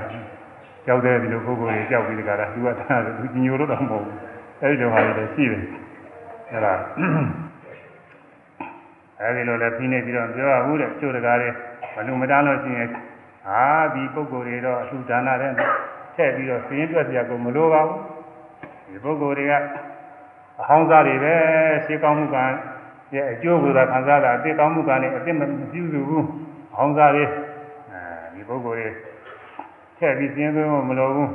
[0.86, 4.16] ကြောက်တဲ့ဒီလိုပုဂ္ဂိုလ်တွေကြောက်ပြီးတကလားသူကတန်းတယ်သူညိုလို့တော့မဟုတ်ဘူး
[4.60, 5.62] အဲ့ဒီလိုဟာတွေရှိတယ်
[6.50, 6.74] အဲ့ဒါ
[9.20, 11.48] အဲဒီလိုလည်းဖိနေပြီးတော့ပြောရဘူးတဲ့ကျိုးတကားတွေ
[11.94, 12.88] မလူမတန်းလို့ရှိရင်
[13.46, 13.62] ဟာ
[13.94, 15.52] ဒီပုဂ္ဂိုလ်တွေတော့အလှဒါနတဲ့
[16.14, 18.00] ထည့်ပြီးတော့စည်ရင်တွက်စရာကိုမလိုပါဘူး
[18.88, 19.52] ဒီပုဂ္ဂိုလ်တွေက
[20.60, 21.34] အဟောင်းစားတွေပဲ
[21.84, 22.36] ရှေးကောင်းမှုက
[23.14, 26.24] ရဲ့အကျိုးကိုသာခံစားတာအတိတ်ကောင်းမှုကလည်းအတိတ်မပြုစုဘူး
[26.72, 28.00] အဟောင်းစားတွေအဲ
[28.34, 29.13] ဒီပုဂ္ဂိုလ်တွေ
[30.04, 31.30] ထည့်ပြီးစည်ရင်သွင်းဖို့မလိုဘူး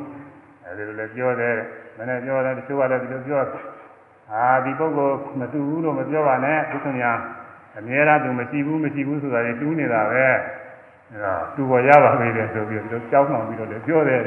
[0.65, 1.55] အဲဒီလိုလည်းပြောတယ်
[1.97, 3.41] မနေ့ပြောတယ်တချို့ကလည်းဒီလိုပြော
[4.31, 7.11] အာဒီပုဂ္ဂိုလ်မတူဘူးလို့မပြောပါနဲ့သူခင်ဗျာ
[7.77, 10.25] အများအားသူမရှိဘူးမရှိဘူးဆိုတာတွေတူးနေတာပဲ
[11.11, 14.21] အဲဒါတူပေါ်ရပါပြီလေဆိုပြီးတော့ကြောက်နှောင်ပြီးတော့လည်းပြောတယ်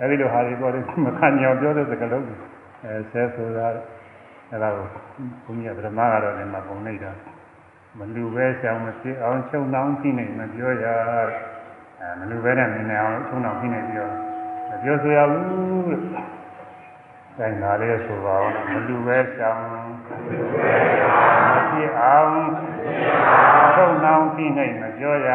[0.00, 2.24] အဲဒီလိုဟာတွေပြောတယ်မခံညောင်ပြောတဲ့စကားလုံး
[2.84, 3.66] အဲဆဲဆိုတာ
[4.52, 4.86] အဲဒါကို
[5.44, 7.12] ဘုန်းကြီးကဓမ္မကတော့လည်းမပုံနေတာ
[7.98, 10.86] မလူပဲရှောင်မဖြစ်အောင်ချုပ်နှောင်ပြီးနေမပြောရ
[12.04, 14.14] အဲမလူပဲနဲ့နေနေအောင်ချုပ်နှောင်ပြီးနေပြီးတော့
[14.68, 16.02] မပြောဆိုရဘူးလို့
[17.38, 22.34] တိုင်းနာလေးဆိုပါအောင်မလူပဲရှောင်မဖြစ်အောင်
[23.74, 25.30] ချုပ်နှောင်ပြီးနေမပြောရ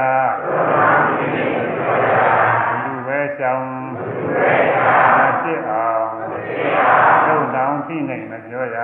[2.69, 3.65] မလူပဲရှောင်
[5.17, 6.07] မဖြစ်အောင်
[7.25, 8.77] ချုပ်နှောင်ပြီးနေမပြောရ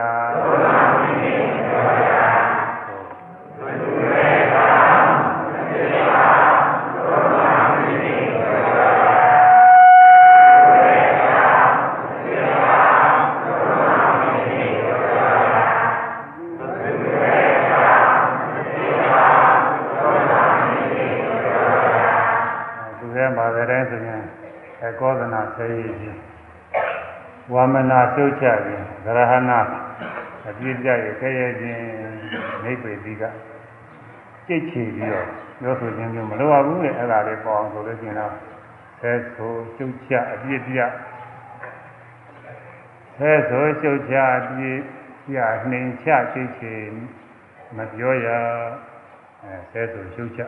[22.99, 24.23] သူရဲ့မှာတဲ့ဆိုရင်
[24.86, 25.11] အကော
[25.70, 26.18] ဒနာဆေးကြီး
[27.53, 29.59] ဝါမနာရှုတ်ချခြင်းဂရဟနာ
[30.49, 31.84] အပြည့်ကြရခဲရခြင်း
[32.64, 33.24] နိဗ္ဗေတိက
[34.47, 35.28] ကြိတ်ချီပြီးတော့
[35.59, 38.34] ပြောဆိုခြင်းမျိုးမလိုပါဘူးလေအဲ့ဒါလေးပေါ်အောင်ဆိုလို့ရှိရင်တော့
[38.99, 40.80] ဆဲဆိုရှုတ်ချအပြည့်ပြ
[43.18, 44.80] ဆဲဆိုရှုတ်ချအပြည့်
[45.28, 45.38] ပြ
[45.70, 46.74] နှိမ်ချကြိတ်ချီ
[47.78, 48.28] မပြောရ
[49.43, 50.41] အဲဆဲဆိုရှုတ်ချ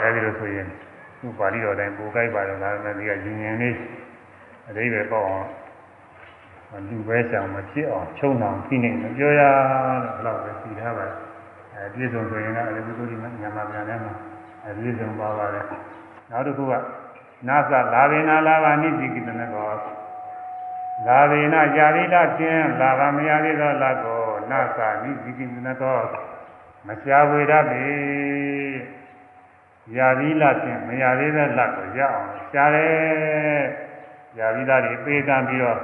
[0.00, 0.68] အဲဒီလိုဆိုရင်
[1.20, 3.76] သူပါဠိတော်တိုင်းပူကြိုက်ပါတယ်ဒါပေမဲ့ဒီကရင်ရင်လေး
[4.72, 9.58] အသေးပဲပေါ့အောင်လူပဲဆောင်မဖြစ်အောင်ချုံအောင်ဖိနေမပြောရတော့
[10.14, 11.06] ဘယ်လောက်ပဲပြီးထားပါ
[11.74, 14.12] အဲပြည့်စုံဆိုရင်လည်းအလူကုတိညမှာပြန်တယ်မှာ
[14.64, 15.64] အဲပြည့်စုံပါပါတယ်
[16.30, 16.72] နောက်တစ်ခုက
[17.48, 19.72] နာသလာဘေနာလာဘာနိတိကိတနကော
[21.06, 25.98] လာဘေနာယာရိတချင်းလာဘာမယာရိသောလကောနာသနိတိကိတနကော
[26.86, 27.84] မရှားဝေရပေ
[29.96, 33.91] ယာရိလချင်းမယာရိသောလကိုရအောင်ရှားတယ်
[34.38, 35.78] ယာရိလတွေပေးကမ်းပြီးတော့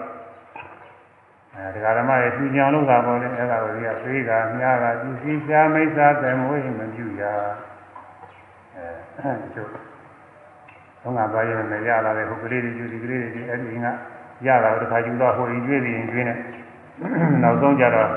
[1.55, 7.23] အဲတရားဓမ္မရဲ့သူညောင်လို့သာပေါ်တယ်အဲ့ဒါကိုဒီကသေးကမြားကသူစီရှားမိစ္ဆာသမွေးမပြုရ
[9.21, 9.71] အဲတို့
[11.03, 13.87] သုံးငါသွားရမယ်ရလာတယ်ဟိုကလေးတွေယူဒီကလေးတွေအဲ့ဒီက
[14.47, 16.35] ရတာတော့တစ်ခါယူတော့ဟိုရင်ကျွေးပြီးရင်ကျွေးနေ
[17.43, 18.11] နောက်ဆုံးကြတော့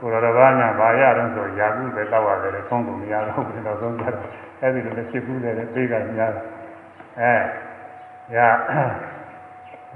[0.00, 4.24] ကိုတော်တော်ဘာညာဘာရတော့ဆိုယာကုပဲတောက်ရတယ်လေသုံးကုန်မရတော့ဘူးနောက်ဆုံးကြတော့
[4.60, 6.32] အဲ့ဒီလိုလည်းဖြစ်ဘူးလေသေးကများ
[7.20, 7.32] အဲ
[8.36, 8.38] ရ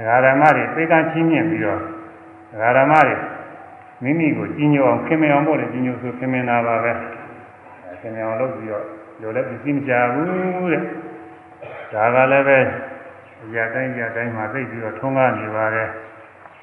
[0.01, 1.80] ဒကာဓမ္မတွေသေကချင်းမြင့်ပြီးတော့
[2.51, 3.16] ဒကာဓမ္မတွေ
[4.03, 6.92] မိမိကိုကြီးညိုအောင်ခင်မင်အောင်ပို့တယ်ကြီးညိုဆိုခင်မင်တာပါပဲ
[8.01, 8.84] ခင်မင်အောင်လုပ်ပြီးတော့
[9.20, 10.82] လိုလည်းပစ္စည်းမကြဘူးတဲ့
[11.92, 12.59] ဒါကလည်းပဲ
[13.55, 15.88] ရတိုင်းရတိုင်းမှာသိပြီးတော့ထုံးကားနေပါတယ်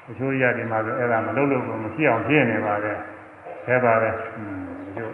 [0.08, 2.98] အချို့ရဒီမှာဆိုအဲ့ဒါမလုပ်လို့ကိုမရှိအောင်ဖြစ်နေပါတယ်
[3.64, 4.58] ဆဲပါတယ်อืม
[4.96, 5.12] တို့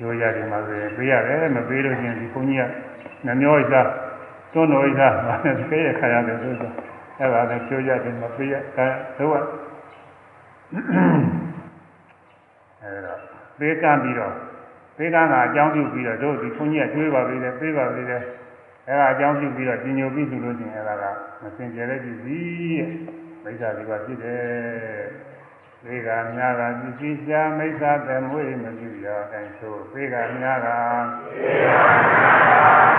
[0.00, 2.62] ရိုးရဒီမှာဆိုရင်ပေးရတယ်မပေးလို့ရှိရင်ဒီဘုန်းကြီးက
[3.26, 3.88] နှမျောဣစား
[4.56, 6.72] တွန်းတော်ဣစားဘာနဲ့ပေးရခါရတယ်ဆိုတော့
[7.18, 8.86] အဲ့ဒါလည်းချိုးရတယ်မပေးရအဲ
[9.18, 9.36] တို့က
[12.82, 13.18] အဲ့တော့
[13.58, 14.32] ပေးကမ်းပြီးတော့
[14.96, 18.22] ပေးကမ်းတာအကြောင်းပြုပြီးတော့တို့ဒီဘုန်းကြီးကကျွေးပါသေးတယ်ပေးပါသေးတယ်
[18.88, 22.38] အဲ့ဒါအကြောင်းပြုပြီးတော့ပြညိုပြီးဆိုလို့ရှိရင်အဲ့ဒါကမစင်ကြဲတဲ့ကြည့်စီ
[22.78, 22.88] တဲ့
[23.42, 25.26] မိစ္ဆာဒီကဖြစ်တယ်
[25.84, 30.68] သေကများကပစ္စည်းရှားမိစ္ဆာသမွေမပြုရအဲဆိုသေကများက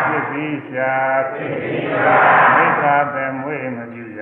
[0.10, 1.22] ပစ္စည်းရှား
[2.56, 4.22] မိစ္ဆာသမွေမပြုရ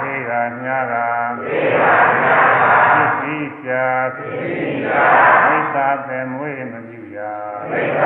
[0.00, 0.30] သေက
[0.62, 0.94] များက
[1.36, 1.40] ပ
[3.02, 4.08] စ္စည်းရှား
[5.46, 7.18] မိစ္ဆာသမွေမပြုရ
[7.70, 8.00] သေက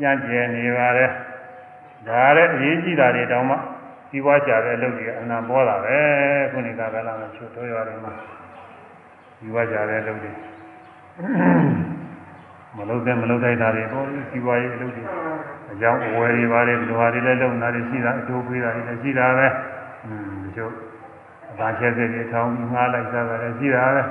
[0.00, 1.10] ညံ့ကျဲနေပါတယ်
[2.08, 3.56] ဒါတဲ့အရေးကြီးတာတွေတောင်မှ
[4.10, 5.98] ဒီဘွားချတဲ့အလုပ်ကြီးအနံပေါ်တာပဲ
[6.50, 8.12] ခုနေကကလာမှချုပ်တော်ရတယ်မှာ
[9.38, 10.32] ဒီဘွားချတဲ့အလုပ်တွေ
[12.76, 15.04] မလုပ်တဲ့မလုပ်တဲ့တာတွေပေါ့ဒီဘွားရဲ့အလုပ်တွေ
[15.72, 19.46] အကြောင်းအဝယ်တွေပါတယ်လူဟာတွေလည်းလုပ်နေတာတွေရှိတာအကျိုးပေးတာတွေလည်းရှိတာပဲ
[20.04, 20.74] อืมဒီကျုပ်
[21.50, 24.02] အသာချက်တွေထောင်းပြီးငှားလိုက်စားတာလည်းရှိတာပဲ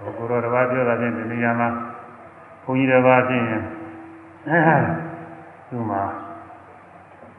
[0.00, 1.68] ဟိုကိုတော်တစ်ပါးပြောတာချင်းဒီနေရာမှာ
[2.64, 3.46] ဘုန်းကြီးတစ်ပါးချင်း
[5.72, 6.02] သူ့မှာ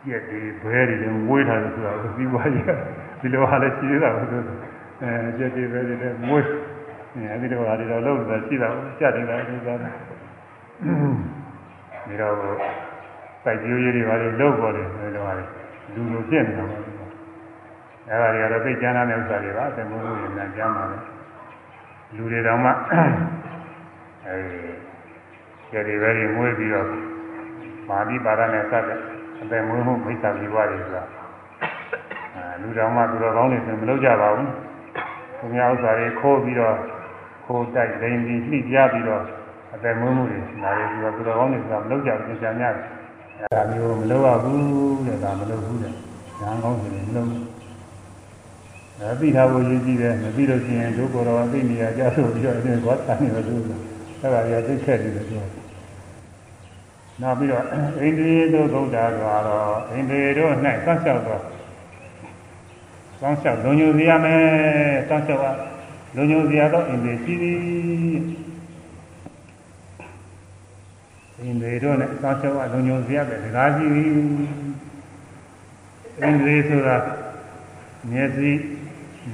[0.06, 2.58] ကြက်တွေဘဲတွေလည်းဝေးထားတယ်ဆိုတာကိုပြီးွားရ
[3.22, 4.38] ဒီလိုဟာလည်းရှိသေးတာကိုသူ
[5.02, 6.48] အဲကြက်တွေဘဲတွေလည်းဝေး
[7.32, 9.78] အဲဒီလိုဟာတွေတော့လုံးနေတာရှိတာကိုကြက်တယ်လည်းဒီသား
[12.08, 12.34] ဒီတော့
[13.44, 15.46] စိုက်ကြိုးရည်တွေဘာတွေလုံးပေါ်တယ်ဒီလိုဟာတွေ
[15.96, 16.78] လူလိုဖြစ်နေတာပါ
[18.10, 20.98] အဲဒါတွေကတော့သိကျမ်းတဲ့ဥစ္စာတွေပါအတမိုးလို့ရည်ကျမ်းပါလေ
[22.16, 22.72] လူတွေတောင်မှ
[24.26, 24.36] အဲ
[25.72, 26.88] ကြက်တွေဘဲတွေမွေးပြီးတော့
[27.90, 29.00] မာတိပါရနဲ့စတဲ့
[29.42, 31.04] အပေမွေးမှုမိစ္ဆာဇီဝတွေဆိုတာ
[32.36, 34.50] အဲလူတော်မှသူတော်ကောင်းတွေဆိုမလုပ်ကြပါဘူး
[35.40, 36.76] သူများဥစ္စာတွေခိုးပြီးတော့
[37.46, 39.24] ခိုးတိုက်လိန်ပြီးနှိပြပြီးတော့
[39.74, 42.86] အပေမွေးမှုတွေနားရပြီးတော့သူတော်ကောင်းတွေဆိုတာမလုပ်ကြဘူးသင်္ချာများတယ်
[43.40, 45.94] အဲဒါမျိုးမလုပ်ရဘူးတဲ့ဒါမလုပ်ဘူးတဲ့
[46.42, 47.44] ညာကောင်းဆိုရင်မလုပ်ဘူး
[49.00, 53.46] အဲသိထားဖို့ရည်ကြီးတယ်မသိလို့ရှိရင်ဒုက္ခတော်အသိနေရကြဆိုပြီးတော့အင်းဘောတာနေလို့
[54.22, 55.63] အဲ့ဒါရသိခဲ့တယ်ပြော
[57.22, 59.08] နောက်ပြီးတော့အိန္ဒိယတို့ဗုဒ္ဓဆို
[59.48, 60.52] တော့အိန္ဒိယတို့၌
[60.86, 61.42] စောင့်ရှောက်တော့
[63.20, 64.42] စောင့်ရှောက်လုံညိုစီရမယ်
[65.10, 65.46] စောင့်ရှောက်က
[66.16, 67.60] လုံညိုစီရတော့အိန္ဒိယရှိသည်
[71.40, 74.12] အိန္ဒိယတို့နဲ့စောင့်ရှောက်ကလုံညိုစီရပဲတကားရှိသည်
[76.22, 76.98] အိန္ဒိယဆိုတာ
[78.12, 78.52] မျက်စိ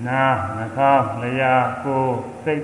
[0.08, 1.54] နားနှာခေါင်းလျှာ
[1.84, 2.64] ကိုယ်စိတ်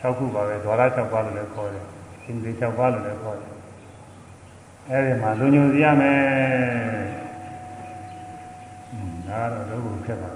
[0.00, 1.86] ၆ခုပါပဲဇောရ၆ပါးလို့လည်းခေါ်တယ်
[2.24, 3.57] အိန္ဒိယ၆ပါးလို့လည်းခေါ်တယ်
[4.90, 6.18] အဲဒီမှာလူညိုစီရမယ်
[9.26, 10.30] ဒါတော့လောကုဖြစ်ပါ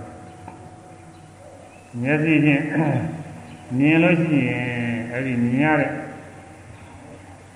[2.00, 2.64] မျက်စိချင်း
[3.78, 4.66] မြင်လို့ရှိရင်
[5.12, 5.92] အဲဒီမြင်ရတဲ့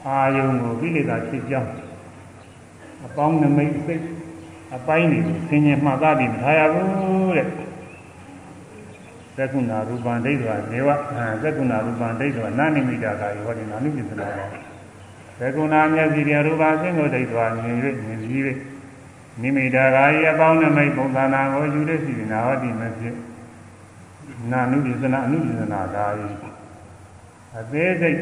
[0.06, 1.70] အာယုံကိုကိလေသာဖြစ်ကြောင်း
[3.04, 4.02] အပေါင်းနမိတ်စိတ်
[4.74, 7.48] အပိုင်းတွေကိုဆင်ញင်မှတ်သားပြီးမထားရဘူးတဲ့
[9.36, 10.88] သက္ကုဏရူပံဒိဋ္ဌဝနေဝ
[11.42, 14.28] သက္ကုဏရူပံဒိဋ္ဌဝနာနိမိတာကာယောဒီနာနိပိသနာ
[15.38, 17.76] သက္ကုဏမျက်စိရရူပအစဉ်ကိုဒိဋ္ဌဝမြင်၍
[18.06, 18.42] မြင်ပြီး၍
[19.42, 23.14] နိမိတာကာယအပေါင်းနမိတ်ပုံသဏ္ဍာန်ကိုယူရစီနာဟောတိမဖြစ်
[24.50, 26.20] နာနုပိသနာအနုပိသနာကာယ
[27.58, 28.18] အသေးစိတ်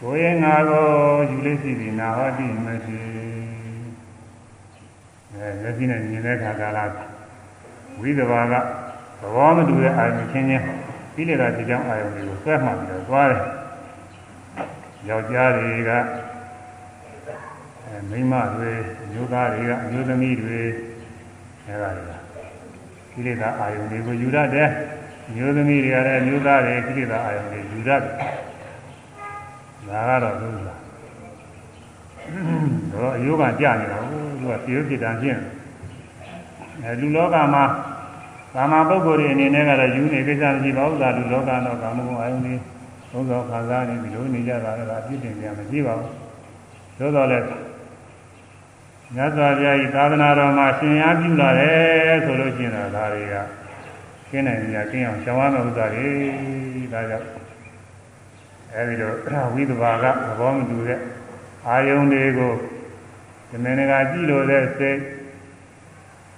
[0.00, 0.84] ကိုယ်ရင်ငါကို
[1.30, 3.04] ယူရစီနာဟောတိမဖြစ်
[5.32, 6.78] အဲမျက်စိနဲ့မြင်တဲ့ခါကာလ
[8.00, 8.54] ဝိသဘာက
[9.20, 10.64] သဘောမတူတဲ့အာယုချင်းချင်း
[11.14, 13.42] ပြီးလေတာဒီကြောင့်အာယုတွေကိုဆွဲမှတ်ပြီးတော့သွားတယ်
[15.08, 15.90] ယောက်ျားတွေက
[17.84, 18.70] အဲမိန်းမတွေ
[19.02, 20.58] အမျိုးသားတွေကအမျိုးသမီးတွေ
[21.66, 22.12] အဲဒါတွေက
[23.12, 24.68] ကိလေသာအာယုန်တွေကိုယူရတယ်
[25.28, 28.00] အမျိုးသမီးတွေကလည်းအမျိုးသားတွေကိလေသာအာယုန်တွေယူရတယ်
[29.88, 30.80] ဒါကတော့သူလား
[32.92, 35.38] တော့အယုကကြနေတာဟုတ်သူကပြေဖြစ်တာဖြစ်
[36.82, 37.64] အဲလူလောကမှာ
[38.54, 42.54] ကာမပုဂ္ဂိုလ်တွေအနေနဲ့ကတော့ယူနေကိစ္စမရှိပါဘူးသာလူလောကတော့ကာမဂုဏ်အာယုန်တွေ
[43.14, 46.10] သုံးသောခံစားနေပြီးလို့နေကြတာလည်းအပြစ်တင်ကြမရှိပါဘူး
[46.98, 47.46] သို့တော်လည်း
[49.14, 53.34] မြတ်စွာဘုရားဤသာသနာတော်မှာရှင်အားပြုလာတယ်ဆိုလို့ရှိရင်ဒါတွေက
[54.28, 56.08] ကျင်းနိုင်ကြကျင်းအောင်ရှောင်ရမယ့်ဥစ္စာတွေ
[56.92, 57.28] ဒါကြောင့်
[58.74, 61.00] အဲဒီတော့ဝိသဘာကသဘောမတူတဲ့
[61.66, 62.52] အာယုန်တွေကို
[63.50, 64.98] ဒီမင်းကကြည့်လို့တဲ့စိတ်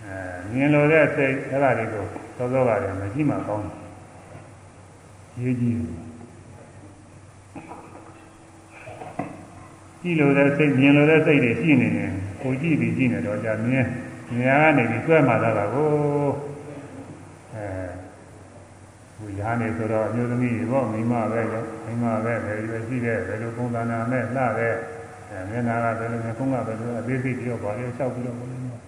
[0.04, 0.18] အဲ
[0.52, 2.04] မြင်လို့တဲ့စိတ်အဲ့ဒါတွေကို
[2.36, 3.76] သောသောကလည်းမကြည့်မှကောင်းတယ်
[5.40, 6.05] ရေးကြည့်
[10.06, 12.10] ကြည့်လို့တဲ့စိတ်မြင်လို့တဲ့စိတ်တွေရှိနေတယ်
[12.42, 13.86] ကိုကြည့်ပြီးကြည့်နေတော့じゃမြင်
[14.38, 15.88] မြင်ရနေပြီးတွဲမှလာတာကို
[17.54, 17.66] အဲ
[19.16, 21.40] ဟိုရားနေဆိုတော့အမျိုးသမီးတွေပေါ့မိမပဲ
[21.86, 24.74] မိမပဲဘယ်လိုရှိတဲ့ဘယ်လိုပုံသဏ္ဍာန်နဲ့လှတဲ့
[25.30, 28.80] အဲမျက်နာကဘယ်လိုမျိုးခုံးကဘယ်လိုအသေးစိတ်ပြောပါလေလျှောက်ပြီးတော့ဘယ်လိုမျိုး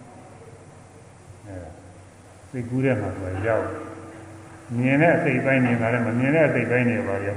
[1.46, 1.56] အဲ
[2.50, 3.66] စိတ်ကူးတဲ့မှာဆိုရောက်
[4.76, 7.30] မြင်တဲ့အစိတ်ပိုင်းနေပါလေမမြင်တဲ့အစိတ်ပိုင်းနေပါလေ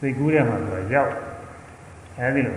[0.00, 1.12] စိတ်ကူးတဲ့မှာဆိုရောက်
[2.20, 2.56] အဲဒီလို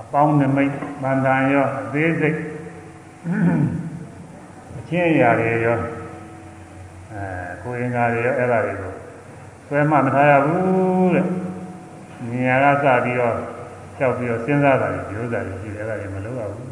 [0.00, 0.72] အပေါင်းနမိတ်
[1.02, 2.38] မန္တန်ရောအသေးစိတ်
[4.78, 5.78] အချင်းအရာတွေရော
[7.12, 7.24] အဲ
[7.62, 8.92] ကိုယ်ရင်္ဂါတွေရောအဲ့ဒါတွေကို
[9.66, 11.26] ဆွဲမှမထားရဘူးတဲ့
[12.28, 13.36] မြင်ရကစပြီးတော့
[13.98, 16.70] ကြောက်ပြီးတော့စဉ်းစားတာဒီဥစ္စာတွေရှိတယ်အဲ့ဒါတွေမလုပ်ရဘူး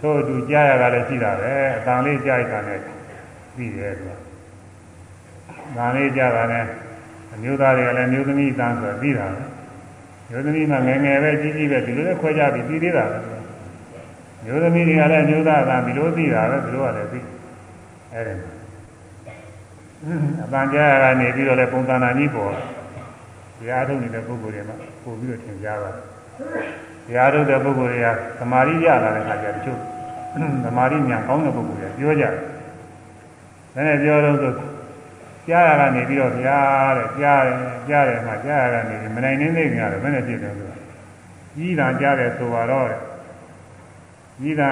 [0.00, 2.80] ထို့အတူကြားရတာလည်းရှိတာပဲအတန်လေးကြားရတာနဲ့
[3.54, 4.12] ပြီးတယ်သူက။
[5.76, 6.64] ဒါလေးကြားတာနဲ့
[7.32, 9.51] အမျိုးသားတွေကလည်းမျိုးသမီးတန်းဆိုပြီးတာပဲ
[10.32, 13.18] မျိုးသမီးမှငယ်ငယ်ပဲကြီးကြီးပဲဒီလိုလည်းခွဲကြပြီးပြီးသေးတာပဲ
[14.44, 17.20] မျိုးသမီးတွေကလည်းမျိုးသားကဒီလိုသိတာပဲဒီလိုကလည်းသိ
[18.12, 18.34] အဲ့ဒါ
[20.44, 22.52] အပန်းကြားရကနေပြီးတော့လည်းပုံသဏ္ဍာန်ကြီးပေါ်
[23.58, 25.96] တရားထုတ်နေတဲ့ပုဂ္ဂိုလ်တွေမှာပို့ပြီးတော့သင်ကြားပါတ
[27.16, 28.06] ရားထုတ်တဲ့ပုဂ္ဂိုလ်တွေက
[28.38, 29.78] သမာဓိရလာတဲ့အခါကျတချို့
[30.64, 32.32] သမာဓိဉာဏ်ကောင်းတဲ့ပုဂ္ဂိုလ်တွေပြောကြတယ်။
[33.74, 34.71] ဒါနဲ့ပြောတော့ဆို
[35.48, 37.56] ကြားရကနေပြီးတော့ဘုရားတဲ့ကြားတယ်
[37.88, 40.76] ကြားတယ်မှကြားရကနေမနိုင်နေနေကြတယ်ဘယ်နဲ့ဖြစ်တယ်ဆိုတာ
[41.56, 42.98] ကြီးတာကြားတယ်ဆိုတော့တဲ့
[44.40, 44.70] ကြီးတာ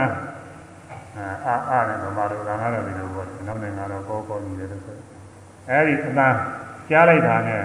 [1.46, 4.96] အာအာနဲ့ဗမာတို့ကငါတော့ဒီလိုပေါ့နောက်နိုင်ငံတော့ကောကောနေတယ်လို့ဆို
[5.70, 6.28] အဲဒီအသာ
[6.90, 7.62] ကြားလိုက်တာနဲ့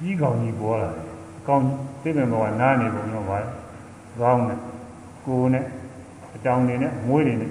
[0.00, 1.04] ကြီးကောင်ကြီးပေါ်လာတယ်
[1.48, 1.64] ကောင်း
[2.02, 3.38] သိပင်ဘောကနားနေပုံတော့ပါ
[4.20, 4.58] ကောင်းနဲ့
[5.26, 5.64] ကိုယ်နဲ့
[6.34, 7.50] အတောင်တွေနဲ့မွေးတွေနဲ့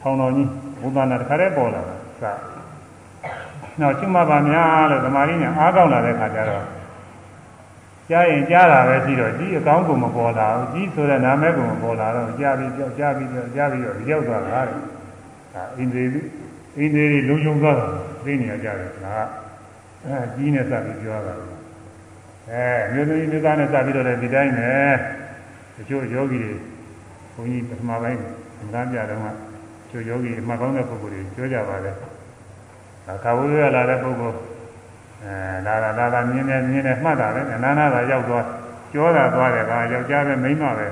[0.00, 0.48] ထောင်တော်ကြီး
[0.80, 2.53] ဘုရားနာတခါတည်းပေါ်လာတာစ
[3.80, 6.64] နောက်ရှိမှပါများလို့ဓမ္မရင်းညာအားကောင်းလာတဲ့ခါကျတော့
[8.10, 14.78] ကြားရင်ကြားတာပဲရှိတော့ကြီးအကောင်းကိုမပေါ်လာဘူးကြီးဆိုတဲ့နာမည်ကိုမပေါ်လာတော့ကြားပြီးကြောက်ကြားပြီးကြောက်ကြားပြီးတော့ရောက်သွားတာတဲ့
[15.54, 16.08] ဒါအင်းသေး
[16.78, 17.86] အင်းသေးလုံုံသွားတာ
[18.24, 21.34] သိနေရကြတယ်ဒါကအဲကြီးနဲ့စပြီးပြောတာ
[22.50, 24.72] အဲမျိုးသမီးမျိုးသားနဲ့စပြီးတော့လည်းဒီတိုင်းပဲ
[25.76, 26.52] တချို့ယောဂီတွေ
[27.34, 28.18] ဘုန်းကြီးပထမပိုင်း
[28.58, 29.26] သံဃာပြတော့က
[29.90, 31.96] ချို့ယောဂီအမှတ်ကောင်းတဲ့ပုဂ္ဂိုလ်တွေပြောကြပါတယ်
[33.06, 34.38] ဒါခါဝေးရလာတဲ့ပုဂ္ဂိုလ်
[35.24, 35.36] အဲ
[35.66, 38.46] ဒါကဒါကမြင်နေမြင်နေမှတ်တာပဲနာနာသာရောက်သွား
[38.92, 40.86] ကြောတာသွားတယ်ကယောက်ျားပဲမိန်းမပဲ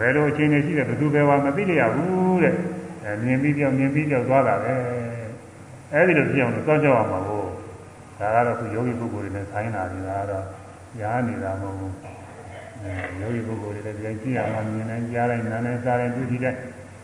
[0.00, 2.54] ဘယ်လိုအခြေအနေရှိတယ်ဘယ်သူပဲဝါမသိရဘူးတဲ့
[3.04, 4.74] အဲမြင်ပြီးပြောမြင်ပြီးပြောသွားတာပဲ
[5.92, 7.46] အဲဒီလိုဖြစ်အောင်လို့စောင့်ကြောက်အောင်ပါဘို့
[8.18, 10.44] ဒါကတော့ခုယောဂီပုဂ္ဂိုလ်တွေနဲ့ဆိုင်လာနေတာတော့
[11.00, 11.94] ရားနေတာမဟုတ်ဘူး
[12.82, 16.54] အဲယောဂီပုဂ္ဂိုလ်တွေလည်းဒီတိုင်းကြည့်ရမှမြင်နိုင်ကြားနိုင်နားနိုင်စားနိုင်တွေ့ကြည့်တဲ့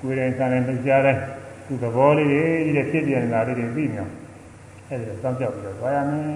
[0.00, 1.16] ကိုယ်တိုင်စားနိုင်လှုပ်ရှားတဲ့
[1.66, 4.12] သူသဘောလေးတွေကြီးဖြစ်ပြနေတာလေးတွေသိနေအောင်
[4.88, 6.26] အဲဒီစောင့်ကြောက်ပြီးတော့သွားရမယ်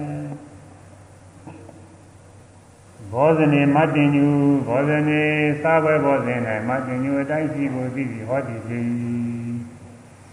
[3.13, 4.25] ဘောဇနေမတင်ညူ
[4.67, 5.21] ဘောဇနေ
[5.61, 6.39] စားပွဲဘောဇင်၌
[6.69, 8.81] မတင်ညူအတိုင်းစီကိုသိပြီးဟောတည်ပြီ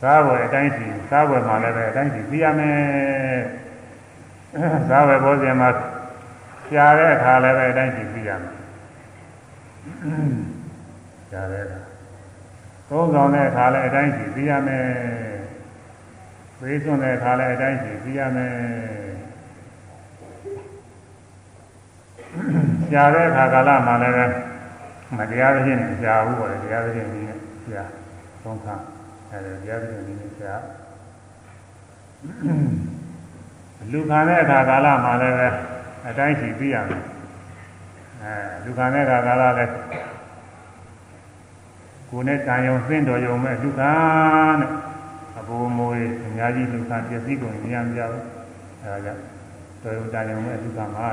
[0.00, 2.78] စားပွဲအတိုင်းစီစားပွဲမှာလည်းပဲအတိုင်းစီသိရမယ်
[4.88, 5.68] စားပွဲဘောဇင်မှာ
[6.66, 8.54] ရှားတဲ့အခါလည်းပဲအတိုင်းစီသိရမယ်
[11.30, 11.88] ရှားတဲ့အခါ
[12.90, 14.85] သုံးဆောင်တဲ့အခါလည်းအတိုင်းရှိသိရမယ်
[16.60, 18.52] ပေးစွန့်တဲ့အခါလည်းအတိုင်းရှိသိရမယ်
[22.90, 24.15] ရှားတဲ့အခါကာလမှာလည်း
[25.16, 27.90] မတရားသဖြင့်ရှားဘူးပေါ့လေတရားသဖြင့်ဒီနဲ့ရှား
[28.43, 28.74] သုံးခါ
[29.31, 30.62] အဲဒီတရားသဖြင့်ဒီနဲ့ရှား
[33.93, 35.35] လူခံတဲ့အခါကာလမှာလည်း
[36.09, 37.02] အတိုင်းရှိသိရမယ်
[38.23, 38.32] အဲ
[38.65, 39.73] လူခံတဲ့အခါကာလလည်း
[42.10, 43.93] ကိုယ်နဲ့တန်ယုံသင့်တော်ယုံမဲ့လူခံ
[44.60, 44.70] တဲ့
[45.39, 45.94] အဘိုးမိုး
[46.26, 48.24] အများကြီးလူခံပျက်စီးကုန်မရမကြဘူး
[48.82, 49.22] အဲဒါကြောင့်
[49.82, 51.09] တော်ယုံတန်ယုံမဲ့လူခံမှာ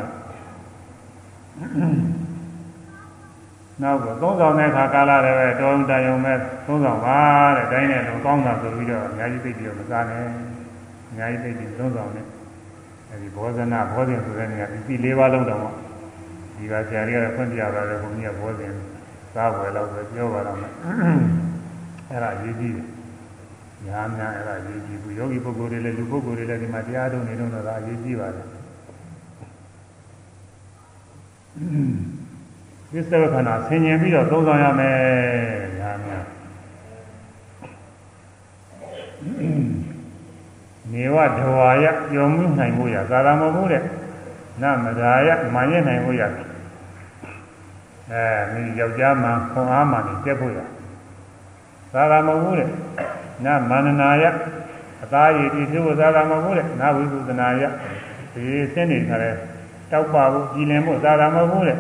[3.82, 7.20] နောက်ကသုံးဆောင်တဲ့အခါကာလလည်းပဲတော်ယုံတန်ယုံမဲ့သုံးဆောင်ပါ
[7.58, 10.24] တဲ့တိုင်းနဲ့လုံးကောင်းတာဆိုပြီးတော့အများကြီးသိပြီးတော့မစားနဲ့
[11.10, 12.26] အများကြီးသိပြီးသုံးဆောင်နဲ့
[13.10, 15.62] အဲဒီဘောဇနာဘောဇင်ဆိုတဲ့နေရာဒီ၄ပါးလုံးတော့
[16.58, 18.74] ဒီကဆရာကြီးကဖွင့်ပြပါတယ်ဘုန်းကြီးကဘောဇင်
[19.36, 20.72] စားဝယ်တော့ပဲပြောပါတော့မယ်
[22.10, 22.88] အဲ့ဒါရေးကြည့်တယ်
[23.88, 28.46] ညာများအဲ့ဒါရေးကြည့်ဘူးယောဂီပုဂ္ဂိုလ်တွေလည်းလူပုဂ္ဂိုလ်တွေလည်းဒီမှာတရားထုတ်နေတော့တော့ရေးကြည့်ပါတယ်
[32.92, 34.98] သစ္စာခဏဆင်ញင်ပြီးတော့သုံးဆောင်ရမယ်
[35.80, 36.26] ညာများ
[40.92, 43.84] နေဝဒဝါယပျော်မှုနိုင်မှုရသာရမဟုတ်တဲ့
[44.62, 46.24] နမဒါယမာရနိုင်မှုရ
[48.12, 50.60] အဲမိယောက်ျားမှခွန်အားမှနေတက်ဖို့ရ
[51.94, 52.70] သာရမဟုတ်တဲ့
[53.46, 54.24] နမန္နနာယ
[55.04, 57.64] အသားရည်ဒီသူသာရမဟုတ်တဲ့နဝိသုဒနာယ
[58.34, 59.32] ဒီစင်းနေခါလဲ
[59.92, 61.78] တောက်ပါဘူးကြည်လင်ဖို့သာရမဟုတ်တဲ့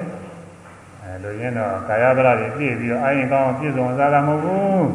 [1.01, 4.89] အဲလိုရင်းတော့ကာယဗလာတွေပြည့်ပြီးတော့အာရင်ကောင်းပြည့်စုံသာရမဟုတ်ဘူး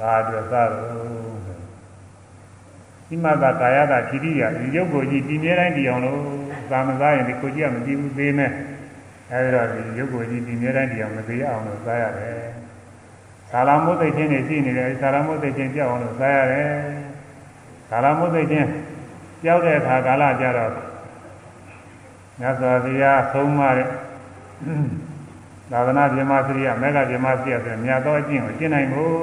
[0.00, 0.84] ဒါအတွက်သာတော့
[3.06, 6.20] ဒီမှာကကာယကသီတိယဒီရုပ်ကိုကြည့်ဒီမြဲတိုင်းဒီအောင်လို့
[6.70, 8.52] သာမစားရင်ဒီကိုကြည့်ရမကြည့်ဘူးသေးမယ်
[9.32, 12.36] အဲဒီတော့ဒီရုပ်ကိုကြည့်ဒီမြဲတိုင်းဒီအောင်မသေးအောင်လို့စားရတယ်
[13.50, 16.70] သာလမုတ်သိချင်းတွေရှိနေတယ်သာလမုတ်သိချင်းပြောက်အောင်လို့စားရတယ်
[17.90, 18.68] သာလမုတ်သိချင်း
[19.42, 20.72] ပြောက်တဲ့အခါကာလကြတော့
[22.40, 23.88] မြတ်စွာဘုရားဆုံးမတဲ့
[25.70, 29.14] သာသနာ့ပြမစရိယမေဃပြမစရိယဆိုမြတ်သောအကျင့်ကိုကျင့်နိုင်ဖို့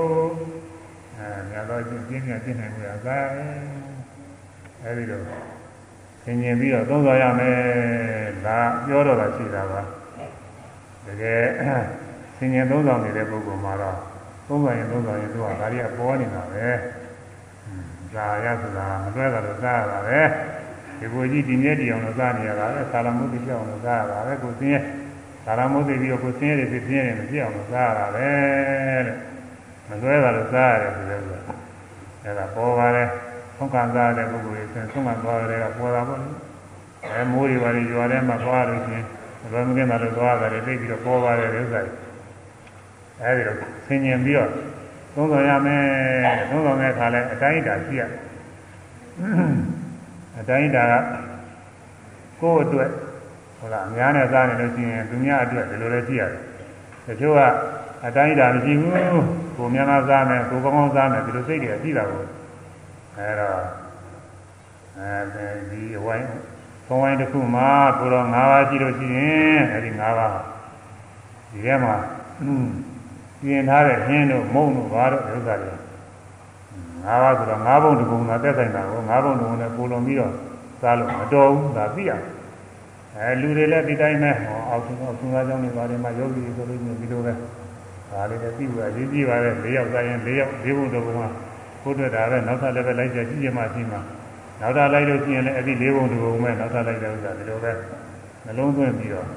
[1.17, 3.53] အဲမြတ်သောအကျင့်ကျင့်ရကျင့်နိုင်ဖို့ရစားရတယ်
[4.83, 5.60] အဲဒီတော့
[6.25, 7.57] သင်ញင်ပြီးတော့သုံးဆောင်ရမယ်
[8.45, 9.81] ဒါပြောတော့တာရှိတာပါ
[11.05, 11.43] တကယ်
[12.37, 13.97] သင်ញင်သုံးဆောင်နေတဲ့ပုဂ္ဂိုလ်မှာတော့
[14.47, 16.67] သုံးဆောင်ရင်သုံးဆောင်ရင်သူကဒါတွေကပေါ်နေတာပဲ
[18.13, 20.21] ဇာရဆိုတာမတွဲတာလို့စားရတာပဲ
[20.99, 24.83] ဒီကိုကြီးဒီမြဲတည်အောင်လို့စားနေရတာပဲသာလမုတ်တိပြောင်းလို့စားရတာပဲကိုသင်ရဲ့
[25.45, 28.29] သာလမုတ်တိပြီးတော့ကိုသင်ရဲ့ဖြစ်ဖြစ်နေမဖြစ်အောင်လို့စားရတာပဲ
[29.05, 29.15] တဲ့
[29.89, 31.37] မတွဲတာလို့စားရတယ်ဆိုတဲ့ဆို
[32.23, 33.09] အဲ့ဒါပေါ်ပါတယ်
[33.61, 36.29] ဆုံးခံစားတဲ့ပုဂ္ဂိုလ်တွေဆိုဆုံးခံသွားတဲ့ကပေါ်တာပေါ့လေ
[37.05, 39.05] အဲမိုးတွေပါလေကြွားထဲမှာသွားလို့ချင်း
[39.51, 41.93] ဘယ်မကင်းတာလို့သွားတာတွေသိပြီးတော့ပေါ်ပါတယ်ဥစ္စာတွေ
[43.21, 43.57] အဲဒီတော့
[43.87, 44.49] ဆင်ញင်ပြီးတော့
[45.15, 45.83] သုံးဆောင်ရမယ်
[46.49, 48.03] သုံးဆောင်တဲ့အခါလဲအတိုင်းအတာရှိရ
[50.39, 50.93] အတိုင်းအတာက
[52.41, 52.89] ကိုယ့်အတွက်
[53.57, 56.41] ဟုတ်လားအများနဲ့စားနေလို့ရှိရင်သူများအတွက်ဒီလိုလည်းရှိရတယ်
[57.07, 57.39] တချို့က
[58.05, 58.91] အတိုင်းအတာမရှိဘူး
[59.57, 62.21] ကိုများများစားမယ်ကိုကောင်းကောင်းစားမယ်ဒီလိုစိတ်တွေကရှိတာကို
[63.21, 63.61] အဲတော့
[64.99, 66.27] အဲဒီအဝိုင်း
[66.87, 67.69] ဘုံဝိုင်းတစ်ခုမှာ
[67.99, 70.33] ကိုတော့၅ပါးရှိလို့ရှိရင်အဲဒီ၅ပါး
[71.51, 71.95] ဒီထဲမှာ
[73.41, 75.73] ပြင်ထားတဲ့ဟင်းတို့မုံတို့ဘာတို့ဥစ္စာတွေ
[77.05, 80.33] ၅ပါးဆိုတော့၅ဘုံတစ်ဘုံသာတက်ဆိုင်တာကို၅ဘုံတစ်ဘုံနဲ့ပုံလုံးပြီးတော့
[80.81, 82.11] စားလို့မတော်ဘူးဒါသိရ
[83.17, 87.33] အဲလူတွေလည်းဒီတိုင်းပဲဟောအောက်ဆုံးအောက်ဆုံးသားကြောင့်နေပါတယ်မှာယောဂီဆိုလို့ရှိရင်ဒီလိုပဲ
[88.11, 91.50] ဒါလေးလည်းသိဖို့အရေးကြီးပါတယ်၄ယောက်စားရင်၄ယောက်၄ဘုံတစ်ဘုံက
[91.83, 93.99] ကိုယ်တွေ့တာပဲနောက်ထပ်လည်းပဲလိုက်ကြကြည့်ရမှရှိမှာ
[94.61, 97.71] နောက်ထပ်လိုက်လို့ရှိရင်လည်းအဲ့ဒီ၄ဘုံတစ်ဘုံပဲနောက်ထပ်လိုက်တဲ့ဥစ္စာဒီလိုပဲ
[98.45, 99.27] နှလုံးသွင်းပြီးတော့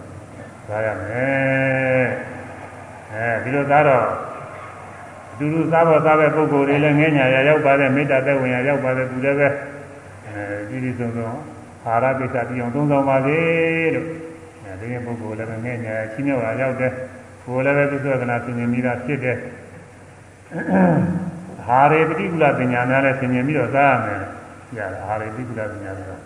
[0.68, 2.06] စားရမယ်
[3.12, 4.06] အဲဒီလိုသားတော့
[5.32, 9.48] အတူတူစားဖို့စားတဲ့ပုဂ္ဂိုလ်တွေလည်းငဲညာရရောက်ပါတဲ့မေတ္တာသက်ဝင်ရရောက်ပါတဲ့သူလည်းပဲ
[10.26, 11.38] အဲဒီဒီဆုံးဆုံး
[11.86, 13.38] အာရကိစ္စပြအောင်သုံးဆောင်ပါစေ
[13.94, 14.08] လို့
[14.64, 16.92] အဲဒီရင်ပုဂ္ဂိုလ်လည်းပဲငဲညာချင်းမြောက်လာရောက်တဲ့
[17.44, 19.36] ကိုယ်လည်းပဲသုသကနာသင်မြင်မိတာဖြစ်တဲ့
[21.65, 24.21] ဟာရေပฏิကူလပညာများလည်းသင်မြင်ပြီးတော့စားရမယ်။
[24.75, 26.21] ကြားဟာရေပฏิကူလပညာဆိုတော့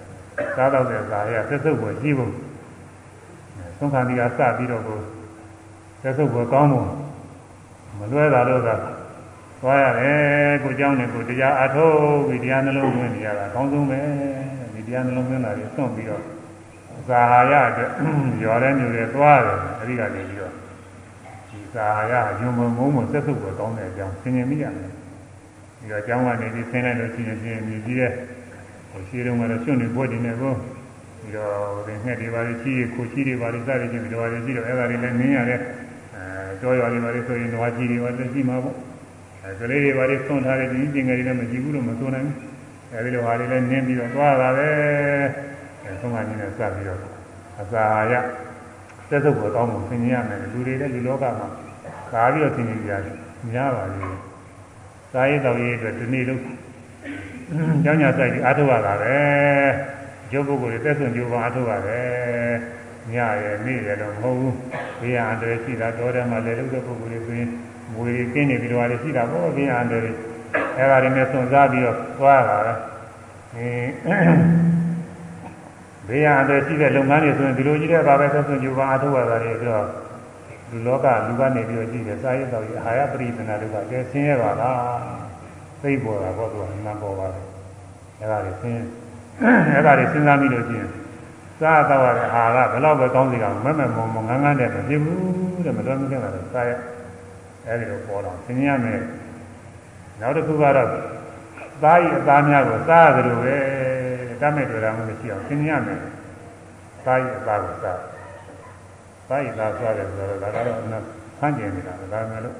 [0.55, 2.31] စားတော့တဲ့ဇာရသက်စုပ်ကိုကြည့်ဖို့
[3.77, 4.99] သုံးခါဒီကစပြီးတော့ကို
[6.01, 6.87] သက်စုပ်ကိုကောင်းဖို့
[7.97, 8.69] မလွဲတာတော့က
[9.61, 11.97] သွားရတယ်ကိုเจ้าနဲ့ကိုတရားအထုတ်
[12.27, 13.99] ပြီးတရားနှလုံးသွင်းနေရတာအကောင်းဆုံးပဲ
[14.73, 16.23] ဒီတရားနှလုံးသွင်းတာကိုစွန့်ပြီးတော့
[17.07, 17.89] ဇာဟာရအတွက်
[18.43, 20.53] ရော်တဲ့မျိုးတွေသွားတယ်အဲဒီကနေပြီးတော့
[21.49, 24.89] ဒီဇာဟာရညုံမုံမုံသက်စုပ်ကိုကောင်းတဲ့အကြောင်းသင်မြင်မိရတယ်
[25.88, 28.12] ဒီတော့ကျောင်းကနေပြီးဆင်းလိုက်လို့ရှိရင်ပြင်မြည်ကြီးတဲ့
[28.90, 30.52] ဟိုရှိတုန်းကတော့ကျွန့်နေဘွက်တင်နေကို
[31.20, 35.58] ပြီးတော့ဒီငှက်တွေပါလေးချီးခိုချီးတွေပါလေးစသည်ဖြင့်ဒီလိုပါလေးရှိတော့အဲ့ဒါတွေလည်းနင်းရတဲ့
[36.14, 38.76] အဲကြောရွာတွေပါလေးဆိုရင်ဓဝါကြီးတွေပါလည်းရှိမှာပေါ့
[39.44, 42.36] အဲကလေးတွေဘာတွေဆွန့်ထားတဲ့ဒီပြင်ငယ်တွေလည်းမကြည့်ဘူးလို့မဆိုနိုင်ဘူး
[42.92, 44.68] အဲဒီလိုဟာတွေလည်းနင်းပြီးတော့သွားတာပဲ
[45.84, 47.00] အဲဆုံးမကြီးနဲ့စပ်ပြီးတော့
[47.60, 48.14] အစာရ
[49.10, 51.48] သက်သုတ်ကိုတောင်းဖို့ဆင်ញရမယ်လူတွေလည်းလူလောကမှာ
[52.12, 53.16] ကားပြီးတော့ဆင်ញကြတယ်
[53.52, 54.27] များပါလေ
[55.12, 56.40] စာရေးတော်ရေးအတွက်ဒီနေ့လို့
[57.84, 59.16] ကျောင်းညာဆိုင်ပြီးအားထုတ်ရတာပဲ
[60.30, 62.54] ကျုပ်ပုဂ္ဂိုလ်တွေသက်ဆွန်ကျိုးပါအားထုတ်ရတယ်
[63.12, 64.56] ညရယ်နေ့ရယ်တော့မဟုတ်ဘူး
[65.00, 67.50] ဘေးရန်တွေရှိတာတော်တယ်မှာလည်းလုပ်တဲ့ပုဂ္ဂိုလ်တွေဆိုရင်
[67.94, 69.98] မွေတွေကျင်းနေပြီးတော့လည်းရှိတာပေါ့ဘေးရန်တွေ
[70.78, 72.72] အဲဒါတွေနဲ့စွန့်စားပြီးတော့သွားတာပဲ
[73.56, 74.42] အင်း
[76.08, 79.86] ဘေးရန်တွေရှိတဲ့လုပ်ငန်းတွေဆိုရင်ဒီလိုကြီးတဲ့ဘာပဲသက်ဆွန်ကျိုးပါအားထုတ်ရတာတွေပြီးတော့
[80.70, 84.78] လူလောကလူကနေပြီးတော့ကြည့်တယ်စာရေးတော်ကြီးအာဟာရပရိသနာတို့ကကျဆင်းရဲပါလား
[85.80, 87.44] သိပေါ်တာပေါ့သူကမှန်ပေါ်ပါတယ်
[88.20, 88.84] အဲဒါတွေဆင်း
[89.74, 90.88] အဲဒါတွေစဉ်းစားပြီးလို့ရှိရင်
[91.60, 96.72] စားတော့ရတဲ့အာဟာရဘယ်တော့ပဲကောင်းစီကောင်မက်မက်မုံမုံငန်းငန်းတဲ့မဖြစ်ဘူးတဲ့မတော်မဖြစ်တာလည်းစားရ
[97.66, 99.00] အဲဒီလိုပေါ်တော့သင်ရမယ်
[100.20, 100.88] နောက်တစ်ခုကတော့
[101.82, 103.56] သားဤအသားများကိုစားရတယ်လို့ပဲ
[104.40, 106.00] တတ်မဲ့တွေ့တာမှမရှိအောင်သင်ရမယ်
[107.04, 107.98] သားဤအသားကိုစား
[109.28, 110.94] သားဤသားစားတယ်ဆိုတော့ဒါကတော့အန
[111.38, 112.56] ဖန်ကျင်နေတာဒါမှမဟုတ်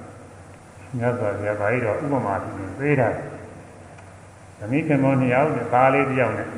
[0.98, 3.08] မြတ်စွာဘုရားဘာကြီးတော့ဥပမာပြုနေသေးတာ
[4.58, 6.48] သမီးခင်မောနှစ်ယောက်နဲ့သားလေးတစ်ယောက်နဲ့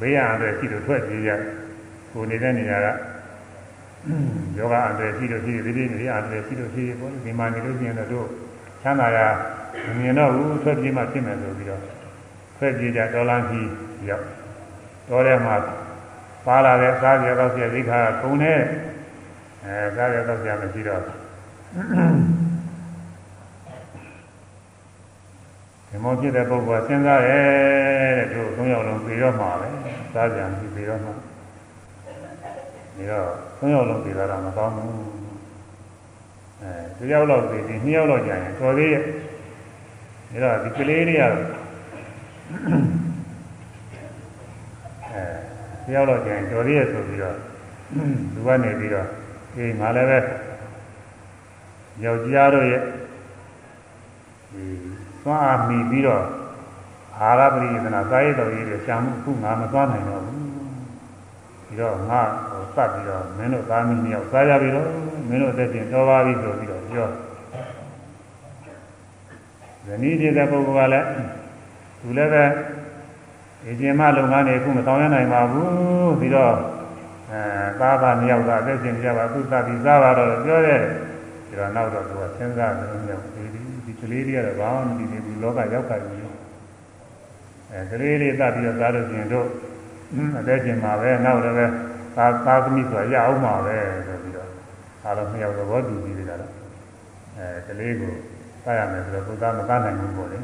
[0.00, 1.30] ဘေးရန်အတွက်ရှိလို့ထွက်ပြေးရ
[2.12, 2.88] ကိုနေတဲ့နေရာက
[4.58, 8.28] ယောဂအန္တရာယ်ရှိလို့ရှိဒီဒီနေရာအန္တရာယ်ရှိလို့ရှိပေါ့ဒီမှာနေလို့ရှိရင်တော့
[8.82, 9.18] ချမ်းသာရ
[9.86, 11.82] မမြင်တော့ဘူးထွက်ပြေးမှဖြစ်မယ်ဆိုပြီးတော့
[12.56, 13.68] ထွက်ပြေးကြဒေါ်လာကြီး
[14.08, 14.24] ရောက်
[15.08, 15.56] တော်ထဲမှာ
[16.46, 18.52] ပါလာတဲ့စားကြတော့ဆရာဒိခါကုံနေ
[19.66, 27.40] အဲစားကြတော့ဆရာမရှိတော့ဒီမောဖြစ်တဲ့ပုဂ္ဂိုလ်ကစဉ်းစားရဲ
[28.18, 29.68] တဲ့တို့သုံးယောက်လုံးပြီးတော့မှာပဲ
[30.14, 31.12] စားကြံပြီးပြီးတော့မှာ
[32.96, 33.28] ဒီတော့
[33.58, 34.92] သုံးယောက်လုံးပြီးတော့မကောင်းဘူး
[36.62, 41.46] အဲတစ်ယောက်လောက်ပြီးပြီးနှစ်ယောက်လောက်ကြာရင်တော်သေးရဲ့ဒါတော့ဒီကလေးတွေကတော့အဲ
[45.84, 47.36] တစ်ယောက်လောက်ကြာရင်တော်သေးရဲ့ဆိုပြီးတော့
[48.34, 49.08] လူကနေပြီးတော့
[49.54, 50.18] ဒီငါလည်းပဲ
[52.02, 52.82] ယောက်ျားတို့ရဲ့
[54.52, 54.64] ဒီ
[55.22, 56.24] သွားအားမိပြီးတော့
[57.18, 60.40] အာရပရိယသနာစာရေးတော်ကြီးတွေရှာမှုခုငါမသွားနိုင်တော့ဘူး
[61.66, 64.88] ပြီးတော့ငါဟိုစပ်ပြီးတော့မင်းတို့သားမင်းမြောက်စားကြပြီတော့
[65.28, 67.08] မင်းတို့အသက်ရှင်တော်ပါပြီဆိုပြီးတော့ပြော
[69.86, 71.08] ဇနီးတဲ့ပုဂ္ဂိုလ်ကလည်း
[72.00, 72.44] သူလည်းပဲ
[73.66, 76.54] အရှင်မလုပ်ငန်းတွေအခုမဆောင်ရနိုင်ပါဘူးပြီးတော့
[77.34, 80.80] အဲသားသားမြောက်သားအသက်ရှင်ကြပါသူသတိစားပါတော့ပြောတယ်
[81.46, 83.42] ဒီတော့နောက်တော့သူကစဉ်းစားတယ်မြောက်ဒီ
[83.86, 86.18] ဒီကလေးတွေကတော့ဘာမှမသိသေးဘူးလောကရောက်ခါပြီ
[87.72, 89.46] အဲကလေးတွေသတ်ပြီးတော့သားလို့ရှင်တို့
[90.38, 91.66] အသက်ရှင်မှာပဲနောက်လည်းပဲ
[92.16, 94.48] သာသာသမီဆိုရအောင်မှာပဲဆိုပြီးတော့
[95.04, 96.52] အားလုံးမြောက်တော့ဘောတူပြီးကြတော့
[97.36, 98.12] အဲကလေးကို
[98.64, 100.38] သတ်ရမယ်ဆိုတော့သူသားမသတ်နိုင်ဘူးပေါ့လေ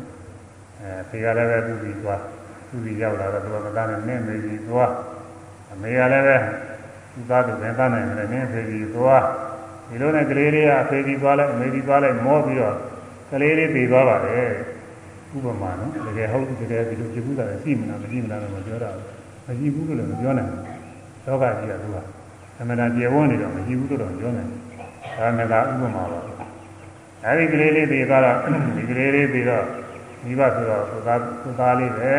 [0.81, 2.21] အဲဖေကလည်းပဲသူပြီးသွား
[2.69, 4.91] သူပြီးရောက်လာတော့သူကမသတ်နိုင်နဲ့မေကြီးသွား
[5.73, 6.37] အမေကလည်းပဲ
[7.13, 9.25] သူသားသူပဲသတ်နိုင်တယ်နင်းဖေကြီးသွား
[9.89, 12.77] ဒီလိုနဲ့ကလေးလေးကအဖေကြီးသွားလိုက်အမေကြီးသွားလိုက်မောပြီးတော့
[13.31, 14.51] ကလေးလေးပြေသွားပါတယ်
[15.37, 18.91] ဥပမာနော်တကယ်ဟုတ်တကယ်ဒီလိုကြည့်ဘူးတာရှိမလားမရှိမလားတော့မပြောတာ
[19.47, 20.63] မရှိဘူးလို့လည်းမပြောနိုင်ဘူး
[21.27, 21.97] လောကကြီးကသူက
[22.61, 24.61] အမှန်တရားကျေဝန်းနေတော့မရှိဘူးလို့တော့ပြောနိုင်တယ်
[25.19, 26.21] ဒါမှလည်းဥပမာပါ
[27.25, 28.37] အဲဒီကလေးလေးပြေသွားတော့
[28.77, 29.65] ဒီကလေးလေးပြေတော့
[30.25, 32.15] မိဘဆိုတော့ကိုသားကိုသားလေးပဲ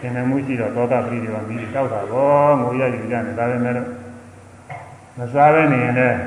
[0.00, 3.88] သင်္နမှုရှိတော့သောတာပရိဒီဝမိတောက်တာပေါ့ငိုရယူကြတယ်ဒါပဲမဲ့လို့
[5.18, 6.18] မစားပဲနေရင်လည်း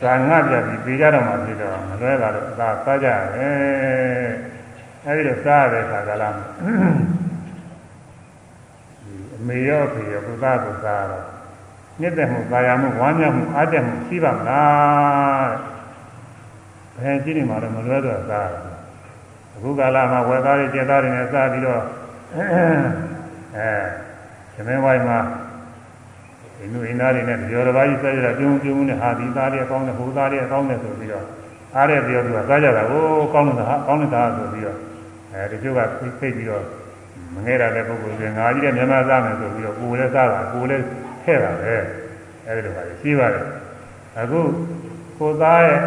[0.00, 4.30] ဇာငတ်ပြပြီးပြေးကြတော့မှဖြစ်တော့မလွဲတာတော့အသာစားကြရတယ်
[5.06, 6.30] အဲဒီလိုစားရတဲ့ခါကလာ
[9.36, 11.24] အမေရောအဖေရောကိုသားကိုစားတော့
[12.00, 15.50] မြင့်တဲ့မှုသာယာမှုဝမ်းမြောက်မှုအားတက်မှုရှိပါမလား
[16.96, 18.54] ဘယ်ရှိနေမှာလဲမလွဲတော့စားရ
[19.54, 21.82] အခုကာလမှာဝယ်သားတွေကျက်သားတွေနဲ့စားပြီးတော့
[23.56, 23.70] အဲ
[24.54, 25.18] သမင်းဝိုင်းမှာ
[26.64, 31.26] ဒီလိုအင်းသားတွေနဲ့ကြော်တစ်ပါးကြီးဆက်ရတာပြုံးပြုံးနဲ့ဟာဒီသားလေးအကောင်းနဲ့ဟိုသားလေးအကောင်းနဲ့ဆိုပြီးတော့
[31.76, 33.04] အားရပြောပြီးတော့စားကြတာကို
[33.34, 34.78] ကောင်းလို့ဟာကောင်းလို့သာဆိုပြီးတော့
[35.32, 35.88] အဲဒီကျုပ်က
[36.18, 36.64] ဖိတ်ပြီးတော့
[37.34, 40.84] မငဲတာတဲ့ပုဂ္ဂိုလ်ကငါကြီးတဲ့မြန်မာစားမယ်ဆိုပြီးတော့ကိုယ်လည်းစားတာကိုယ်လည်း
[41.24, 41.74] ထဲ့တာပဲ
[42.46, 43.46] အဲဒီလိုပါလေရှိပါတယ်
[44.18, 44.40] အခု
[45.18, 45.78] ကိုသားရဲ့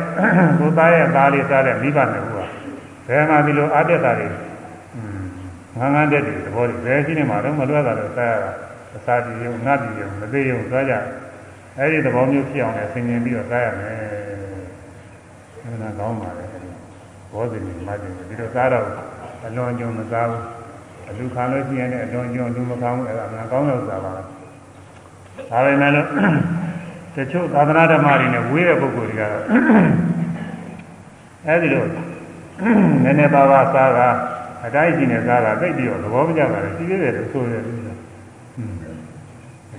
[0.60, 2.40] ကိုသားရဲ့သားလေးစားတဲ့မိဘနှစ်ခုက
[3.08, 4.28] ဘယ်မှာဒီလိုအားတက်တာတွေ
[5.78, 8.52] ငန်းငန်းတက်တယ်သဘောတွေဘယ်ရှိနေမှာတော့မလွဲတာတော့စားရတာ
[8.97, 10.95] အစာတည်ရုံငါတည်ရုံမသေးရုံစားကြ
[11.79, 13.95] အဲဒီသဘောမျိုးဖြစ်အောင်လည်းဆင်ញင်ပြီးတော့စားရမယ်
[15.65, 16.45] အဲဒါကောင်းပါလေ
[17.33, 18.87] ဘောဇင်ကြီးမှတင်ပြီးတော့စားတော့
[19.47, 20.45] အလွန်ကြုံမစားဘူး
[21.09, 24.27] အလူခံလို့ရှိရင်လည်းအလွန်ကြုံလူမခံဘူးအဲဒါမှကောင်းလို့စားပါလား
[25.51, 26.07] ဒါပေမဲ့လို့
[27.15, 29.43] တချို့သာသနာဓမ္မတွေနဲ့ဝေးတဲ့ပုဂ္ဂိုလ်တွေကတော့
[31.47, 31.85] အဲဒီလို
[33.05, 34.09] နည်းနည်းပါးပါးစားတာ
[34.65, 37.86] အတိုင်းရှိနေစားတာသိပြီးတော့သဘောမကျပါဘူးရှိသေးတယ်လို့ဆိုရတယ်လို့อืม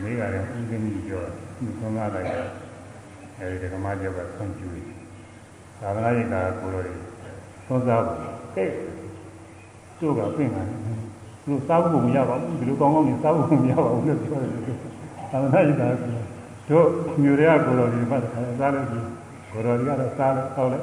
[0.08, 1.22] ဒီနေ့ကလည်းဥက္ကဋ္ဌပြော
[1.58, 2.44] သူဆုံးမလိုက်တာ
[3.38, 4.72] အဲဒီကမားကျောက်ကဆွန့်ကျူး
[5.80, 6.94] သာသနာ့ရေးကာကိုလိုတွေ
[7.66, 8.18] သုံးစားဖို့
[8.54, 8.64] ကဲ
[10.00, 10.62] တို့ကပြင်တာ
[11.44, 14.50] သူစားဖို့မရပါဘူးဒီလိုကောင်းကောင်းနေစားဖို့မရပါဘူးလို့ပြောတယ်
[15.30, 15.86] သာသနာ့ရေးကာ
[16.68, 16.86] တို့
[17.22, 18.16] မျိုးတွေကကိုလိုတွေမှ
[18.60, 18.98] စားလို့ဒီ
[19.52, 20.78] ကိုလိုတွေကတော့စားလို့ဟောလဲ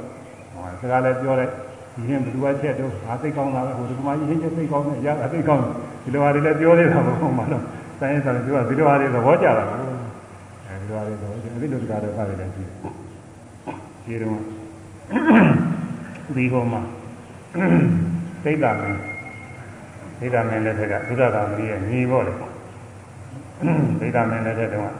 [0.53, 1.49] ဟောစကားလည်းပြောတယ်
[1.95, 5.72] ဒီရင်ဘယ်သူကချက်တော့ငါသိကောင်းတာပဲဟိုဒီကမာကြီးဟင်းချက်သိကောင်းတယ်ရတာသိကောင်းတယ်
[6.03, 7.64] ဒီလိုဟာတွေလည်းပြောနေတာမဟုတ်မှတော့
[8.00, 9.80] ဆိုင်ရင်ဆိုရင်ပြောဒီလိုဟာတွေသဘောကျတာဘူး
[10.66, 12.70] အဲဒီလိုဟာတွေသဘောကျအဲဒီလိုတကားတော့ဖတ်တယ်ရှိတယ်
[14.06, 14.40] ဒီတော့
[16.36, 16.82] ဒီကောင်မှာ
[18.44, 19.00] သိတာမင်း
[20.20, 22.34] သိတာမင်းလည်းထက်ကသုဒ္ဓသာမဏေရဲ့ညီပေါ့လေ
[24.00, 24.92] သိတာမင်းလည်းထက်တော့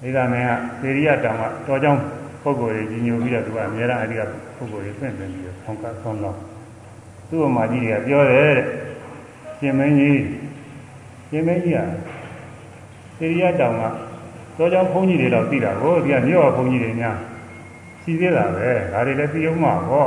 [0.00, 0.50] သိတာမင်းက
[0.80, 2.00] သေရိယတောင်ကတော်ကြောင်း
[2.42, 4.22] ပုဂ္ဂိုလ်တွေကြီးညိုပြီးတော့သူကအများအားအဲဒီက
[4.56, 6.36] ပုဂ္ဂိုလ်တွေပြင့်ပြပြီးတော့ဆောင်းကဆောင်းတော့
[7.28, 8.83] သူ့အမကြီးတွေကပြောတယ်တဲ့
[9.64, 10.20] ရှင်မင်းကြီး
[11.30, 11.80] ရှင်မင်းကြီးက
[13.18, 13.82] သေရိယတောင်က
[14.58, 17.16] တော်ကြောင်းဘုန်းကြီးတွေတော့သိတာဟိုဒီကမြို့ဘုန်းကြီးတွေများ
[18.02, 20.06] ရှိသေးတာပဲဒါတွေလည်းသိအောင်မှာဟော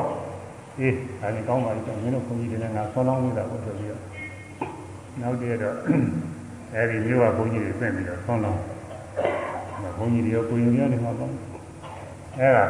[0.79, 4.01] အေးဒါလည်းကောင်းပါပြီမင်းတို့ဘုန်းကြီးတွေလည်းငါဆောင်းလောင်းနေတာဟုတ်ဆိုပြီးတော့
[5.21, 5.75] နောက်တည့်တော့
[6.73, 8.61] အဲဒီမြို့ကဘုန်းကြီးတွေပြင့်ပြီးတော့ဆောင်းလောင်း
[9.97, 11.31] ဘုန်းကြီးတွေရောကိုရင်များနေမှာပေါ့
[12.39, 12.65] အဲဒါ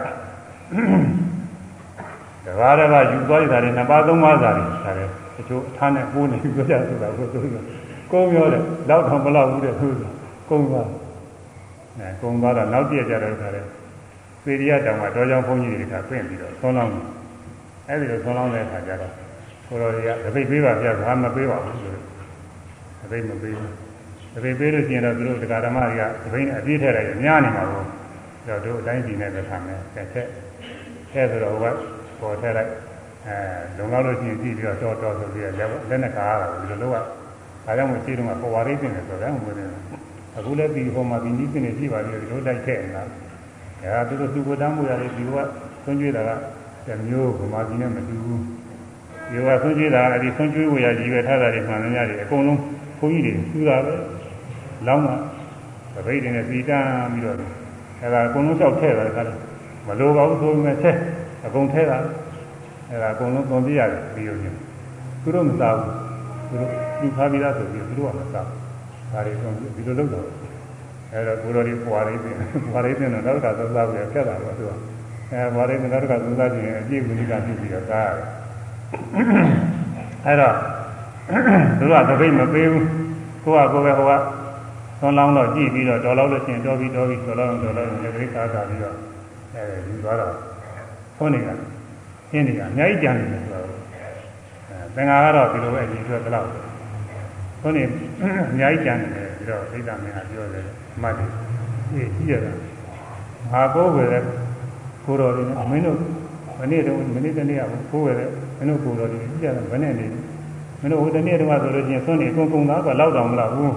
[2.46, 7.56] တဘာတဘာယူသွားရတာတွေနှစ်ပါးသုံးပါးစာတွေဒါလည်း တချို့အထားနဲ့ပိုးနေပြောကြဆိုတာကိုသူက
[8.12, 10.04] ကုန်းပြောတယ်လောက်တော့မလောက်ဘူးတဲ့သူက
[10.50, 10.88] ကုန်းသွား
[11.98, 13.66] အဲကုန်းသွားတော့နောက်ပြည့်ကြတော့ခါတယ်
[14.44, 17.06] သေရိယတောင်မှာတော်ကြောင်ဘုန်းကြီးတွေကပြင့်ပြီးတော့သုံးလောင်းတယ်
[17.88, 19.14] အဲဒီလိုသုံးလောင်းတဲ့အခါကျတော့
[19.68, 22.04] ကိုတော်တွေကတပိတ်ပေးပါဗျာဘာမပေးပါဘူးဆိုတော့
[23.02, 23.74] တပိတ်မပေးဘူး
[24.34, 27.88] တပိတ်ပေးလို့ရှိရင်တော့သူတို့တရားဓမ္မတွေကတပိတ်နဲ့အပြည့်ထည့်လိုက်ရင်များနေမှာပေါ့
[28.48, 30.28] တော့တို့အတိုင်းပြည်နဲ့ပဲထားမယ်ဆက်ဆက်
[31.14, 31.76] အဲဆိုတော့ဟိုက
[32.20, 32.72] ပေါ်ထည့်လိုက်
[33.28, 33.38] အဲ
[33.78, 36.98] လုံလောက်လို့ရှိရင်ကြည့်ပြီးတော့တော်တော်ဆိုပြီးတော့လက်နဲ့ကားရတာဒီလိုလုပ်ရ
[37.66, 39.66] ဒါကြောင့်မို့ရှိတော့ပေါ်ဝါရိပ်ပြင်တယ်ဆိုတော့ဘယ်လိုလဲ
[40.38, 43.04] အခုလည်းဒီဟိုမှာဒီနည်းပြင်နေရှိပါသေးတယ်ဒီလိုတိုက်ထည့်နေတာ
[43.82, 45.30] အဲဒါသူတို့သူကိုတမ်းမှုရတယ်ဒီက
[45.84, 46.22] ဆွံ့ကျွေးတာ
[46.88, 48.41] ကမျိုးဗမာပြည်နဲ့မတူဘူး
[49.30, 52.60] ဒီကဆွံ့ကျွေးတာအဲဒီဆွံ့ကျွေးဝရကြီးပဲထားတာတွေမှန်များတယ်အကုန်လုံး
[52.99, 53.94] ဘုန်းကြီးတွေသူတာပဲ
[54.88, 55.16] လောင်းတာ
[55.95, 57.36] တပိတ်တွေနဲ့စီတန်းပြီးတော့
[58.02, 59.40] အဲဒါအကုန်လုံးလျှောက်ထည့်တာကလည်း
[59.88, 60.98] မလိုပါဘူးဆိုပေမဲ့ဆက်
[61.45, 61.98] အကုန်ထည့်တာ
[62.90, 64.58] အဲဒါအကုန်လုံးသွန်ပြရတယ်ပြီးလို့ချင်း
[65.22, 65.92] သူတို့မစားဘူး
[66.50, 68.60] သူတို့လူခါပြီးသားဆိုပြီးသူတို့ကမစားဘူး
[69.14, 70.26] ဒါတွေသွန်ပြီးဒီလိုလုပ်တော့
[71.14, 72.36] အဲတော့ကိုတော်ဒီပွာလေးပြင်
[72.72, 74.72] ပွာလေးပြင်တော့နောက်ကသုံးစားပြီးဖက်တာတော့သူက
[75.32, 78.26] အဲပွာလေးနောက်ကသုံးစားခြင်းအပြည့်ဝိကပြုပြီးတော့စားရတယ်
[80.26, 80.56] အဲတော့
[81.80, 82.86] သူကတပိတ်မပေးဘူး
[83.44, 84.14] ကိုကကိုပဲဟိုက
[85.00, 88.96] သွန်လောင်းတော့ကြည့်ပြီးတော့တော်လောက်လို့ရှိရင်တော်ပြီးတော်ပြီးတော်လောက်တော်လောက်လည်းတိကားတာပြီးတော့
[89.56, 90.34] အဲဒီသွားတော့
[91.18, 91.54] သွန်နေတာ
[92.32, 93.74] ရှင်းနေတာအများကြီးကြံနေတယ်ဆိုတော့အဲ
[94.95, 96.48] သင်္ဃာကတော့ဒီလိုပဲအရင်ပြောသလောက်
[97.62, 101.32] သွန်နေအများကြီးကြံနေတယ်ပြီးတော့သိတာမင်းကပြောတယ်အမှတ်ကြီး
[101.94, 102.52] အေးကြည့်ရတာ
[103.52, 104.20] ငါကိုယ်ပဲ
[105.06, 105.98] ကိုတော်တွေနဲ့မင်းတို့
[106.60, 108.26] မနေ့တုန်းမနေ့တနေ့ကကိုယ်ပဲ
[108.58, 110.06] မင်းတို့ကိုတော်တွေကြည့်ရတာဘယ်နဲ့နေ
[110.82, 113.76] မင်းတို့ဟိုတနေ့တုန်းကဆိုလို့ချင်းသွန်နေကုန်ကုန်သားကလောက်တော့မလားဘူး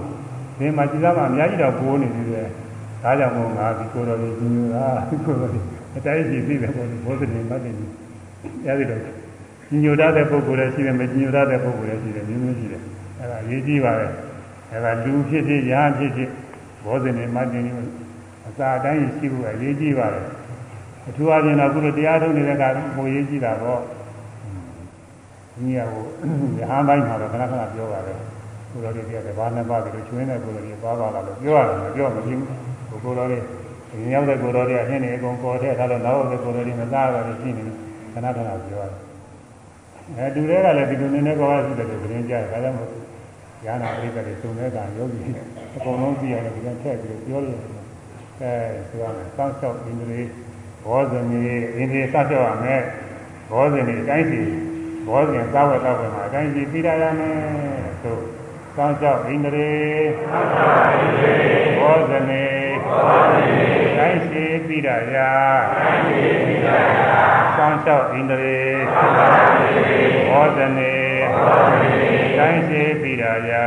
[0.57, 2.43] ဒီမှာကြည်သားကအများကြီးတော့ပိုးနေပြီလေ
[3.03, 5.65] ဒါကြောင့်မို့ငါဒီကိုတော်ကြီးညူတာကိုတော်ကြီး
[5.97, 7.71] အတိုင်းကြီးပြီပဲပေါ့ဒီဘောဓနေမတ်နေ
[8.67, 9.01] အဲဒီတော့
[9.83, 12.81] ညူတတ်တဲ့ပုဂ္ဂိုလ်လည်းရှိတယ်မညူတတ်တဲ့ပုဂ္ဂိုလ်လည်းရှိတယ်မျိုးမျိုးရှိတယ်
[13.19, 14.07] အဲဒါရေးကြည့်ပါလေ
[14.71, 16.29] အဲဒါလူဖြစ်ဖြစ်ရာဖြစ်ဖြစ်
[16.85, 17.61] ဘောဓနေမတ်နေ
[18.47, 20.21] အစာအတိုင်းရှိဖို့အရေးကြီးပါလေ
[21.07, 22.63] အထူးအပြင်တော့ခုလိုတရားထုတ်နေတဲ့က
[22.95, 23.81] ဟိုရေးကြည့်တာတော့
[25.63, 26.03] ညီရဟို
[26.59, 28.19] ရဟန်းပိုင်းမှာတော့ခဏခဏပြောပါတယ်
[28.71, 32.37] ကိုယ်တော်တွေပြတယ်ဘာနဲ့ပါပြီးတော့ချွင်းတဲ့ကိုယ်တော်တွေပါပါလာလို့ပြောရတယ်မပြောမကြည့်
[32.89, 33.39] ဘူးကိုယ်တော်တွေ
[33.89, 37.75] ဒီရောက်တဲ့ကိုယ်တော်တွေအဟင်းနေအကုန်ပေါ်ထည့်ထားလို့နောက်တဲ့ကိုယ်တော်တွေမသားရတော့ရှိနေတယ်
[38.13, 39.11] ခဏခဏပြောရတယ်
[40.17, 42.89] အဲတူတွေကလည်းဒီလိုနည်းနည်းကောရှိတယ်လို့သတင်းကြတယ်ဒါကြောင့်မို့
[43.65, 45.19] ရဟနာပရိသတ်တွေစုံတဲ့ကံယောဂီ
[45.75, 48.51] အကုန်လုံးသိရတယ်ဒီကထည့်ပြီးပြောလို့အဲ
[48.87, 50.21] ဆိုရမယ်စောင့်ရှောက်ဣန္ဒြေ
[50.85, 51.43] ဘောဇင်ကြီး
[51.75, 52.81] ဣန္ဒြေစောင့်ရှောက်ရမယ်
[53.51, 54.41] ဘောဇင်ကြီးအတိုင်းစီ
[55.07, 57.37] ဘောဇင်သာဝတ္တဝေမှာအတိုင်းစီပြီးရရမယ်
[58.01, 58.17] ဆို
[58.75, 59.71] စောင်းကြောက်ဣန္ဒြေ
[61.79, 62.45] ဘောဇနေ
[63.97, 65.29] တိုင်းရှိပိရယာ
[67.61, 68.59] စောင်းကြောက်ဣန္ဒြေ
[70.29, 70.93] ဘောဇနေ
[72.37, 73.65] တိုင်းရှိပိရယာ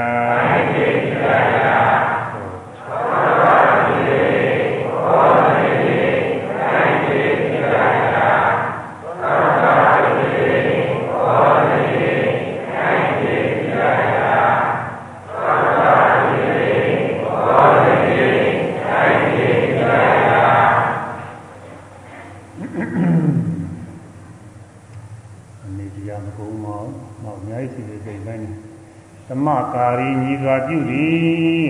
[29.29, 31.67] သမကာရီညီစွာ ပြုသည်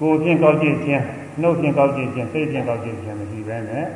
[0.00, 1.04] ကိုယ်ဖြင့်ကောက်ကျင့်ခြင်း
[1.40, 3.86] နှုတ်ဖြင့်ကောက်ကျင့်ခြင်းစိတ်ဖြင့်ကောက်ကျင့်ခြင်းမရှိဘဲနဲ့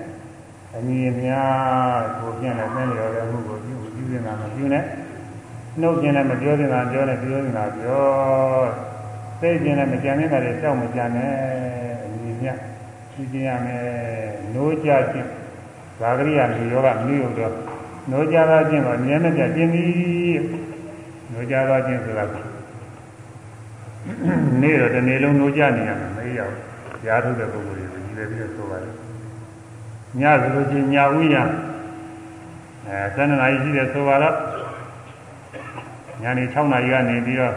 [0.77, 4.85] အညီအများကိုယ်ဖြင့်လည်းသင်လျော်တဲ့မှုကိုပြုပြုနေတာမပြုနဲ့
[5.81, 8.03] နှုတ်ဖြင့်လည်းမပြောနေတာပြောနဲ့ပြောနေတာပြော
[9.41, 11.33] စိတ်ဖြင့်လည်းမကြံနေတာတွေကြောက်မကြံနဲ့
[12.05, 12.59] အညီအများ
[13.13, 13.85] ရှိခြင်းရမယ်
[14.55, 15.29] နိုးကြခြင်း
[15.99, 17.55] ဇာကရိယာလူယောဂမြို့ရုံတော့
[18.11, 20.41] နိုးကြသောခြင်းကိုအမြဲမပြတ်ခြင်းသည်
[21.33, 22.52] နိုးကြသောခြင်းဆိုတာ
[24.63, 26.55] နေ့တော့တစ်နေ့လုံးနိုးကြနေရမှာမေးရောက်
[27.07, 28.95] ရားထုတ်တဲ့ပုဂ္ဂိုလ်တွေကိုကြည့်လည်းပြီးတော့ဆိုပါတယ်
[30.21, 31.37] ညဆိုလို့ချင်းညဥ်ရ
[32.87, 34.37] အဲ7နာရီရှိတယ်ဆိုပါတော့
[36.23, 37.55] ညနေ6နာရီကနေပြီးတော့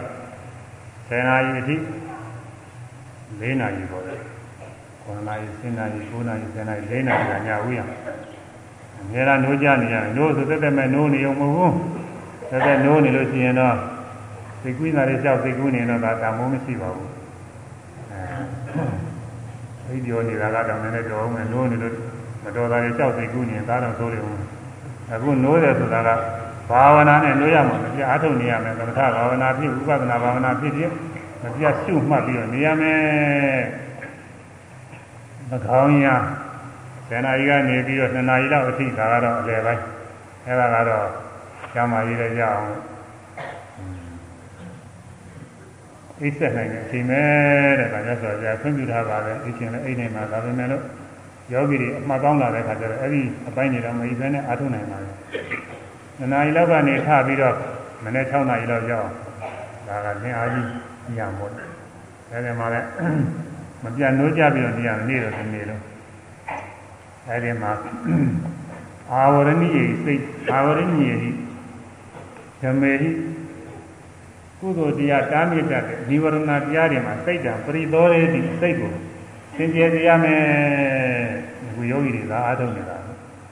[1.08, 1.76] 10နာရီအထိ
[3.40, 4.16] 4နာရီပေါ့လေ
[5.06, 7.80] 9နာရီ10နာရီ9နာရီ10နာရီ4နာရီကညဥ်ရ
[9.00, 11.78] အများအားနိုးကြနေရတယ်နိုးဆိုတက်တက်မဲ့နိုးနေုံမဟုတ်ဘူး
[12.50, 13.76] တက်တက်နိုးနေလို့ရှိရင်တော့
[14.62, 17.10] စိတ်ကူးနေတာတွေကြောက်စိတ်ကူးနေတော့ဒါတမိုးမရှိပါဘူး
[19.86, 21.94] အဲသိပြောနေတာကတော့နည်းနည်းကြောအောင်မယ်နိုးနေလို့
[22.42, 24.40] မတော်တာတွေကြောက်စိတ်ကူးနေဒါတော့ဆိုရအောင်
[25.12, 26.10] အခုနိုးတယ်ဆိုတာက
[26.70, 30.90] ဘာဝနာနဲ့နိုးရမှာမပြအားထုတ်နေရမယ်သမထဘာဝနာဖြစ်ဥပဒနာဘာဝနာဖြစ်ဖြစ်
[31.42, 33.62] မပြရှုမှတ်ပြီးတော့နေရမယ်
[35.50, 36.06] မကောင်းရ
[37.08, 39.82] ဇန်နာရီကနေပြီးတော့2နာရီလောက်အထိဒါကတော့အလယ်ပိုင်း
[40.46, 41.06] အဲဒါကတော့
[41.74, 42.68] ကျမ်းမာရေးလည်းရအောင်
[46.20, 47.20] အိတ်ဆက်နိုင်တဲ့အချိန်ပဲ
[47.78, 50.82] တဲ့ဒါကြဆိုကြခွင့်ပြုထားပါပဲအချိန်လည်းအိတ်နေမှာဒါပေမဲ့လို့
[51.52, 55.12] ယောဂီတွေအမှတ်ကောင်းလာတဲ့ခါကျတော့အဲ့ဒီအပိုင်းတွေတော့မကြီးပဲနဲ့အားထုတ်နိုင်ပါဘူး။
[56.18, 57.56] နှစ်နာရီလောက်ကနေထပြီးတော့
[58.04, 59.08] မနေ့6နာရီလောက်ရောက်
[59.88, 60.68] ဒါကသင်အားကြီး
[61.16, 61.52] ညံပေါ့။
[62.32, 62.86] အဲဒီမှာလည်း
[63.82, 65.82] မပြတ်နိုးကြပြီးတော့နေရနေတော့ဒီနေ့လုံး
[67.28, 67.72] အဲဒီမှာ
[69.12, 70.22] အာဝရဏိယေစိတ်
[70.52, 71.14] အာဝရဏိယေ
[72.60, 73.10] ဓမေဟိ
[74.60, 78.92] ကုသိုလ်တရားတားမြစ်တတ်တဲ့နိဝရဏတရားတွေမှာစိတ်ဓာတ်ပရိသောရေဒီစိတ်ကို
[79.56, 80.42] သင်ကျေစေရမယ်။
[81.76, 82.98] ဘုယောဂီတွေသာအားထုတ်နေတာ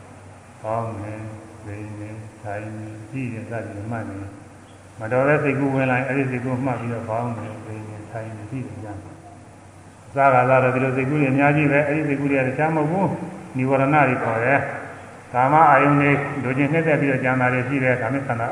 [0.62, 1.14] ။ဟောင်းနေ၊
[1.66, 2.10] ဒိနေ၊
[2.42, 4.18] ထိုင်နေ၊ကြည့်တဲ့စသဖြင့်မှတ်နေ။
[5.00, 8.96] မတော်တဲ့စိတ်ကူဝင်လာရင်အဲ့ဒီစိတ်ကူမှတ်ပြီးတော့ဘောင်းနေ၊ဒိနေ၊ထိုင်နေကြည့်ကြတယ်။
[10.16, 13.08] သာကသာတော့ဒီလိုစိတ်ကူတွေအများကြီးပဲအဲ့ဒီစိတ်ကူတွေကတခြားမဟုတ်ဘူး။
[13.56, 14.58] နိဝရဏတွေခေါ်တယ်။
[15.32, 16.10] ကာမအာယုန်တွေ
[16.44, 18.48] လူချင်းနှက်သက်ပြီးတော့ကြံတာတွေရှိတယ်။ဒါမျိုးခန္ဓာ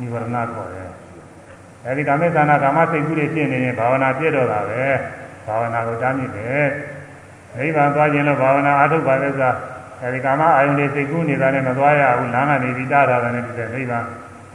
[0.00, 0.90] နိဝရဏခေါ်တယ်။
[1.86, 4.82] အဲဒီကာမိသနာကာမစိတ်ကူးတွေဖြစ်နေရင်ဘာဝနာပြည့်တော့တာပဲ
[5.46, 6.66] ဘာဝနာကိုတားမြစ်တယ်
[7.56, 9.50] နိဗ္ဗာန်သွားခြင်းလို့ဘာဝနာအားထုတ်ပါလဲဆိုတာ
[10.02, 14.04] အဲဒီကာမအာယုန်တွေစိတ်ကူးနေတာနဲ့မသွားရဘူးလမ်းကနေပြီးတားတာနဲ့တူတယ်နိဗ္ဗာန်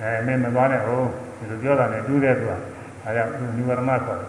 [0.01, 2.57] အဲမင်းမသွားနဲ့ဟုတ်ဒီလိုပြောတာနဲ့တူတယ်ဆိုတာ
[3.05, 4.27] အဲဒါကနိဝရဏခေါ်တယ်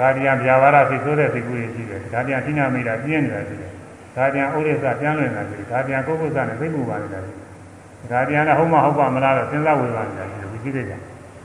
[0.00, 3.70] ဒါတရားဗျာပါဒစိတ်ဆိုးတဲ့စိတ်ကူးတွေရှိတယ်ဒါတရားသိနာမိတာပြင်းနေတာရှိတယ်
[4.16, 10.94] ဒါပြန်ဥရိစ္ဆပြန်လွင်တာရှိတယ်ဒါပြန်ကိုယ်ကုသနဲ့သိမှုပါနေတာရှိတယ်ဒါပြန်လည်းဟုတ်မဟုတ်ပါမလားတော့စဉ်းစားဝေဖန်နေတာရှိတယ်ဒီကြည့်ကြ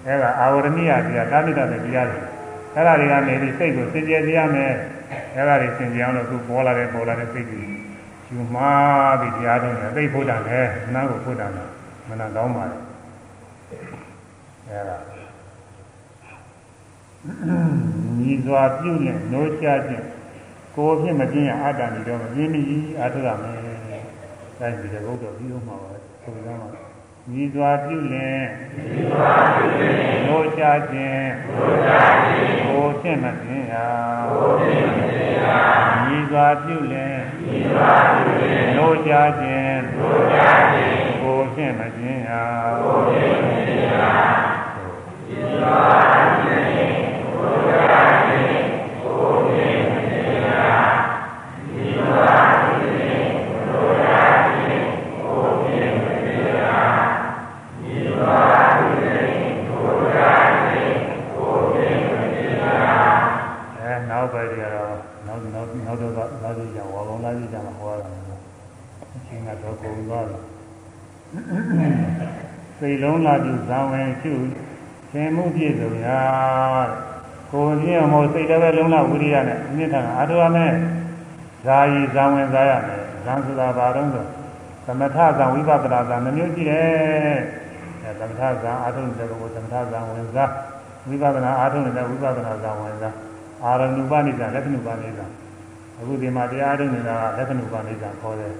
[0.08, 2.20] အဲဒါအာဝရဏိယတရားတာမိတာတဲ့တရားတွေ
[2.76, 4.74] အဲ့ဒါတွေကနေပြီးစိတ်ကိုစင်ကြယ်စေရမယ်
[5.36, 7.68] အဲ့ဒါတွေစင်ကြယ်အောင်လို့သူပေါ်လာတယ်ပေါ်လာတဲ့စိတ်ကြီး
[8.30, 11.72] ယူမှားပြီးတရားထုတ်တယ်သိဖို့တာလည်းမနာကိုဖို့တာလည်း
[12.10, 12.78] မနာကောင်းပါလေ
[14.70, 14.98] အဲ့ဒါ
[18.20, 20.06] ညီစွာပြုနဲ့နိုးချခြင်း
[20.76, 22.62] ကိုယ်ဖြင့်မပြင်းရအတ္တနေတော့မပြင်းမိ
[23.00, 23.56] အာထုရမယ်။
[24.60, 25.90] ဒါဒီတကုတ်တော့ပြီးတော့မှာပါ
[26.24, 26.87] ဆိုကြမှာ
[27.34, 28.42] ညီစွာပြုလင်
[28.76, 31.92] ညီစွာပြုလင်နိုးချခြင်းနိုးချ
[32.26, 33.76] ခြင်းကိုယ်ဖြင့်မပြင်းရ
[34.32, 35.50] ကိုယ်ဖြင့်မပြင်းရ
[36.06, 40.38] ညီစွာပြုလင်ညီစွာပြုလင်နိုးချခြင်းနိုးချ
[40.74, 42.32] ခြင်းကိုယ်ဖြင့်မပြင်းရ
[42.82, 43.96] ကိုယ်ဖြင့်မပြင်းရ
[45.28, 46.66] ညီစွာပြုလင်
[47.30, 49.98] နိုးချခြင်းကိုယ်ဖြင့်
[64.10, 64.96] နောက်ပဲတွေကတော့
[65.28, 66.14] နောက်နောက်နောက်တော့
[66.44, 68.10] လာကြည့်ကြဝါကောင်လာကြည့်ကြမှာဟောတာ
[69.16, 69.44] အချင်း
[69.82, 70.42] ကတော့ကုန်သွားတယ်
[72.80, 74.34] စိတ်လုံးလာပြီးဇံဝင်ရှု
[75.12, 76.20] သင်မှုပြည့်စုံရာ
[77.52, 80.72] ကိုယ်ချင်းအမို့စိတ်လည်းလုံးလာဝိရိယနဲ့အမြင့်ထံအားထုတ်ရမယ်
[81.66, 84.26] ဇာယီဇံဝင်စားရမယ်ဇံဆိုတာဘာတော့ဆို
[84.86, 86.86] သမထဇံဝိပဿနာဇံနှမျိုးရှိတယ်
[88.04, 90.52] အဲသမထဇံအားထုတ်တဲ့ကိုသမထဇံဝင်စား
[91.08, 93.16] ဝိပဿနာအားထုတ်တဲ့ဝိပဿနာဇံဝင်စား
[93.64, 95.20] အာရဏုပနိစ္စလက္ခဏုပနိစ္စ
[96.00, 98.54] အခုဒီမှာတရားထုတ်နေတာကလက္ခဏုပနိစ္စခေါ်တယ်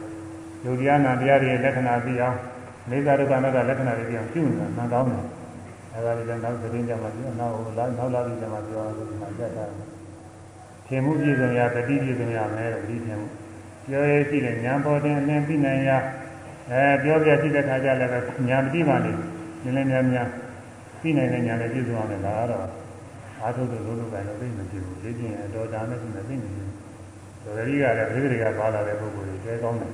[0.68, 2.38] ယုတ်တရားနာတရားတွေလက္ခဏာသိအောင်
[2.90, 5.24] နေသာဒုက္ခနာကလက္ခဏာတွေသိအောင်ရှင်းနေတာမှန်ကောင်းတယ်
[5.94, 7.54] အဲဒါလည်းနောက်သတင်းကြမှာပြောနောက်
[7.98, 9.66] နောက်လာပြီးကြမှာပြောလို့ဒီမှာကြက်တာ
[10.88, 13.28] ထင်မှုပြည့်စုံရတတိပြည့်စုံရမယ်လို့ဒီထင်မှု
[13.88, 15.92] ပြောရရှိတဲ့ဉာဏ်ပေါ်တဲ့အလင်းသိနိုင်ရ
[16.72, 18.20] အဲပြောပြရှိတဲ့ခါကျလည်းပဲ
[18.50, 19.16] ဉာဏ်မတိပါနဲ့
[19.64, 20.30] နည်းနည်းများများ
[21.02, 22.68] ပြီးနိုင်တဲ့ညာနဲ့ပြည့်စုံအောင်လည်းဒါကတော့
[23.44, 26.70] အာထုတို့လုံးလုံးတိုင်းတော့သိမကြည့်ဘူးလေ့ကျင့်ရင်တော်တာနဲ့သိနေသိနေတယ်
[27.44, 29.92] တော်ရည်ကလည်းပြိတိကပါလာတဲ့ပုဂ္ဂိုလ်တွေတဲကောင်းတယ်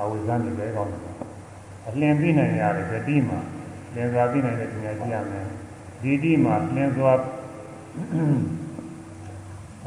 [0.00, 1.02] အဝိဇ္ဇာတွေတဲကောင်းတယ်
[1.88, 3.38] အလင်းပြီးနိုင်ရတယ်သတိမှာ
[3.94, 5.46] လင်းစွာပြီးနိုင်တဲ့ဉာဏ်ကြည့်ရမယ်
[6.02, 7.12] ဒီတိမှာလင်းစွာ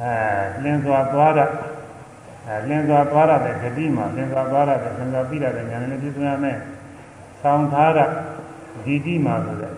[0.01, 0.11] အဲ
[0.63, 1.45] လင်းစွာသွားတာ
[2.47, 6.57] အဲလင်းစွာသွားရတဲ့ဂတိမှာလင်းစွာသွားရတဲ့လင်းစွာပြီးရတဲ့ဉာဏ်နဲ့ပြည့်စုံရမယ်
[7.41, 8.05] ဆောင်းထားတာ
[8.85, 9.73] ဒီတိမှာဆိုတဲ့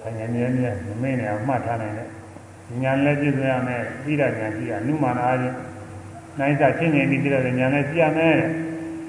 [0.00, 2.08] ဆញ្ញမြဲမြဲမမင်းနဲ့အမှတ်ထားနိုင်တဲ့
[2.82, 5.56] ဉာဏ်လည်းပြည့်စုံရမယ်ပြီးရဉာဏ်ရှိရနုမာနာအားဖြင့်
[6.38, 8.36] နိုင်တာရှင်းနေပြီးပြီးတဲ့ဉာဏ်လည်းရှိရမယ်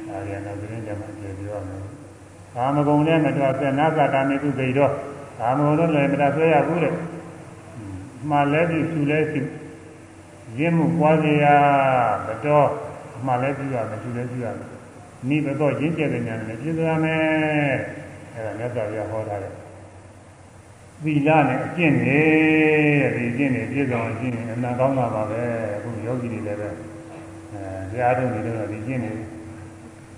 [0.10, 1.80] ဒါပြန်တော့ဒီနေ့ကျမှကျေပြောရမယ်
[2.56, 4.92] ကာမဂုဏ်နဲ့မတော်ဆက်နာသတာမေတုသိတော့
[5.40, 6.94] ကာမဂုဏ်နဲ့လည်းမတော်ဆွဲရဘူးတဲ့
[8.30, 9.42] မှလည်းပြီးသူလည်းရှိ
[10.60, 11.56] ရင်းမှုပွားစရာ
[12.28, 12.70] မတော်
[13.28, 14.70] မှလည်းပြီးရမယ်သူလည်းပြီးရမယ်
[15.30, 17.22] နိဘတော့ရင်းကျက်တဲ့ဉာဏ်နဲ့ပြည့်စုံရမယ်
[18.34, 19.54] အဲဒါမြတ်စွာဘုရားဟောထားတယ်
[21.04, 22.22] သီလနဲ့အကျင့်နေ
[23.16, 25.42] ဒီအကျင့်နေပြည့်စုံအကျင့်နေအမှန်ကောင်းတာပါပဲ
[25.76, 26.70] အခုယောဂီတွေလည်းပဲ
[27.54, 29.12] အဲတရားထုတ်နေတော့ဒီကျင့်နေ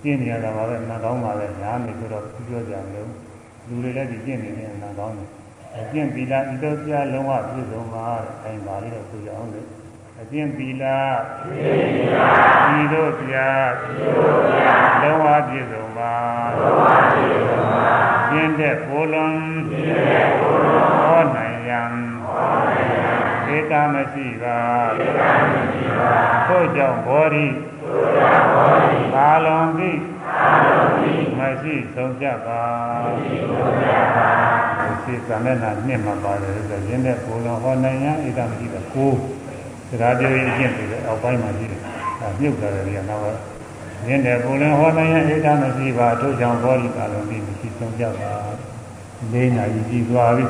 [0.02, 3.10] ကျင့်နေရတာပါပဲအမှန်ကောင်းပါပဲညာနေဆိုတော့ပြောကြမလို့
[3.66, 5.28] လူတွေလည်းဒီကျင့်နေနေအမှန်ကောင်းတယ်
[5.78, 9.60] အကျင့်သီလဤသို့ပြလုံးဝပြည့်စုံပါတဲ့အဲဒါလေးတော့ဆိုရအောင်လေ
[10.20, 10.84] အကျင့်သီလ
[12.78, 13.34] ဤသို့ပြ
[15.02, 16.14] လုံးဝပြည့်စုံပါ
[18.30, 19.36] ကျင့်တဲ့ဘုလုံး
[19.70, 19.82] ဟော
[20.12, 20.55] နိုင်
[23.76, 24.58] ဧကမရှိပါ
[26.48, 27.46] သို့ကြောင့်ဘောရီ
[29.14, 29.98] ကာလွန်သည်
[31.38, 32.62] မရှိဆုံးကြပါ
[35.02, 39.12] ရှိသမဏနှစ်မှာပါတယ်ဆိုရင်တဲ့ဘုလုံးဟောနိုင်ရန်ဧကမရှိပါကို
[39.88, 41.80] စကားပြောရင်အကျင့်ဆိုတဲ့အောက်ပိုင်းမှာရှိတယ်
[42.20, 43.22] အဲမြုပ်တယ်လေကတော့
[44.08, 48.32] ရင်းတဲ့ဘုလင်ဟောနိုင်ရင်ဧကမရှိပါထို့ကြောင့်ဘောရီကာလုံးပြီးမရှိဆုံးကြပါ
[49.32, 50.46] လေးနာရီကြီးသွားပြီ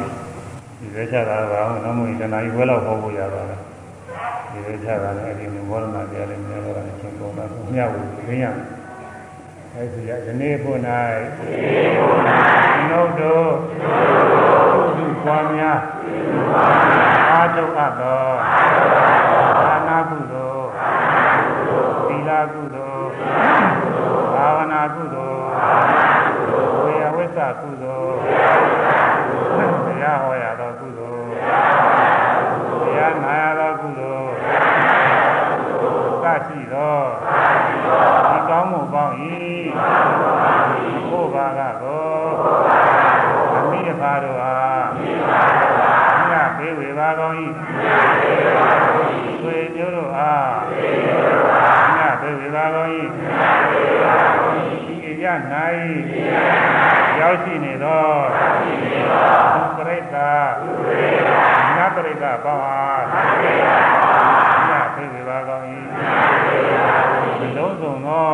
[0.78, 3.62] ဒီဝေချတာကဘုံမွေတနာရီဝဲလောက်ဟောဖို့ရပါလား
[4.50, 7.44] ဒီဝေချတာလည်းအရင်ဘောရမတရားလည်းများတော့အချင်းကုန်တာ
[7.74, 8.46] မြတ်ဝူခင်းရ
[9.74, 10.78] အဲဒီရဒီနေ့ဖို့၌
[12.88, 13.48] နှုတ်တို့
[14.96, 15.80] သူပွားများ
[17.32, 18.26] အာထုအပ်သော
[19.66, 20.66] အာနာကုသိုလ်
[22.08, 23.08] သီလကုသိုလ်
[24.32, 25.40] ဘာဝနာကုသိုလ်
[26.82, 28.16] ဝေယဝိသကုသိုလ်
[29.86, 31.28] တရားဟောရသောကုသိုလ်
[32.82, 34.28] တရားနာရသောကုသိုလ်
[36.22, 36.98] သရှိသော
[38.30, 39.14] ဒီကောင်းမှုပေါင်း၏
[41.10, 42.32] ဘုရားကတော့
[43.56, 44.86] အမိရပါတို့အား
[46.28, 47.36] မြတ်ဘေးဝေပါကောင်း၏
[49.40, 50.52] ဆွေမျိုးတို့အား
[51.96, 52.92] မြတ်ဘေးဝေပါကောင်း၏
[55.02, 55.26] ဒီရ၌
[57.20, 58.06] ရောက်ရှိနေသော
[59.76, 60.46] ပရိသတ်
[61.74, 63.02] မြတ်ပရိသတ်ပေါင်းအား
[64.68, 65.64] မြတ်ဘေးဝေပါကောင်း၏
[67.56, 68.28] လုံးစုံသော